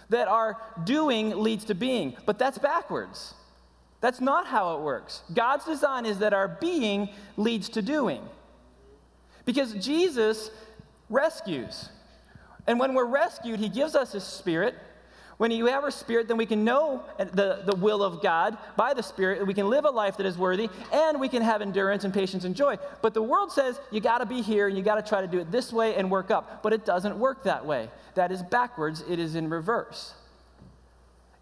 that 0.09 0.28
our 0.28 0.56
doing 0.84 1.30
leads 1.30 1.64
to 1.66 1.74
being, 1.74 2.16
but 2.26 2.38
that's 2.38 2.59
backwards. 2.59 3.34
That's 4.00 4.20
not 4.20 4.46
how 4.46 4.76
it 4.76 4.80
works. 4.80 5.22
God's 5.32 5.64
design 5.64 6.06
is 6.06 6.18
that 6.20 6.32
our 6.32 6.48
being 6.48 7.09
leads 7.36 7.68
to 7.70 7.82
doing. 7.82 8.22
Because 9.44 9.72
Jesus 9.74 10.50
rescues. 11.11 11.88
And 12.66 12.78
when 12.78 12.94
we're 12.94 13.06
rescued, 13.06 13.59
He 13.59 13.68
gives 13.68 13.94
us 13.94 14.12
His 14.12 14.24
Spirit. 14.24 14.74
When 15.39 15.53
you 15.53 15.66
have 15.66 15.84
our 15.84 15.93
Spirit, 15.93 16.26
then 16.26 16.36
we 16.36 16.47
can 16.47 16.64
know 16.64 17.05
the, 17.16 17.62
the 17.64 17.76
will 17.76 18.03
of 18.03 18.20
God 18.20 18.59
by 18.76 18.93
the 18.93 19.05
Spirit. 19.05 19.47
We 19.47 19.55
can 19.55 19.70
live 19.70 19.84
a 19.84 19.91
life 19.91 20.16
that 20.16 20.26
is 20.26 20.36
worthy, 20.36 20.68
and 20.93 21.20
we 21.20 21.28
can 21.28 21.43
have 21.43 21.62
endurance 21.62 22.03
and 22.03 22.12
patience 22.12 22.45
and 22.45 22.57
joy. 22.57 22.76
But 23.03 23.14
the 23.14 23.22
world 23.22 23.53
says 23.53 23.80
you 23.93 24.01
got 24.01 24.18
to 24.18 24.26
be 24.26 24.43
here 24.43 24.66
and 24.66 24.76
you 24.76 24.82
got 24.82 24.97
to 24.97 25.09
try 25.09 25.20
to 25.20 25.28
do 25.28 25.39
it 25.39 25.53
this 25.53 25.72
way 25.72 25.95
and 25.95 26.11
work 26.11 26.32
up. 26.32 26.61
But 26.64 26.72
it 26.72 26.84
doesn't 26.84 27.16
work 27.16 27.45
that 27.45 27.64
way. 27.64 27.89
That 28.16 28.32
is 28.32 28.43
backwards, 28.43 29.05
it 29.09 29.20
is 29.20 29.36
in 29.36 29.49
reverse. 29.49 30.12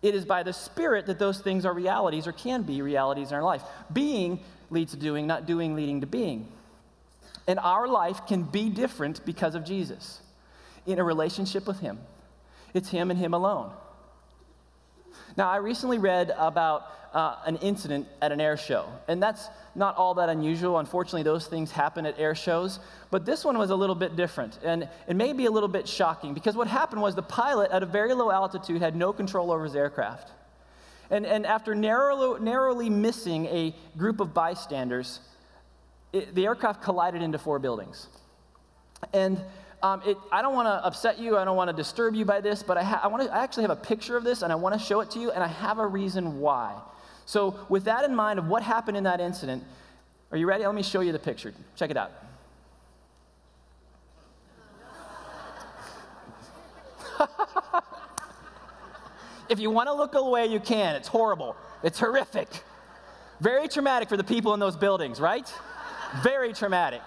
It 0.03 0.15
is 0.15 0.27
by 0.27 0.43
the 0.43 0.53
Spirit 0.53 1.07
that 1.07 1.19
those 1.19 1.41
things 1.41 1.65
are 1.65 1.73
realities 1.73 2.27
or 2.27 2.33
can 2.33 2.65
be 2.65 2.83
realities 2.83 3.31
in 3.31 3.35
our 3.35 3.43
life. 3.43 3.63
Being 3.91 4.41
leads 4.69 4.93
to 4.93 4.99
doing, 4.99 5.27
not 5.27 5.47
doing 5.47 5.75
leading 5.75 6.03
to 6.03 6.07
being. 6.07 6.49
And 7.49 7.59
our 7.59 7.89
life 7.89 8.27
can 8.27 8.43
be 8.43 8.69
different 8.69 9.25
because 9.25 9.55
of 9.55 9.65
Jesus 9.65 10.21
in 10.85 10.99
a 10.99 11.05
relationship 11.05 11.67
with 11.67 11.81
Him. 11.81 11.99
It's 12.75 12.91
Him 12.91 13.11
and 13.11 13.19
Him 13.19 13.33
alone. 13.33 13.73
Now, 15.37 15.51
I 15.51 15.57
recently 15.57 15.99
read 15.99 16.35
about 16.39 16.93
uh, 17.13 17.37
an 17.45 17.57
incident 17.57 18.09
at 18.23 18.33
an 18.33 18.41
air 18.41 18.57
show, 18.57 18.87
and 19.07 19.23
that's 19.23 19.49
not 19.75 19.97
all 19.97 20.15
that 20.15 20.29
unusual. 20.29 20.79
Unfortunately, 20.79 21.23
those 21.23 21.47
things 21.47 21.71
happen 21.71 22.07
at 22.07 22.19
air 22.19 22.35
shows, 22.35 22.81
but 23.11 23.27
this 23.27 23.45
one 23.45 23.59
was 23.59 23.71
a 23.71 23.77
little 23.77 23.95
bit 23.95 24.17
different, 24.17 24.59
and 24.65 24.89
it 25.07 25.15
may 25.15 25.33
be 25.33 25.47
a 25.47 25.51
little 25.51 25.69
bit 25.69 25.87
shocking 25.87 26.35
because 26.35 26.57
what 26.57 26.67
happened 26.67 27.03
was 27.03 27.15
the 27.15 27.23
pilot 27.23 27.71
at 27.71 27.83
a 27.83 27.87
very 27.87 28.15
low 28.15 28.31
altitude 28.31 28.81
had 28.81 28.97
no 28.97 29.13
control 29.13 29.53
over 29.53 29.65
his 29.65 29.77
aircraft. 29.77 30.31
And, 31.11 31.25
and 31.27 31.47
after 31.47 31.75
narrow, 31.75 32.37
narrowly 32.37 32.91
missing 32.91 33.47
a 33.47 33.75
group 33.97 34.21
of 34.21 34.35
bystanders, 34.35 35.21
it, 36.13 36.35
the 36.35 36.47
aircraft 36.47 36.83
collided 36.83 37.23
into 37.23 37.39
four 37.39 37.59
buildings. 37.59 38.09
And 39.13 39.41
um, 39.87 40.03
it, 40.05 40.19
I 40.33 40.43
don't 40.43 40.55
want 40.55 40.67
to 40.67 40.85
upset 40.85 41.21
you. 41.21 41.37
I 41.37 41.45
don't 41.45 41.57
want 41.57 41.71
to 41.71 41.77
disturb 41.77 42.17
you 42.17 42.25
by 42.25 42.41
this, 42.41 42.61
but 42.63 42.77
I, 42.77 42.83
ha- 42.83 43.01
I, 43.05 43.07
wanna, 43.07 43.27
I 43.27 43.45
actually 43.45 43.63
have 43.63 43.71
a 43.71 43.77
picture 43.77 44.17
of 44.17 44.25
this 44.25 44.43
and 44.43 44.51
I 44.53 44.57
want 44.57 44.75
to 44.75 44.85
show 44.85 45.01
it 45.01 45.13
to 45.13 45.21
you, 45.21 45.31
and 45.31 45.45
I 45.45 45.47
have 45.47 45.79
a 45.79 45.87
reason 45.87 46.41
why. 46.41 46.75
So, 47.25 47.59
with 47.69 47.85
that 47.85 48.05
in 48.05 48.15
mind 48.15 48.41
of 48.41 48.49
what 48.49 48.65
happened 48.65 48.97
in 48.97 49.05
that 49.05 49.21
incident, 49.21 49.63
are 50.33 50.39
you 50.39 50.47
ready? 50.47 50.67
Let 50.67 50.75
me 50.75 50.83
show 50.83 51.01
you 51.01 51.13
the 51.13 51.21
picture. 51.21 51.55
Check 51.77 51.91
it 51.91 51.97
out. 51.97 52.11
if 59.49 59.61
you 59.61 59.71
want 59.71 59.89
to 59.89 59.95
look 59.95 60.15
away, 60.15 60.47
you 60.47 60.59
can. 60.59 60.97
It's 60.97 61.09
horrible, 61.09 61.57
it's 61.85 62.01
horrific. 62.01 62.49
Very 63.41 63.69
traumatic 63.69 64.09
for 64.09 64.17
the 64.17 64.25
people 64.25 64.53
in 64.55 64.61
those 64.61 64.77
buildings, 64.77 65.21
right? 65.21 65.49
Very 66.23 66.53
traumatic. 66.53 67.03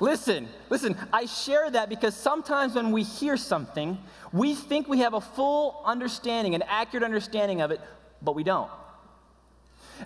Listen, 0.00 0.48
listen, 0.68 0.96
I 1.12 1.26
share 1.26 1.70
that 1.70 1.88
because 1.88 2.14
sometimes 2.14 2.74
when 2.74 2.92
we 2.92 3.02
hear 3.02 3.36
something, 3.36 3.98
we 4.32 4.54
think 4.54 4.88
we 4.88 4.98
have 4.98 5.14
a 5.14 5.20
full 5.20 5.82
understanding, 5.84 6.54
an 6.54 6.62
accurate 6.62 7.04
understanding 7.04 7.60
of 7.60 7.70
it, 7.70 7.80
but 8.20 8.34
we 8.34 8.44
don't. 8.44 8.70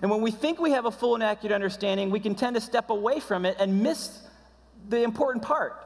And 0.01 0.09
when 0.09 0.21
we 0.21 0.31
think 0.31 0.59
we 0.59 0.71
have 0.71 0.85
a 0.85 0.91
full 0.91 1.15
and 1.15 1.23
accurate 1.23 1.53
understanding, 1.53 2.09
we 2.09 2.19
can 2.19 2.35
tend 2.35 2.55
to 2.55 2.61
step 2.61 2.89
away 2.89 3.19
from 3.19 3.45
it 3.45 3.57
and 3.59 3.83
miss 3.83 4.21
the 4.87 5.03
important 5.03 5.43
part. 5.43 5.85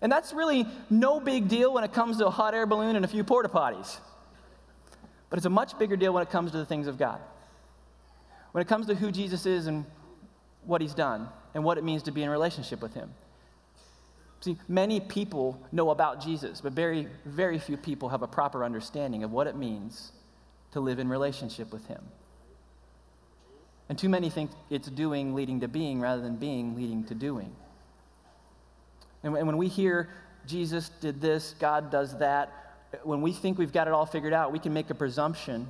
And 0.00 0.10
that's 0.10 0.32
really 0.32 0.66
no 0.88 1.20
big 1.20 1.48
deal 1.48 1.74
when 1.74 1.84
it 1.84 1.92
comes 1.92 2.18
to 2.18 2.26
a 2.26 2.30
hot 2.30 2.54
air 2.54 2.66
balloon 2.66 2.96
and 2.96 3.04
a 3.04 3.08
few 3.08 3.24
porta 3.24 3.48
potties. 3.48 3.98
But 5.28 5.38
it's 5.38 5.46
a 5.46 5.50
much 5.50 5.78
bigger 5.78 5.96
deal 5.96 6.14
when 6.14 6.22
it 6.22 6.30
comes 6.30 6.52
to 6.52 6.56
the 6.56 6.64
things 6.64 6.86
of 6.86 6.96
God. 6.96 7.20
When 8.52 8.62
it 8.62 8.68
comes 8.68 8.86
to 8.86 8.94
who 8.94 9.12
Jesus 9.12 9.44
is 9.44 9.66
and 9.66 9.84
what 10.68 10.80
he's 10.80 10.94
done 10.94 11.28
and 11.54 11.64
what 11.64 11.78
it 11.78 11.84
means 11.84 12.04
to 12.04 12.12
be 12.12 12.22
in 12.22 12.30
relationship 12.30 12.80
with 12.80 12.94
him. 12.94 13.10
See, 14.40 14.56
many 14.68 15.00
people 15.00 15.60
know 15.72 15.90
about 15.90 16.22
Jesus, 16.22 16.60
but 16.60 16.72
very, 16.72 17.08
very 17.24 17.58
few 17.58 17.76
people 17.76 18.10
have 18.10 18.22
a 18.22 18.28
proper 18.28 18.64
understanding 18.64 19.24
of 19.24 19.32
what 19.32 19.48
it 19.48 19.56
means 19.56 20.12
to 20.72 20.80
live 20.80 21.00
in 21.00 21.08
relationship 21.08 21.72
with 21.72 21.86
him. 21.86 22.04
And 23.88 23.98
too 23.98 24.08
many 24.08 24.30
think 24.30 24.50
it's 24.70 24.88
doing 24.88 25.34
leading 25.34 25.60
to 25.60 25.68
being 25.68 26.00
rather 26.00 26.22
than 26.22 26.36
being 26.36 26.76
leading 26.76 27.04
to 27.04 27.14
doing. 27.14 27.50
And 29.24 29.32
when 29.32 29.56
we 29.56 29.66
hear 29.66 30.10
Jesus 30.46 30.90
did 31.00 31.20
this, 31.20 31.54
God 31.58 31.90
does 31.90 32.16
that, 32.18 32.52
when 33.02 33.20
we 33.20 33.32
think 33.32 33.58
we've 33.58 33.72
got 33.72 33.88
it 33.88 33.92
all 33.92 34.06
figured 34.06 34.32
out, 34.32 34.52
we 34.52 34.58
can 34.58 34.72
make 34.72 34.90
a 34.90 34.94
presumption. 34.94 35.66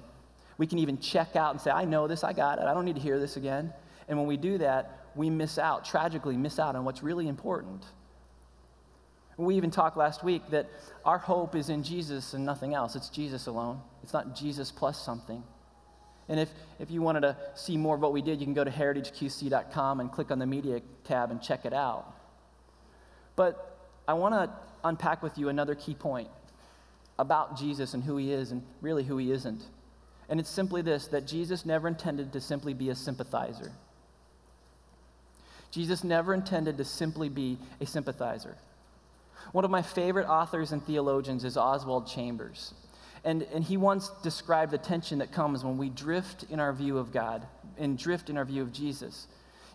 We 0.58 0.66
can 0.66 0.78
even 0.78 0.98
check 0.98 1.36
out 1.36 1.52
and 1.52 1.60
say, 1.60 1.70
I 1.70 1.84
know 1.84 2.06
this, 2.06 2.22
I 2.22 2.32
got 2.32 2.58
it, 2.58 2.64
I 2.64 2.74
don't 2.74 2.84
need 2.84 2.96
to 2.96 3.00
hear 3.00 3.18
this 3.18 3.36
again. 3.36 3.72
And 4.08 4.18
when 4.18 4.26
we 4.26 4.36
do 4.36 4.58
that, 4.58 5.06
we 5.14 5.30
miss 5.30 5.58
out, 5.58 5.84
tragically 5.84 6.36
miss 6.36 6.58
out 6.58 6.76
on 6.76 6.84
what's 6.84 7.02
really 7.02 7.28
important. 7.28 7.84
We 9.36 9.54
even 9.54 9.70
talked 9.70 9.96
last 9.96 10.24
week 10.24 10.42
that 10.50 10.68
our 11.04 11.18
hope 11.18 11.54
is 11.54 11.68
in 11.68 11.84
Jesus 11.84 12.34
and 12.34 12.44
nothing 12.44 12.74
else. 12.74 12.96
It's 12.96 13.08
Jesus 13.08 13.46
alone. 13.46 13.80
It's 14.02 14.12
not 14.12 14.34
Jesus 14.34 14.72
plus 14.72 15.00
something. 15.00 15.44
And 16.28 16.40
if, 16.40 16.50
if 16.80 16.90
you 16.90 17.02
wanted 17.02 17.20
to 17.20 17.36
see 17.54 17.76
more 17.76 17.94
of 17.94 18.00
what 18.00 18.12
we 18.12 18.20
did, 18.20 18.40
you 18.40 18.46
can 18.46 18.54
go 18.54 18.64
to 18.64 18.70
heritageqc.com 18.70 20.00
and 20.00 20.10
click 20.10 20.32
on 20.32 20.40
the 20.40 20.46
media 20.46 20.80
tab 21.04 21.30
and 21.30 21.40
check 21.40 21.64
it 21.64 21.72
out. 21.72 22.12
But 23.36 23.78
I 24.08 24.14
want 24.14 24.34
to 24.34 24.50
unpack 24.82 25.22
with 25.22 25.38
you 25.38 25.48
another 25.48 25.76
key 25.76 25.94
point 25.94 26.28
about 27.18 27.56
Jesus 27.56 27.94
and 27.94 28.02
who 28.02 28.16
he 28.16 28.32
is 28.32 28.50
and 28.50 28.62
really 28.80 29.04
who 29.04 29.18
he 29.18 29.30
isn't. 29.30 29.62
And 30.28 30.40
it's 30.40 30.50
simply 30.50 30.82
this 30.82 31.06
that 31.08 31.26
Jesus 31.26 31.64
never 31.64 31.86
intended 31.88 32.32
to 32.32 32.40
simply 32.40 32.74
be 32.74 32.90
a 32.90 32.94
sympathizer. 32.94 33.72
Jesus 35.70 36.04
never 36.04 36.34
intended 36.34 36.78
to 36.78 36.84
simply 36.84 37.28
be 37.28 37.58
a 37.80 37.86
sympathizer. 37.86 38.56
One 39.52 39.64
of 39.64 39.70
my 39.70 39.82
favorite 39.82 40.26
authors 40.26 40.72
and 40.72 40.84
theologians 40.84 41.44
is 41.44 41.56
Oswald 41.56 42.06
Chambers. 42.06 42.74
And, 43.24 43.42
and 43.52 43.64
he 43.64 43.76
once 43.76 44.10
described 44.22 44.72
the 44.72 44.78
tension 44.78 45.18
that 45.18 45.32
comes 45.32 45.64
when 45.64 45.76
we 45.76 45.90
drift 45.90 46.44
in 46.50 46.60
our 46.60 46.72
view 46.72 46.98
of 46.98 47.12
God 47.12 47.46
and 47.78 47.98
drift 47.98 48.30
in 48.30 48.36
our 48.36 48.44
view 48.44 48.62
of 48.62 48.72
Jesus. 48.72 49.26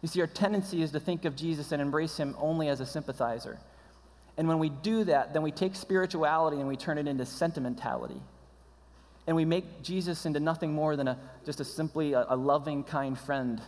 You 0.02 0.08
see, 0.08 0.22
our 0.22 0.28
tendency 0.28 0.82
is 0.82 0.92
to 0.92 1.00
think 1.00 1.26
of 1.26 1.36
Jesus 1.36 1.72
and 1.72 1.82
embrace 1.82 2.18
him 2.18 2.36
only 2.40 2.68
as 2.68 2.80
a 2.80 2.86
sympathizer. 2.86 3.58
And 4.38 4.48
when 4.48 4.60
we 4.60 4.70
do 4.70 5.04
that, 5.06 5.34
then 5.34 5.44
we 5.44 5.52
take 5.52 5.76
spirituality 5.76 6.58
and 6.58 6.68
we 6.68 6.76
turn 6.76 6.98
it 6.98 7.08
into 7.08 7.26
sentimentality. 7.26 8.20
And 9.28 9.36
we 9.36 9.46
make 9.46 9.84
Jesus 9.84 10.26
into 10.26 10.40
nothing 10.40 10.74
more 10.74 10.96
than 10.96 11.08
a, 11.08 11.18
just 11.46 11.60
a 11.60 11.66
simply 11.66 12.14
a, 12.14 12.26
a 12.30 12.36
loving, 12.36 12.84
kind 12.84 13.18
friend, 13.18 13.62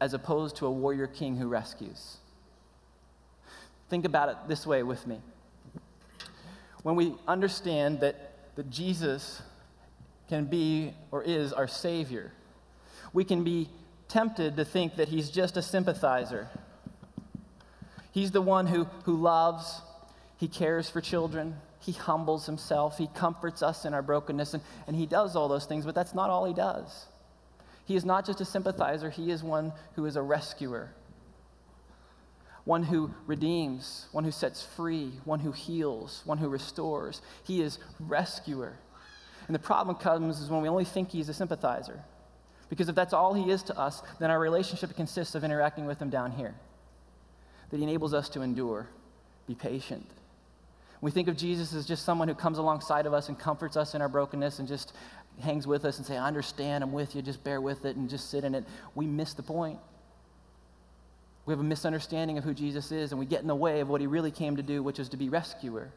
as 0.00 0.14
opposed 0.14 0.56
to 0.56 0.66
a 0.66 0.70
warrior 0.70 1.06
king 1.06 1.36
who 1.36 1.48
rescues. 1.48 2.18
Think 3.88 4.04
about 4.04 4.28
it 4.28 4.36
this 4.48 4.66
way 4.66 4.82
with 4.82 5.06
me. 5.06 5.20
When 6.82 6.96
we 6.96 7.14
understand 7.26 8.00
that, 8.00 8.32
that 8.56 8.70
Jesus 8.70 9.40
can 10.28 10.46
be 10.46 10.94
or 11.10 11.22
is 11.22 11.52
our 11.52 11.68
Savior, 11.68 12.32
we 13.12 13.24
can 13.24 13.44
be 13.44 13.68
tempted 14.08 14.56
to 14.56 14.64
think 14.64 14.96
that 14.96 15.08
He's 15.08 15.30
just 15.30 15.56
a 15.56 15.62
sympathizer. 15.62 16.48
He's 18.12 18.30
the 18.30 18.42
one 18.42 18.66
who, 18.66 18.84
who 19.04 19.16
loves, 19.16 19.80
He 20.36 20.48
cares 20.48 20.88
for 20.88 21.00
children, 21.00 21.56
He 21.80 21.92
humbles 21.92 22.46
Himself, 22.46 22.98
He 22.98 23.08
comforts 23.08 23.62
us 23.62 23.84
in 23.84 23.94
our 23.94 24.02
brokenness, 24.02 24.54
and, 24.54 24.62
and 24.86 24.94
He 24.94 25.06
does 25.06 25.36
all 25.36 25.48
those 25.48 25.66
things, 25.66 25.84
but 25.84 25.94
that's 25.94 26.14
not 26.14 26.30
all 26.30 26.44
He 26.44 26.54
does. 26.54 27.06
He 27.84 27.96
is 27.96 28.04
not 28.04 28.24
just 28.24 28.40
a 28.40 28.44
sympathizer, 28.44 29.10
He 29.10 29.30
is 29.30 29.42
one 29.42 29.72
who 29.94 30.06
is 30.06 30.16
a 30.16 30.22
rescuer 30.22 30.94
one 32.64 32.82
who 32.82 33.12
redeems, 33.26 34.06
one 34.12 34.24
who 34.24 34.30
sets 34.30 34.62
free, 34.62 35.12
one 35.24 35.38
who 35.40 35.52
heals, 35.52 36.22
one 36.24 36.38
who 36.38 36.48
restores. 36.48 37.20
He 37.44 37.60
is 37.60 37.78
rescuer. 38.00 38.78
And 39.46 39.54
the 39.54 39.60
problem 39.60 39.96
comes 39.96 40.40
is 40.40 40.48
when 40.48 40.62
we 40.62 40.68
only 40.68 40.86
think 40.86 41.10
he's 41.10 41.28
a 41.28 41.34
sympathizer. 41.34 42.02
Because 42.70 42.88
if 42.88 42.94
that's 42.94 43.12
all 43.12 43.34
he 43.34 43.50
is 43.50 43.62
to 43.64 43.78
us, 43.78 44.02
then 44.18 44.30
our 44.30 44.40
relationship 44.40 44.96
consists 44.96 45.34
of 45.34 45.44
interacting 45.44 45.84
with 45.84 46.00
him 46.00 46.08
down 46.08 46.32
here. 46.32 46.54
That 47.70 47.76
he 47.76 47.82
enables 47.82 48.14
us 48.14 48.30
to 48.30 48.40
endure, 48.40 48.88
be 49.46 49.54
patient. 49.54 50.06
We 51.02 51.10
think 51.10 51.28
of 51.28 51.36
Jesus 51.36 51.74
as 51.74 51.84
just 51.84 52.06
someone 52.06 52.28
who 52.28 52.34
comes 52.34 52.56
alongside 52.56 53.04
of 53.04 53.12
us 53.12 53.28
and 53.28 53.38
comforts 53.38 53.76
us 53.76 53.94
in 53.94 54.00
our 54.00 54.08
brokenness 54.08 54.58
and 54.58 54.66
just 54.66 54.94
hangs 55.40 55.66
with 55.66 55.84
us 55.84 55.98
and 55.98 56.06
say, 56.06 56.16
I 56.16 56.26
understand, 56.26 56.84
I'm 56.84 56.92
with 56.92 57.14
you, 57.14 57.22
just 57.22 57.42
bear 57.42 57.60
with 57.60 57.84
it 57.84 57.96
and 57.96 58.08
just 58.08 58.30
sit 58.30 58.44
in 58.44 58.54
it. 58.54 58.64
We 58.94 59.06
miss 59.06 59.34
the 59.34 59.42
point. 59.42 59.78
We 61.46 61.52
have 61.52 61.60
a 61.60 61.64
misunderstanding 61.64 62.38
of 62.38 62.44
who 62.44 62.54
Jesus 62.54 62.90
is, 62.90 63.12
and 63.12 63.18
we 63.18 63.26
get 63.26 63.42
in 63.42 63.48
the 63.48 63.54
way 63.54 63.80
of 63.80 63.88
what 63.88 64.00
he 64.00 64.06
really 64.06 64.30
came 64.30 64.56
to 64.56 64.62
do, 64.62 64.82
which 64.82 64.98
is 64.98 65.10
to 65.10 65.16
be 65.16 65.28
rescuer. 65.28 65.90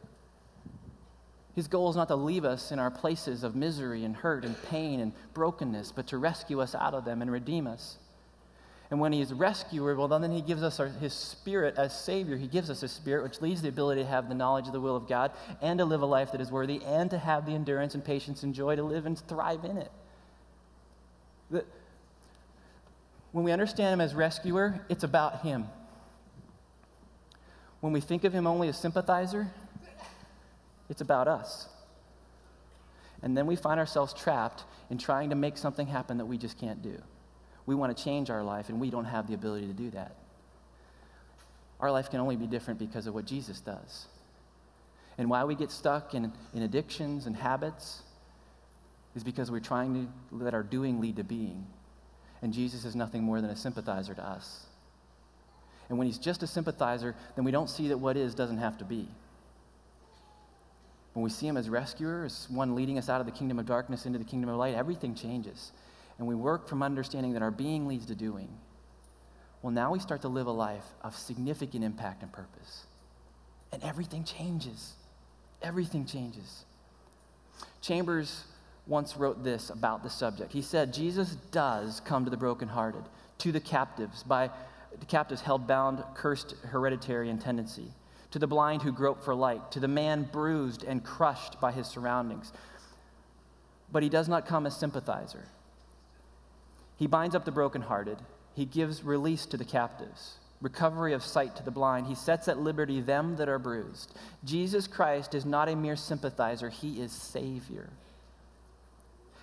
His 1.54 1.68
goal 1.68 1.90
is 1.90 1.96
not 1.96 2.08
to 2.08 2.16
leave 2.16 2.44
us 2.44 2.70
in 2.70 2.78
our 2.78 2.90
places 2.90 3.42
of 3.42 3.56
misery 3.56 4.04
and 4.04 4.14
hurt 4.14 4.44
and 4.44 4.54
pain 4.64 5.00
and 5.00 5.12
brokenness, 5.34 5.92
but 5.92 6.06
to 6.08 6.18
rescue 6.18 6.60
us 6.60 6.74
out 6.74 6.94
of 6.94 7.04
them 7.04 7.22
and 7.22 7.32
redeem 7.32 7.66
us. 7.66 7.98
And 8.90 9.00
when 9.00 9.12
he 9.12 9.20
is 9.20 9.34
rescuer, 9.34 9.94
well, 9.94 10.08
then 10.08 10.32
he 10.32 10.40
gives 10.40 10.62
us 10.62 10.80
our, 10.80 10.88
his 10.88 11.12
spirit 11.12 11.74
as 11.76 11.98
Savior. 11.98 12.36
He 12.36 12.46
gives 12.46 12.70
us 12.70 12.80
his 12.80 12.90
spirit, 12.90 13.22
which 13.22 13.42
leads 13.42 13.60
the 13.60 13.68
ability 13.68 14.02
to 14.02 14.08
have 14.08 14.30
the 14.30 14.34
knowledge 14.34 14.66
of 14.66 14.72
the 14.72 14.80
will 14.80 14.96
of 14.96 15.06
God 15.06 15.32
and 15.60 15.78
to 15.78 15.84
live 15.84 16.00
a 16.00 16.06
life 16.06 16.32
that 16.32 16.40
is 16.40 16.50
worthy 16.50 16.82
and 16.84 17.10
to 17.10 17.18
have 17.18 17.44
the 17.44 17.52
endurance 17.52 17.94
and 17.94 18.02
patience 18.02 18.42
and 18.42 18.54
joy 18.54 18.76
to 18.76 18.82
live 18.82 19.04
and 19.04 19.18
thrive 19.28 19.64
in 19.64 19.76
it. 19.76 19.92
The, 21.50 21.64
when 23.32 23.44
we 23.44 23.52
understand 23.52 23.92
him 23.92 24.00
as 24.00 24.14
rescuer, 24.14 24.80
it's 24.88 25.04
about 25.04 25.42
him. 25.42 25.66
When 27.80 27.92
we 27.92 28.00
think 28.00 28.24
of 28.24 28.32
him 28.32 28.46
only 28.46 28.68
as 28.68 28.78
sympathizer, 28.78 29.48
it's 30.88 31.02
about 31.02 31.28
us. 31.28 31.68
And 33.22 33.36
then 33.36 33.46
we 33.46 33.54
find 33.54 33.78
ourselves 33.78 34.14
trapped 34.14 34.64
in 34.88 34.96
trying 34.96 35.28
to 35.28 35.36
make 35.36 35.58
something 35.58 35.86
happen 35.86 36.16
that 36.18 36.26
we 36.26 36.38
just 36.38 36.58
can't 36.58 36.80
do 36.82 37.02
we 37.68 37.74
want 37.74 37.94
to 37.94 38.02
change 38.02 38.30
our 38.30 38.42
life, 38.42 38.70
and 38.70 38.80
we 38.80 38.88
don't 38.88 39.04
have 39.04 39.26
the 39.26 39.34
ability 39.34 39.66
to 39.66 39.74
do 39.74 39.90
that. 39.90 40.16
Our 41.80 41.92
life 41.92 42.10
can 42.10 42.18
only 42.18 42.34
be 42.34 42.46
different 42.46 42.80
because 42.80 43.06
of 43.06 43.12
what 43.12 43.26
Jesus 43.26 43.60
does. 43.60 44.06
And 45.18 45.28
why 45.28 45.44
we 45.44 45.54
get 45.54 45.70
stuck 45.70 46.14
in, 46.14 46.32
in 46.54 46.62
addictions 46.62 47.26
and 47.26 47.36
habits 47.36 48.00
is 49.14 49.22
because 49.22 49.50
we're 49.50 49.60
trying 49.60 49.92
to 49.94 50.34
let 50.34 50.54
our 50.54 50.62
doing 50.62 50.98
lead 50.98 51.16
to 51.16 51.24
being. 51.24 51.66
And 52.40 52.54
Jesus 52.54 52.86
is 52.86 52.96
nothing 52.96 53.22
more 53.22 53.38
than 53.42 53.50
a 53.50 53.56
sympathizer 53.56 54.14
to 54.14 54.26
us. 54.26 54.64
And 55.90 55.98
when 55.98 56.06
he's 56.06 56.18
just 56.18 56.42
a 56.42 56.46
sympathizer, 56.46 57.14
then 57.36 57.44
we 57.44 57.50
don't 57.50 57.68
see 57.68 57.88
that 57.88 57.98
what 57.98 58.16
is 58.16 58.34
doesn't 58.34 58.58
have 58.58 58.78
to 58.78 58.86
be. 58.86 59.06
When 61.12 61.22
we 61.22 61.28
see 61.28 61.46
him 61.46 61.58
as 61.58 61.68
rescuer, 61.68 62.24
as 62.24 62.48
one 62.48 62.74
leading 62.74 62.96
us 62.96 63.10
out 63.10 63.20
of 63.20 63.26
the 63.26 63.32
kingdom 63.32 63.58
of 63.58 63.66
darkness 63.66 64.06
into 64.06 64.18
the 64.18 64.24
kingdom 64.24 64.48
of 64.48 64.56
light, 64.56 64.74
everything 64.74 65.14
changes 65.14 65.72
and 66.18 66.26
we 66.26 66.34
work 66.34 66.68
from 66.68 66.82
understanding 66.82 67.32
that 67.32 67.42
our 67.42 67.50
being 67.50 67.86
leads 67.86 68.06
to 68.06 68.14
doing, 68.14 68.48
well, 69.62 69.72
now 69.72 69.92
we 69.92 69.98
start 69.98 70.22
to 70.22 70.28
live 70.28 70.46
a 70.46 70.52
life 70.52 70.84
of 71.02 71.16
significant 71.16 71.82
impact 71.84 72.22
and 72.22 72.32
purpose. 72.32 72.86
And 73.72 73.82
everything 73.82 74.24
changes. 74.24 74.94
Everything 75.62 76.06
changes. 76.06 76.64
Chambers 77.80 78.44
once 78.86 79.16
wrote 79.16 79.44
this 79.44 79.70
about 79.70 80.02
the 80.02 80.10
subject. 80.10 80.52
He 80.52 80.62
said, 80.62 80.92
Jesus 80.92 81.36
does 81.50 82.00
come 82.00 82.24
to 82.24 82.30
the 82.30 82.36
brokenhearted, 82.36 83.02
to 83.38 83.52
the 83.52 83.60
captives, 83.60 84.22
by 84.22 84.50
the 84.98 85.06
captives 85.06 85.40
held 85.40 85.66
bound, 85.66 86.02
cursed 86.14 86.54
hereditary 86.64 87.28
and 87.30 87.40
tendency, 87.40 87.92
to 88.30 88.38
the 88.38 88.46
blind 88.46 88.82
who 88.82 88.92
grope 88.92 89.22
for 89.22 89.34
light, 89.34 89.70
to 89.72 89.80
the 89.80 89.88
man 89.88 90.28
bruised 90.32 90.84
and 90.84 91.04
crushed 91.04 91.60
by 91.60 91.72
his 91.72 91.86
surroundings. 91.86 92.52
But 93.90 94.02
he 94.02 94.08
does 94.08 94.28
not 94.28 94.46
come 94.46 94.66
as 94.66 94.76
sympathizer. 94.76 95.44
He 96.98 97.06
binds 97.06 97.34
up 97.34 97.44
the 97.44 97.52
brokenhearted. 97.52 98.18
He 98.54 98.64
gives 98.64 99.04
release 99.04 99.46
to 99.46 99.56
the 99.56 99.64
captives, 99.64 100.38
recovery 100.60 101.12
of 101.12 101.24
sight 101.24 101.54
to 101.56 101.62
the 101.62 101.70
blind. 101.70 102.08
He 102.08 102.16
sets 102.16 102.48
at 102.48 102.58
liberty 102.58 103.00
them 103.00 103.36
that 103.36 103.48
are 103.48 103.60
bruised. 103.60 104.18
Jesus 104.44 104.88
Christ 104.88 105.34
is 105.34 105.46
not 105.46 105.68
a 105.68 105.76
mere 105.76 105.94
sympathizer, 105.94 106.68
he 106.68 107.00
is 107.00 107.12
Savior. 107.12 107.88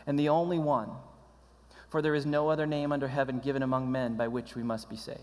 And 0.06 0.20
the 0.20 0.30
only 0.30 0.60
one, 0.60 0.90
for 1.90 2.02
there 2.02 2.14
is 2.14 2.26
no 2.26 2.50
other 2.50 2.68
name 2.68 2.92
under 2.92 3.08
heaven 3.08 3.40
given 3.40 3.64
among 3.64 3.90
men 3.90 4.18
by 4.18 4.28
which 4.28 4.54
we 4.54 4.62
must 4.62 4.90
be 4.90 4.98
saved. 4.98 5.20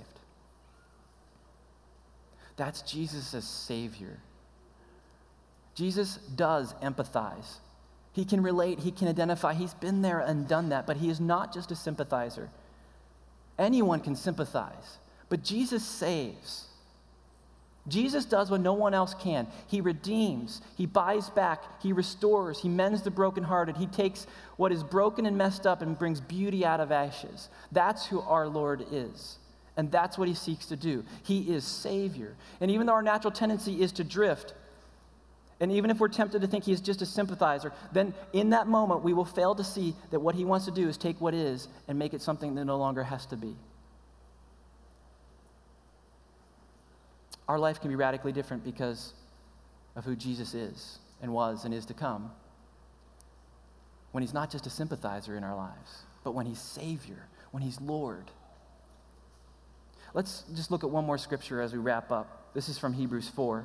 That's 2.57 2.81
Jesus 2.83 3.35
as 3.35 3.45
Savior. 3.45 4.19
Jesus 5.75 6.17
does 6.17 6.75
empathize 6.83 7.59
he 8.13 8.25
can 8.25 8.43
relate, 8.43 8.81
he 8.81 8.91
can 8.91 9.09
identify. 9.09 9.55
He's 9.55 9.75
been 9.75 10.03
there 10.03 10.21
and 10.21 10.47
done 10.47 10.69
that, 10.69 10.87
but 10.87 10.99
he 10.99 11.09
is 11.09 11.21
not 11.21 11.53
just 11.53 11.71
a 11.71 11.77
sympathizer. 11.77 12.51
Anyone 13.59 14.01
can 14.01 14.17
sympathize, 14.17 14.99
but 15.29 15.43
Jesus 15.43 15.85
saves. 15.85 16.67
Jesus 17.89 18.25
does 18.25 18.51
what 18.51 18.61
no 18.61 18.75
one 18.75 18.95
else 18.95 19.15
can. 19.15 19.49
He 19.67 19.81
redeems, 19.81 20.63
he 20.77 20.87
buys 20.87 21.31
back, 21.31 21.83
he 21.83 21.93
restores, 21.93 22.61
he 22.61 22.69
mends 22.69 23.03
the 23.03 23.11
brokenhearted. 23.11 23.77
He 23.77 23.87
takes 23.87 24.27
what 24.57 24.71
is 24.71 24.85
broken 24.85 25.27
and 25.27 25.37
messed 25.37 25.67
up 25.67 25.83
and 25.83 25.99
brings 25.99 26.21
beauty 26.21 26.65
out 26.65 26.81
of 26.81 26.93
ashes. 26.93 27.49
That's 27.73 28.07
who 28.07 28.21
our 28.21 28.47
Lord 28.47 28.85
is. 28.93 29.39
And 29.77 29.91
that's 29.91 30.17
what 30.19 30.29
he 30.29 30.35
seeks 30.35 30.67
to 30.67 30.77
do. 30.77 31.03
He 31.23 31.53
is 31.53 31.65
Savior. 31.65 32.37
And 32.61 32.71
even 32.71 32.87
though 32.87 32.93
our 32.93 33.03
natural 33.03 33.33
tendency 33.33 33.83
is 33.83 33.91
to 33.93 34.05
drift, 34.05 34.55
and 35.63 35.71
even 35.71 35.93
if 35.93 36.01
we're 36.01 36.09
tempted 36.09 36.43
to 36.43 36.49
think 36.49 36.65
he's 36.65 36.81
just 36.81 37.03
a 37.03 37.07
sympathizer, 37.07 37.73
then 37.93 38.13
in 38.33 38.51
that 38.51 38.67
moment 38.67 39.05
we 39.05 39.13
will 39.13 39.25
fail 39.25 39.55
to 39.55 39.63
see 39.63 39.95
that 40.11 40.19
what 40.19 40.35
he 40.35 40.45
wants 40.45 40.65
to 40.65 40.73
do 40.73 40.89
is 40.89 40.97
take 40.97 41.21
what 41.21 41.35
is 41.35 41.69
and 41.87 41.97
make 41.97 42.15
it 42.15 42.21
something 42.21 42.57
that 42.57 42.65
no 42.65 42.77
longer 42.77 43.05
has 43.05 43.27
to 43.27 43.37
be. 43.37 43.55
Our 47.47 47.61
life 47.61 47.81
can 47.81 47.91
be 47.91 47.95
radically 47.95 48.33
different 48.33 48.65
because 48.65 49.13
of 49.95 50.05
who 50.05 50.17
Jesus 50.17 50.53
is 50.53 50.99
and 51.23 51.33
was 51.33 51.65
and 51.65 51.73
is 51.73 51.87
to 51.87 51.95
come. 51.95 52.33
When 54.11 54.23
he's 54.23 54.35
not 54.35 54.51
just 54.51 54.67
a 54.67 54.71
sympathizer 54.71 55.37
in 55.37 55.45
our 55.45 55.55
lives, 55.55 56.03
but 56.25 56.33
when 56.33 56.47
he's 56.47 56.61
Savior, 56.61 57.29
when 57.53 57.63
he's 57.63 57.81
Lord. 57.81 58.33
Let's 60.13 60.43
just 60.57 60.73
look 60.73 60.83
at 60.83 60.91
one 60.91 61.07
more 61.07 61.19
scripture 61.19 61.63
as 61.63 61.73
we 61.73 61.79
wrap 61.79 62.11
up. 62.11 62.53
This 62.53 62.69
is 62.69 62.79
from 62.79 62.95
Hebrews 62.95 63.29
4 63.29 63.65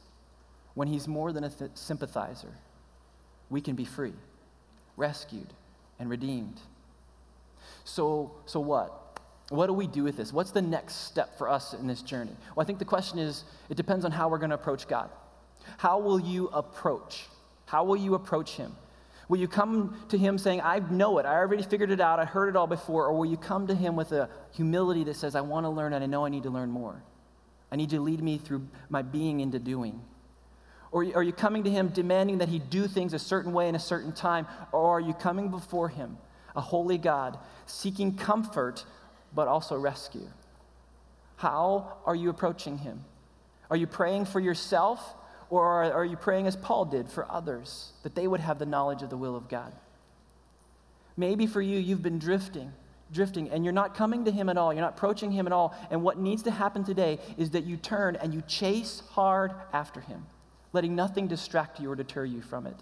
when 0.73 0.87
he's 0.87 1.07
more 1.07 1.31
than 1.31 1.43
a 1.43 1.49
th- 1.49 1.71
sympathizer, 1.75 2.53
we 3.49 3.61
can 3.61 3.75
be 3.75 3.85
free, 3.85 4.13
rescued, 4.97 5.53
and 5.99 6.09
redeemed. 6.09 6.59
So, 7.83 8.31
so 8.45 8.59
what? 8.59 9.19
What 9.49 9.67
do 9.67 9.73
we 9.73 9.85
do 9.85 10.03
with 10.03 10.15
this? 10.15 10.31
What's 10.31 10.51
the 10.51 10.61
next 10.61 11.07
step 11.07 11.37
for 11.37 11.49
us 11.49 11.73
in 11.73 11.85
this 11.85 12.01
journey? 12.01 12.31
Well, 12.55 12.63
I 12.63 12.65
think 12.65 12.79
the 12.79 12.85
question 12.85 13.19
is 13.19 13.43
it 13.69 13.75
depends 13.75 14.05
on 14.05 14.11
how 14.11 14.29
we're 14.29 14.37
going 14.37 14.51
to 14.51 14.55
approach 14.55 14.87
God. 14.87 15.09
How 15.77 15.99
will 15.99 16.19
you 16.19 16.47
approach? 16.47 17.27
How 17.65 17.83
will 17.83 17.97
you 17.97 18.15
approach 18.15 18.51
Him? 18.51 18.71
Will 19.27 19.37
you 19.37 19.47
come 19.47 19.97
to 20.09 20.17
Him 20.17 20.37
saying, 20.37 20.61
I 20.61 20.79
know 20.79 21.17
it, 21.17 21.25
I 21.25 21.35
already 21.35 21.63
figured 21.63 21.91
it 21.91 22.01
out, 22.01 22.19
I 22.19 22.25
heard 22.25 22.49
it 22.49 22.55
all 22.55 22.67
before? 22.67 23.05
Or 23.07 23.13
will 23.13 23.25
you 23.25 23.37
come 23.37 23.67
to 23.67 23.75
Him 23.75 23.95
with 23.95 24.11
a 24.11 24.29
humility 24.51 25.03
that 25.05 25.15
says, 25.15 25.35
I 25.35 25.41
want 25.41 25.65
to 25.65 25.69
learn 25.69 25.93
and 25.93 26.03
I 26.03 26.07
know 26.07 26.25
I 26.25 26.29
need 26.29 26.43
to 26.43 26.49
learn 26.49 26.69
more? 26.69 27.01
I 27.71 27.75
need 27.75 27.91
you 27.91 27.99
to 27.99 28.03
lead 28.03 28.21
me 28.21 28.37
through 28.37 28.67
my 28.89 29.01
being 29.01 29.39
into 29.39 29.59
doing. 29.59 30.01
Or 30.91 31.05
are 31.15 31.23
you 31.23 31.31
coming 31.31 31.63
to 31.63 31.69
Him 31.69 31.87
demanding 31.87 32.39
that 32.39 32.49
He 32.49 32.59
do 32.59 32.87
things 32.87 33.13
a 33.13 33.19
certain 33.19 33.53
way 33.53 33.69
in 33.69 33.75
a 33.75 33.79
certain 33.79 34.11
time? 34.11 34.45
Or 34.71 34.97
are 34.97 34.99
you 34.99 35.13
coming 35.13 35.49
before 35.49 35.87
Him, 35.87 36.17
a 36.55 36.61
holy 36.61 36.97
God, 36.97 37.39
seeking 37.65 38.15
comfort 38.15 38.85
but 39.33 39.47
also 39.47 39.77
rescue? 39.77 40.27
How 41.37 41.93
are 42.05 42.15
you 42.15 42.29
approaching 42.29 42.77
Him? 42.77 43.05
Are 43.69 43.77
you 43.77 43.87
praying 43.87 44.25
for 44.25 44.41
yourself? 44.41 45.15
Or 45.49 45.83
are 45.83 46.05
you 46.05 46.15
praying 46.15 46.47
as 46.47 46.55
Paul 46.55 46.85
did 46.85 47.09
for 47.09 47.29
others, 47.29 47.91
that 48.03 48.15
they 48.15 48.25
would 48.25 48.39
have 48.39 48.57
the 48.57 48.65
knowledge 48.65 49.01
of 49.01 49.09
the 49.09 49.17
will 49.17 49.35
of 49.35 49.49
God? 49.49 49.73
Maybe 51.17 51.45
for 51.45 51.61
you, 51.61 51.77
you've 51.77 52.01
been 52.01 52.19
drifting, 52.19 52.71
drifting, 53.11 53.49
and 53.49 53.65
you're 53.65 53.73
not 53.73 53.93
coming 53.93 54.23
to 54.25 54.31
Him 54.31 54.47
at 54.47 54.57
all. 54.57 54.73
You're 54.73 54.81
not 54.81 54.95
approaching 54.95 55.31
Him 55.31 55.47
at 55.47 55.53
all. 55.53 55.75
And 55.89 56.03
what 56.03 56.17
needs 56.17 56.43
to 56.43 56.51
happen 56.51 56.85
today 56.85 57.19
is 57.37 57.49
that 57.51 57.65
you 57.65 57.75
turn 57.75 58.15
and 58.15 58.33
you 58.33 58.41
chase 58.47 59.03
hard 59.11 59.53
after 59.73 59.99
Him 59.99 60.25
letting 60.73 60.95
nothing 60.95 61.27
distract 61.27 61.79
you 61.79 61.91
or 61.91 61.95
deter 61.95 62.25
you 62.25 62.41
from 62.41 62.65
it. 62.65 62.75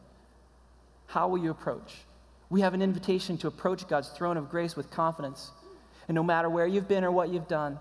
How 1.08 1.28
will 1.28 1.40
you 1.40 1.52
approach? 1.52 1.96
We 2.50 2.62
have 2.62 2.74
an 2.74 2.82
invitation 2.82 3.38
to 3.40 3.48
approach 3.48 3.88
God's 3.88 4.10
throne 4.10 4.38
of 4.38 4.50
grace 4.50 4.76
with 4.76 4.90
confidence. 4.90 5.52
And 6.08 6.16
no 6.16 6.24
matter 6.24 6.50
where 6.50 6.68
you've 6.68 6.88
been 6.88 7.04
or 7.04 7.12
what 7.12 7.30
you've 7.30 7.48
done, 7.48 7.80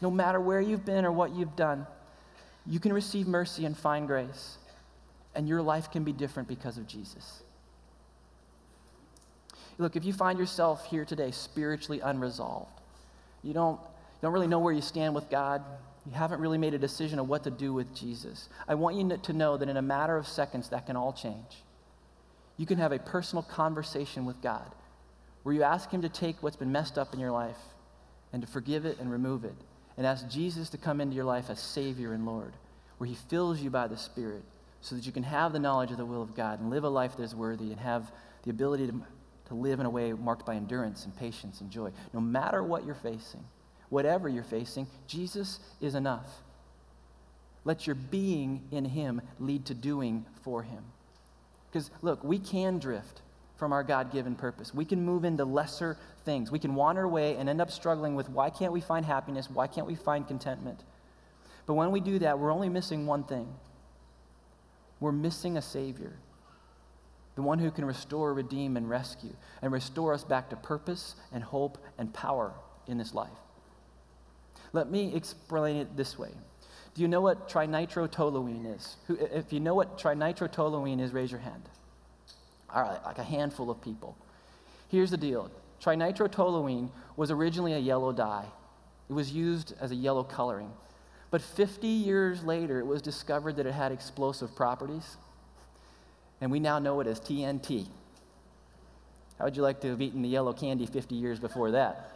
no 0.00 0.10
matter 0.10 0.40
where 0.40 0.60
you've 0.60 0.84
been 0.84 1.04
or 1.04 1.12
what 1.12 1.34
you've 1.34 1.56
done, 1.56 1.86
you 2.66 2.78
can 2.80 2.92
receive 2.92 3.26
mercy 3.26 3.64
and 3.64 3.76
find 3.76 4.06
grace. 4.06 4.58
And 5.34 5.48
your 5.48 5.62
life 5.62 5.90
can 5.90 6.04
be 6.04 6.12
different 6.12 6.48
because 6.48 6.78
of 6.78 6.86
Jesus. 6.86 7.42
Look, 9.78 9.94
if 9.94 10.04
you 10.04 10.12
find 10.12 10.38
yourself 10.38 10.86
here 10.86 11.04
today 11.04 11.30
spiritually 11.30 12.00
unresolved, 12.00 12.80
you 13.42 13.52
don't, 13.52 13.80
you 13.80 14.18
don't 14.22 14.32
really 14.32 14.48
know 14.48 14.58
where 14.58 14.72
you 14.72 14.82
stand 14.82 15.14
with 15.14 15.30
God, 15.30 15.62
you 16.08 16.14
haven't 16.14 16.40
really 16.40 16.56
made 16.56 16.72
a 16.72 16.78
decision 16.78 17.18
of 17.18 17.28
what 17.28 17.44
to 17.44 17.50
do 17.50 17.74
with 17.74 17.94
Jesus. 17.94 18.48
I 18.66 18.76
want 18.76 18.96
you 18.96 19.16
to 19.16 19.32
know 19.34 19.58
that 19.58 19.68
in 19.68 19.76
a 19.76 19.82
matter 19.82 20.16
of 20.16 20.26
seconds, 20.26 20.70
that 20.70 20.86
can 20.86 20.96
all 20.96 21.12
change. 21.12 21.62
You 22.56 22.64
can 22.64 22.78
have 22.78 22.92
a 22.92 22.98
personal 22.98 23.42
conversation 23.42 24.24
with 24.24 24.40
God 24.40 24.74
where 25.42 25.54
you 25.54 25.62
ask 25.62 25.90
Him 25.90 26.00
to 26.02 26.08
take 26.08 26.42
what's 26.42 26.56
been 26.56 26.72
messed 26.72 26.96
up 26.96 27.12
in 27.12 27.20
your 27.20 27.30
life 27.30 27.58
and 28.32 28.40
to 28.40 28.48
forgive 28.48 28.86
it 28.86 28.98
and 28.98 29.12
remove 29.12 29.44
it, 29.44 29.54
and 29.96 30.06
ask 30.06 30.28
Jesus 30.28 30.70
to 30.70 30.78
come 30.78 31.00
into 31.00 31.14
your 31.14 31.24
life 31.24 31.50
as 31.50 31.60
Savior 31.60 32.12
and 32.12 32.24
Lord, 32.24 32.52
where 32.96 33.08
He 33.08 33.14
fills 33.14 33.60
you 33.60 33.68
by 33.68 33.86
the 33.86 33.96
Spirit 33.96 34.42
so 34.80 34.94
that 34.94 35.04
you 35.04 35.12
can 35.12 35.22
have 35.22 35.52
the 35.52 35.58
knowledge 35.58 35.90
of 35.90 35.98
the 35.98 36.06
will 36.06 36.22
of 36.22 36.34
God 36.34 36.60
and 36.60 36.70
live 36.70 36.84
a 36.84 36.88
life 36.88 37.16
that 37.16 37.22
is 37.22 37.34
worthy 37.34 37.70
and 37.70 37.80
have 37.80 38.10
the 38.44 38.50
ability 38.50 38.86
to, 38.86 39.02
to 39.48 39.54
live 39.54 39.80
in 39.80 39.86
a 39.86 39.90
way 39.90 40.12
marked 40.12 40.46
by 40.46 40.54
endurance 40.54 41.04
and 41.04 41.16
patience 41.16 41.60
and 41.60 41.70
joy. 41.70 41.90
No 42.14 42.20
matter 42.20 42.62
what 42.62 42.86
you're 42.86 42.94
facing, 42.94 43.44
whatever 43.90 44.28
you're 44.28 44.44
facing, 44.44 44.86
Jesus 45.06 45.60
is 45.80 45.94
enough. 45.94 46.28
Let 47.64 47.86
your 47.86 47.96
being 47.96 48.62
in 48.70 48.84
Him 48.84 49.20
lead 49.38 49.66
to 49.66 49.74
doing 49.74 50.24
for 50.42 50.62
Him. 50.62 50.82
Because, 51.70 51.90
look, 52.02 52.22
we 52.24 52.38
can 52.38 52.78
drift 52.78 53.20
from 53.56 53.72
our 53.72 53.82
God 53.82 54.12
given 54.12 54.34
purpose. 54.34 54.72
We 54.72 54.84
can 54.84 55.04
move 55.04 55.24
into 55.24 55.44
lesser 55.44 55.98
things. 56.24 56.50
We 56.50 56.58
can 56.58 56.74
wander 56.74 57.02
away 57.02 57.36
and 57.36 57.48
end 57.48 57.60
up 57.60 57.70
struggling 57.70 58.14
with 58.14 58.30
why 58.30 58.50
can't 58.50 58.72
we 58.72 58.80
find 58.80 59.04
happiness? 59.04 59.50
Why 59.50 59.66
can't 59.66 59.86
we 59.86 59.96
find 59.96 60.26
contentment? 60.26 60.80
But 61.66 61.74
when 61.74 61.90
we 61.90 62.00
do 62.00 62.18
that, 62.20 62.38
we're 62.38 62.52
only 62.52 62.68
missing 62.68 63.06
one 63.06 63.24
thing 63.24 63.52
we're 65.00 65.12
missing 65.12 65.56
a 65.56 65.62
Savior, 65.62 66.12
the 67.36 67.42
one 67.42 67.60
who 67.60 67.70
can 67.70 67.84
restore, 67.84 68.34
redeem, 68.34 68.76
and 68.76 68.90
rescue, 68.90 69.36
and 69.62 69.72
restore 69.72 70.12
us 70.12 70.24
back 70.24 70.50
to 70.50 70.56
purpose 70.56 71.14
and 71.32 71.44
hope 71.44 71.78
and 71.98 72.12
power 72.12 72.52
in 72.88 72.98
this 72.98 73.14
life. 73.14 73.28
Let 74.72 74.90
me 74.90 75.14
explain 75.14 75.76
it 75.76 75.96
this 75.96 76.18
way. 76.18 76.30
Do 76.94 77.02
you 77.02 77.08
know 77.08 77.20
what 77.20 77.48
trinitrotoluene 77.48 78.74
is? 78.74 78.96
If 79.08 79.52
you 79.52 79.60
know 79.60 79.74
what 79.74 79.98
trinitrotoluene 79.98 81.00
is, 81.00 81.12
raise 81.12 81.30
your 81.30 81.40
hand. 81.40 81.62
All 82.74 82.82
right, 82.82 83.02
like 83.04 83.18
a 83.18 83.22
handful 83.22 83.70
of 83.70 83.80
people. 83.80 84.16
Here's 84.88 85.10
the 85.10 85.16
deal 85.16 85.50
trinitrotoluene 85.82 86.90
was 87.16 87.30
originally 87.30 87.74
a 87.74 87.78
yellow 87.78 88.12
dye, 88.12 88.46
it 89.08 89.12
was 89.12 89.32
used 89.32 89.74
as 89.80 89.90
a 89.90 89.94
yellow 89.94 90.24
coloring. 90.24 90.72
But 91.30 91.42
50 91.42 91.86
years 91.86 92.42
later, 92.42 92.78
it 92.78 92.86
was 92.86 93.02
discovered 93.02 93.56
that 93.56 93.66
it 93.66 93.74
had 93.74 93.92
explosive 93.92 94.54
properties. 94.56 95.16
And 96.40 96.50
we 96.50 96.58
now 96.58 96.78
know 96.78 97.00
it 97.00 97.06
as 97.06 97.20
TNT. 97.20 97.86
How 99.38 99.44
would 99.44 99.56
you 99.56 99.62
like 99.62 99.80
to 99.82 99.90
have 99.90 100.00
eaten 100.00 100.22
the 100.22 100.28
yellow 100.28 100.52
candy 100.52 100.86
50 100.86 101.14
years 101.14 101.38
before 101.38 101.72
that? 101.72 102.12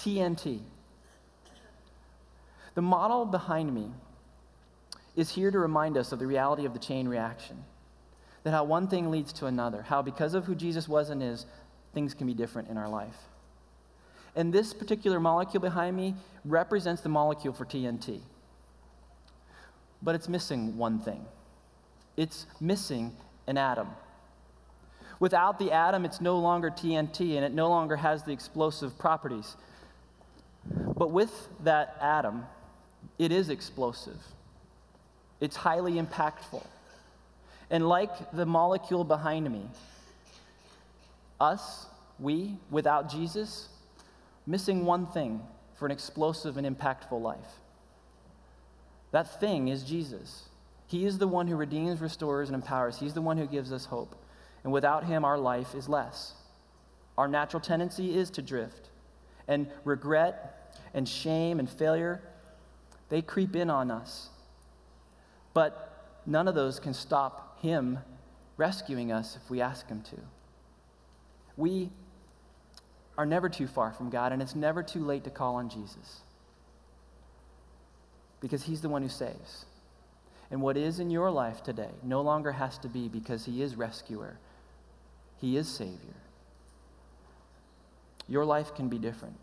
TNT. 0.00 0.60
The 2.74 2.82
model 2.82 3.26
behind 3.26 3.74
me 3.74 3.90
is 5.16 5.30
here 5.30 5.50
to 5.50 5.58
remind 5.58 5.96
us 5.96 6.12
of 6.12 6.18
the 6.18 6.26
reality 6.26 6.64
of 6.64 6.72
the 6.72 6.78
chain 6.78 7.08
reaction. 7.08 7.64
That 8.44 8.52
how 8.52 8.64
one 8.64 8.88
thing 8.88 9.10
leads 9.10 9.32
to 9.34 9.46
another, 9.46 9.82
how 9.82 10.00
because 10.00 10.34
of 10.34 10.44
who 10.46 10.54
Jesus 10.54 10.88
was 10.88 11.10
and 11.10 11.22
is, 11.22 11.44
things 11.92 12.14
can 12.14 12.26
be 12.26 12.34
different 12.34 12.68
in 12.68 12.78
our 12.78 12.88
life. 12.88 13.16
And 14.34 14.52
this 14.52 14.72
particular 14.72 15.20
molecule 15.20 15.60
behind 15.60 15.96
me 15.96 16.14
represents 16.44 17.02
the 17.02 17.08
molecule 17.08 17.52
for 17.52 17.66
TNT. 17.66 18.20
But 20.02 20.14
it's 20.14 20.28
missing 20.28 20.78
one 20.78 21.00
thing 21.00 21.26
it's 22.16 22.46
missing 22.60 23.12
an 23.46 23.56
atom. 23.56 23.88
Without 25.20 25.58
the 25.58 25.70
atom, 25.70 26.04
it's 26.04 26.20
no 26.20 26.38
longer 26.38 26.70
TNT 26.70 27.36
and 27.36 27.44
it 27.44 27.52
no 27.52 27.68
longer 27.68 27.96
has 27.96 28.22
the 28.22 28.32
explosive 28.32 28.98
properties. 28.98 29.56
But 30.64 31.10
with 31.10 31.48
that 31.64 31.96
atom, 32.00 32.46
it 33.18 33.32
is 33.32 33.48
explosive, 33.48 34.18
it's 35.40 35.56
highly 35.56 35.94
impactful. 35.94 36.66
And 37.70 37.88
like 37.88 38.32
the 38.32 38.44
molecule 38.44 39.04
behind 39.04 39.50
me, 39.50 39.62
us, 41.40 41.86
we, 42.18 42.56
without 42.70 43.08
Jesus, 43.08 43.68
missing 44.46 44.84
one 44.84 45.06
thing 45.06 45.40
for 45.76 45.86
an 45.86 45.92
explosive 45.92 46.56
and 46.56 46.66
impactful 46.66 47.20
life. 47.20 47.38
That 49.12 49.40
thing 49.40 49.68
is 49.68 49.82
Jesus. 49.82 50.48
He 50.86 51.06
is 51.06 51.18
the 51.18 51.28
one 51.28 51.46
who 51.46 51.56
redeems, 51.56 52.00
restores, 52.00 52.48
and 52.48 52.54
empowers. 52.56 52.98
He's 52.98 53.14
the 53.14 53.22
one 53.22 53.38
who 53.38 53.46
gives 53.46 53.72
us 53.72 53.86
hope. 53.86 54.14
And 54.64 54.72
without 54.72 55.04
him, 55.04 55.24
our 55.24 55.38
life 55.38 55.74
is 55.74 55.88
less. 55.88 56.34
Our 57.16 57.28
natural 57.28 57.60
tendency 57.60 58.16
is 58.16 58.30
to 58.30 58.42
drift. 58.42 58.89
And 59.48 59.68
regret 59.84 60.76
and 60.94 61.08
shame 61.08 61.58
and 61.58 61.68
failure, 61.68 62.20
they 63.08 63.22
creep 63.22 63.56
in 63.56 63.70
on 63.70 63.90
us. 63.90 64.28
But 65.54 66.20
none 66.26 66.48
of 66.48 66.54
those 66.54 66.78
can 66.78 66.94
stop 66.94 67.60
him 67.60 67.98
rescuing 68.56 69.10
us 69.10 69.36
if 69.42 69.50
we 69.50 69.60
ask 69.60 69.88
him 69.88 70.02
to. 70.02 70.16
We 71.56 71.90
are 73.18 73.26
never 73.26 73.48
too 73.48 73.66
far 73.66 73.92
from 73.92 74.10
God, 74.10 74.32
and 74.32 74.40
it's 74.40 74.54
never 74.54 74.82
too 74.82 75.04
late 75.04 75.24
to 75.24 75.30
call 75.30 75.56
on 75.56 75.68
Jesus 75.68 76.20
because 78.40 78.62
He's 78.62 78.80
the 78.80 78.88
one 78.88 79.02
who 79.02 79.08
saves. 79.08 79.66
And 80.50 80.60
what 80.60 80.76
is 80.76 80.98
in 80.98 81.10
your 81.10 81.30
life 81.30 81.62
today 81.62 81.90
no 82.02 82.22
longer 82.22 82.52
has 82.52 82.78
to 82.78 82.88
be 82.88 83.08
because 83.08 83.44
He 83.44 83.62
is 83.62 83.76
rescuer, 83.76 84.38
He 85.40 85.56
is 85.56 85.68
Savior. 85.68 86.19
Your 88.30 88.44
life 88.44 88.74
can 88.74 88.88
be 88.88 88.98
different. 88.98 89.34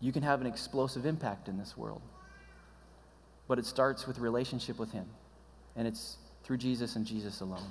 You 0.00 0.10
can 0.10 0.22
have 0.22 0.40
an 0.40 0.46
explosive 0.46 1.04
impact 1.04 1.48
in 1.48 1.58
this 1.58 1.76
world, 1.76 2.00
but 3.46 3.58
it 3.58 3.66
starts 3.66 4.06
with 4.06 4.18
relationship 4.18 4.78
with 4.78 4.90
Him, 4.90 5.04
and 5.76 5.86
it's 5.86 6.16
through 6.44 6.56
Jesus 6.56 6.96
and 6.96 7.04
Jesus 7.04 7.40
alone. 7.40 7.70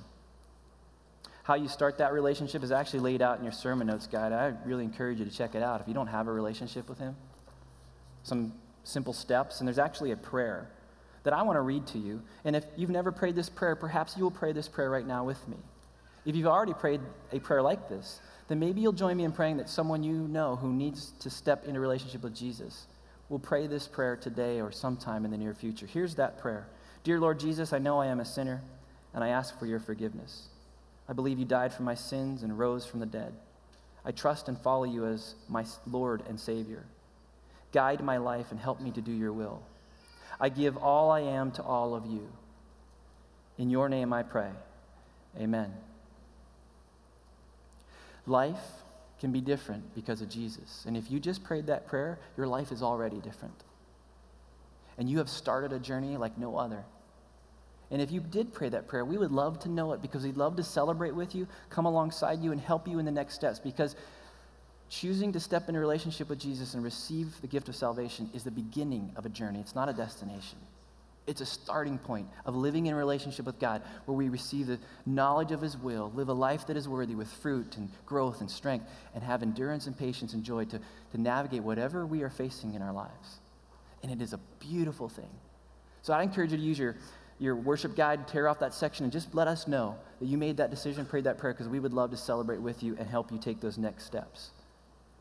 How 1.43 1.55
you 1.55 1.67
start 1.67 1.97
that 1.97 2.13
relationship 2.13 2.63
is 2.63 2.71
actually 2.71 2.99
laid 2.99 3.21
out 3.21 3.39
in 3.39 3.43
your 3.43 3.53
sermon 3.53 3.87
notes 3.87 4.05
guide. 4.05 4.33
I 4.33 4.53
really 4.65 4.83
encourage 4.83 5.17
you 5.17 5.25
to 5.25 5.31
check 5.31 5.55
it 5.55 5.63
out 5.63 5.81
if 5.81 5.87
you 5.87 5.93
don't 5.93 6.07
have 6.07 6.27
a 6.27 6.31
relationship 6.31 6.87
with 6.87 6.99
Him. 6.99 7.15
Some 8.23 8.53
simple 8.83 9.13
steps, 9.13 9.59
and 9.59 9.67
there's 9.67 9.79
actually 9.79 10.11
a 10.11 10.17
prayer 10.17 10.69
that 11.23 11.33
I 11.33 11.41
want 11.41 11.57
to 11.57 11.61
read 11.61 11.87
to 11.87 11.97
you. 11.97 12.21
And 12.45 12.55
if 12.55 12.65
you've 12.75 12.89
never 12.89 13.11
prayed 13.11 13.35
this 13.35 13.49
prayer, 13.49 13.75
perhaps 13.75 14.15
you 14.15 14.23
will 14.23 14.31
pray 14.31 14.51
this 14.51 14.67
prayer 14.67 14.91
right 14.91 15.07
now 15.07 15.23
with 15.23 15.47
me. 15.47 15.57
If 16.27 16.35
you've 16.35 16.47
already 16.47 16.73
prayed 16.73 16.99
a 17.31 17.39
prayer 17.39 17.61
like 17.61 17.87
this, 17.87 18.19
then 18.49 18.59
maybe 18.59 18.81
you'll 18.81 18.91
join 18.91 19.15
me 19.15 19.23
in 19.23 19.31
praying 19.31 19.57
that 19.57 19.69
someone 19.69 20.03
you 20.03 20.27
know 20.27 20.57
who 20.57 20.73
needs 20.73 21.13
to 21.21 21.29
step 21.29 21.65
into 21.65 21.79
relationship 21.79 22.21
with 22.21 22.35
Jesus 22.35 22.87
will 23.29 23.39
pray 23.39 23.65
this 23.65 23.87
prayer 23.87 24.17
today 24.17 24.59
or 24.59 24.69
sometime 24.69 25.23
in 25.23 25.31
the 25.31 25.37
near 25.37 25.53
future. 25.53 25.85
Here's 25.85 26.15
that 26.15 26.37
prayer 26.37 26.67
Dear 27.05 27.21
Lord 27.21 27.39
Jesus, 27.39 27.71
I 27.71 27.77
know 27.77 27.99
I 27.99 28.07
am 28.07 28.19
a 28.19 28.25
sinner, 28.25 28.61
and 29.13 29.23
I 29.23 29.29
ask 29.29 29.57
for 29.57 29.65
your 29.65 29.79
forgiveness. 29.79 30.49
I 31.07 31.13
believe 31.13 31.39
you 31.39 31.45
died 31.45 31.73
for 31.73 31.83
my 31.83 31.95
sins 31.95 32.43
and 32.43 32.59
rose 32.59 32.85
from 32.85 32.99
the 32.99 33.05
dead. 33.05 33.31
I 34.03 34.11
trust 34.11 34.49
and 34.49 34.59
follow 34.59 34.83
you 34.83 35.05
as 35.05 35.35
my 35.47 35.63
Lord 35.89 36.23
and 36.27 36.37
Savior. 36.37 36.83
Guide 37.71 38.03
my 38.03 38.17
life 38.17 38.51
and 38.51 38.59
help 38.59 38.81
me 38.81 38.91
to 38.91 39.01
do 39.01 39.13
your 39.13 39.31
will. 39.31 39.61
I 40.41 40.49
give 40.49 40.75
all 40.75 41.09
I 41.09 41.21
am 41.21 41.51
to 41.51 41.63
all 41.63 41.95
of 41.95 42.05
you. 42.05 42.27
In 43.57 43.69
your 43.69 43.87
name 43.87 44.11
I 44.11 44.23
pray. 44.23 44.51
Amen. 45.39 45.71
Life 48.27 48.59
can 49.19 49.31
be 49.31 49.41
different 49.41 49.95
because 49.95 50.21
of 50.21 50.29
Jesus. 50.29 50.83
And 50.85 50.95
if 50.95 51.09
you 51.09 51.19
just 51.19 51.43
prayed 51.43 51.67
that 51.67 51.87
prayer, 51.87 52.19
your 52.35 52.45
life 52.45 52.71
is 52.71 52.83
already 52.83 53.17
different. 53.17 53.63
And 54.97 55.09
you 55.09 55.17
have 55.17 55.29
started 55.29 55.73
a 55.73 55.79
journey 55.79 56.17
like 56.17 56.37
no 56.37 56.57
other. 56.57 56.83
And 57.89 58.01
if 58.01 58.11
you 58.11 58.19
did 58.19 58.53
pray 58.53 58.69
that 58.69 58.87
prayer, 58.87 59.05
we 59.05 59.17
would 59.17 59.31
love 59.31 59.59
to 59.59 59.69
know 59.69 59.93
it 59.93 60.01
because 60.01 60.23
we'd 60.23 60.37
love 60.37 60.57
to 60.57 60.63
celebrate 60.63 61.15
with 61.15 61.33
you, 61.33 61.47
come 61.69 61.85
alongside 61.85 62.41
you, 62.41 62.51
and 62.51 62.59
help 62.59 62.87
you 62.87 62.99
in 62.99 63.05
the 63.05 63.11
next 63.11 63.35
steps. 63.35 63.59
Because 63.59 63.95
choosing 64.89 65.31
to 65.31 65.39
step 65.39 65.69
into 65.69 65.79
a 65.79 65.81
relationship 65.81 66.29
with 66.29 66.39
Jesus 66.39 66.73
and 66.73 66.83
receive 66.83 67.39
the 67.41 67.47
gift 67.47 67.69
of 67.69 67.75
salvation 67.75 68.29
is 68.33 68.43
the 68.43 68.51
beginning 68.51 69.11
of 69.15 69.25
a 69.25 69.29
journey, 69.29 69.59
it's 69.59 69.75
not 69.75 69.87
a 69.87 69.93
destination. 69.93 70.57
It's 71.27 71.41
a 71.41 71.45
starting 71.45 71.97
point 71.97 72.27
of 72.45 72.55
living 72.55 72.85
in 72.85 72.95
relationship 72.95 73.45
with 73.45 73.59
God 73.59 73.81
where 74.05 74.17
we 74.17 74.29
receive 74.29 74.67
the 74.67 74.79
knowledge 75.05 75.51
of 75.51 75.61
His 75.61 75.77
will, 75.77 76.11
live 76.15 76.29
a 76.29 76.33
life 76.33 76.65
that 76.67 76.77
is 76.77 76.87
worthy 76.87 77.15
with 77.15 77.27
fruit 77.27 77.75
and 77.77 77.89
growth 78.05 78.39
and 78.39 78.49
strength, 78.49 78.85
and 79.13 79.23
have 79.23 79.43
endurance 79.43 79.87
and 79.87 79.97
patience 79.97 80.33
and 80.33 80.43
joy 80.43 80.63
to, 80.65 80.79
to 81.11 81.21
navigate 81.21 81.63
whatever 81.63 82.05
we 82.05 82.23
are 82.23 82.29
facing 82.29 82.73
in 82.73 82.81
our 82.81 82.93
lives. 82.93 83.39
And 84.01 84.11
it 84.11 84.21
is 84.21 84.31
a 84.33 84.39
beautiful 84.59 85.09
thing. 85.09 85.29
So 86.01 86.13
I 86.13 86.23
encourage 86.23 86.51
you 86.51 86.57
to 86.57 86.63
use 86.63 86.79
your 86.79 86.95
your 87.39 87.55
worship 87.55 87.95
guide, 87.95 88.27
tear 88.27 88.47
off 88.47 88.59
that 88.59 88.73
section, 88.73 89.03
and 89.03 89.13
just 89.13 89.35
let 89.35 89.47
us 89.47 89.67
know 89.67 89.95
that 90.19 90.25
you 90.25 90.37
made 90.37 90.57
that 90.57 90.71
decision, 90.71 91.05
prayed 91.05 91.25
that 91.25 91.37
prayer, 91.37 91.53
because 91.53 91.67
we 91.67 91.79
would 91.79 91.93
love 91.93 92.09
to 92.11 92.17
celebrate 92.17 92.59
with 92.59 92.81
you 92.81 92.95
and 92.97 93.07
help 93.07 93.31
you 93.31 93.37
take 93.37 93.61
those 93.61 93.77
next 93.77 94.05
steps. 94.05 94.49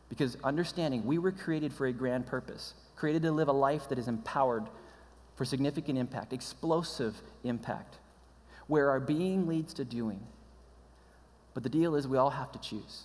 Because 0.08 0.36
understanding 0.42 1.04
we 1.04 1.18
were 1.18 1.32
created 1.32 1.72
for 1.72 1.86
a 1.86 1.92
grand 1.92 2.26
purpose, 2.26 2.74
created 2.94 3.22
to 3.22 3.32
live 3.32 3.48
a 3.48 3.52
life 3.52 3.88
that 3.88 3.98
is 3.98 4.08
empowered 4.08 4.64
for 5.36 5.44
significant 5.46 5.98
impact, 5.98 6.32
explosive 6.32 7.22
impact, 7.44 7.98
where 8.68 8.90
our 8.90 9.00
being 9.00 9.46
leads 9.46 9.74
to 9.74 9.84
doing. 9.84 10.20
But 11.54 11.62
the 11.62 11.70
deal 11.70 11.94
is 11.96 12.08
we 12.08 12.18
all 12.18 12.30
have 12.30 12.52
to 12.52 12.60
choose. 12.60 13.04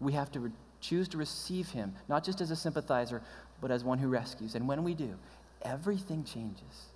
We 0.00 0.12
have 0.14 0.30
to 0.32 0.40
re- 0.40 0.50
choose 0.80 1.08
to 1.08 1.18
receive 1.18 1.68
Him, 1.70 1.94
not 2.08 2.24
just 2.24 2.40
as 2.40 2.50
a 2.52 2.56
sympathizer, 2.56 3.22
but 3.60 3.70
as 3.70 3.84
one 3.84 3.98
who 3.98 4.08
rescues. 4.08 4.54
And 4.56 4.68
when 4.68 4.84
we 4.84 4.94
do, 4.94 5.16
everything 5.62 6.24
changes 6.24 6.86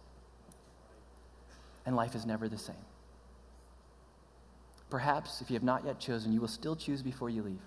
and 1.86 1.96
life 1.96 2.14
is 2.14 2.26
never 2.26 2.48
the 2.48 2.58
same. 2.58 2.76
Perhaps 4.90 5.40
if 5.40 5.50
you 5.50 5.54
have 5.54 5.62
not 5.64 5.84
yet 5.86 5.98
chosen, 6.00 6.32
you 6.32 6.40
will 6.40 6.48
still 6.48 6.76
choose 6.76 7.02
before 7.02 7.30
you 7.30 7.42
leave. 7.42 7.60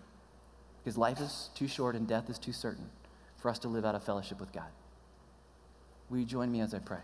because 0.84 0.98
life 0.98 1.20
is 1.20 1.50
too 1.56 1.68
short 1.68 1.96
and 1.96 2.08
death 2.08 2.30
is 2.30 2.40
too 2.40 2.54
certain 2.54 2.90
for 3.38 3.50
us 3.50 3.60
to 3.60 3.68
live 3.68 3.86
out 3.86 3.96
of 3.96 4.04
fellowship 4.04 4.40
with 4.40 4.54
God. 4.54 4.70
Will 6.10 6.20
you 6.20 6.26
join 6.26 6.52
me 6.52 6.62
as 6.62 6.74
I 6.74 6.80
pray? 6.80 7.00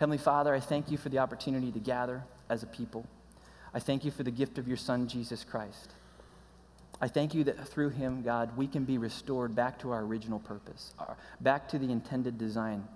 Heavenly 0.00 0.18
Father, 0.18 0.54
I 0.54 0.60
thank 0.60 0.90
you 0.90 0.96
for 0.96 1.08
the 1.08 1.18
opportunity 1.18 1.70
to 1.72 1.78
gather 1.78 2.22
as 2.48 2.62
a 2.62 2.66
people. 2.66 3.06
I 3.72 3.78
thank 3.78 4.04
you 4.04 4.10
for 4.10 4.22
the 4.22 4.30
gift 4.30 4.58
of 4.58 4.68
your 4.68 4.76
Son, 4.76 5.08
Jesus 5.08 5.44
Christ. 5.44 5.92
I 7.00 7.08
thank 7.08 7.34
you 7.34 7.44
that 7.44 7.68
through 7.68 7.90
him, 7.90 8.22
God, 8.22 8.56
we 8.56 8.66
can 8.66 8.84
be 8.84 8.98
restored 8.98 9.54
back 9.54 9.78
to 9.80 9.90
our 9.90 10.02
original 10.02 10.38
purpose, 10.38 10.94
our, 10.98 11.16
back 11.40 11.68
to 11.70 11.78
the 11.78 11.90
intended 11.90 12.38
design. 12.38 12.86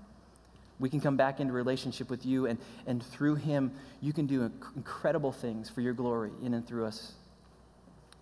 We 0.79 0.89
can 0.89 1.01
come 1.01 1.17
back 1.17 1.41
into 1.41 1.53
relationship 1.53 2.09
with 2.09 2.25
you, 2.25 2.47
and, 2.47 2.59
and 2.87 3.03
through 3.03 3.35
him, 3.37 3.73
you 4.01 4.13
can 4.13 4.27
do 4.27 4.51
incredible 4.77 5.33
things 5.33 5.69
for 5.69 5.81
your 5.81 5.93
glory 5.93 6.31
in 6.43 6.55
and 6.55 6.67
through 6.67 6.87
us 6.87 7.13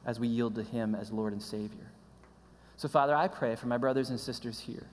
as 0.06 0.18
we 0.18 0.28
yield 0.28 0.54
to 0.54 0.62
him 0.62 0.94
as 0.94 1.12
Lord 1.12 1.32
and 1.32 1.42
Savior. 1.42 1.90
So, 2.78 2.88
Father, 2.88 3.14
I 3.14 3.28
pray 3.28 3.56
for 3.56 3.66
my 3.66 3.76
brothers 3.76 4.10
and 4.10 4.18
sisters 4.18 4.60
here, 4.60 4.86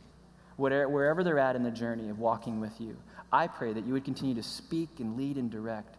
whatever, 0.55 0.89
wherever 0.89 1.23
they're 1.23 1.39
at 1.39 1.55
in 1.55 1.63
the 1.63 1.71
journey 1.71 2.09
of 2.09 2.19
walking 2.19 2.59
with 2.59 2.79
you. 2.79 2.97
I 3.31 3.47
pray 3.47 3.73
that 3.73 3.85
you 3.85 3.93
would 3.93 4.05
continue 4.05 4.35
to 4.35 4.43
speak 4.43 4.99
and 4.99 5.17
lead 5.17 5.37
and 5.37 5.49
direct 5.49 5.97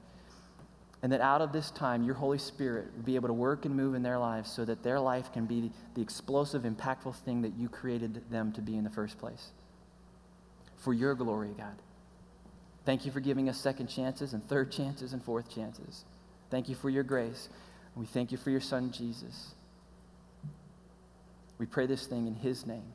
and 1.04 1.12
that 1.12 1.20
out 1.20 1.42
of 1.42 1.52
this 1.52 1.70
time, 1.70 2.02
your 2.02 2.14
Holy 2.14 2.38
Spirit 2.38 2.86
would 2.96 3.04
be 3.04 3.14
able 3.16 3.28
to 3.28 3.34
work 3.34 3.66
and 3.66 3.76
move 3.76 3.94
in 3.94 4.02
their 4.02 4.18
lives 4.18 4.50
so 4.50 4.64
that 4.64 4.82
their 4.82 4.98
life 4.98 5.30
can 5.34 5.44
be 5.44 5.70
the 5.94 6.00
explosive, 6.00 6.62
impactful 6.62 7.14
thing 7.16 7.42
that 7.42 7.52
you 7.58 7.68
created 7.68 8.22
them 8.30 8.52
to 8.52 8.62
be 8.62 8.74
in 8.74 8.84
the 8.84 8.90
first 8.90 9.18
place. 9.18 9.50
For 10.78 10.94
your 10.94 11.14
glory, 11.14 11.50
God. 11.58 11.76
Thank 12.86 13.04
you 13.04 13.12
for 13.12 13.20
giving 13.20 13.50
us 13.50 13.60
second 13.60 13.88
chances 13.88 14.32
and 14.32 14.48
third 14.48 14.72
chances 14.72 15.12
and 15.12 15.22
fourth 15.22 15.54
chances. 15.54 16.06
Thank 16.50 16.70
you 16.70 16.74
for 16.74 16.88
your 16.88 17.02
grace. 17.02 17.50
We 17.94 18.06
thank 18.06 18.32
you 18.32 18.38
for 18.38 18.48
your 18.48 18.62
Son, 18.62 18.90
Jesus. 18.90 19.52
We 21.58 21.66
pray 21.66 21.84
this 21.84 22.06
thing 22.06 22.26
in 22.26 22.34
his 22.34 22.64
name. 22.64 22.94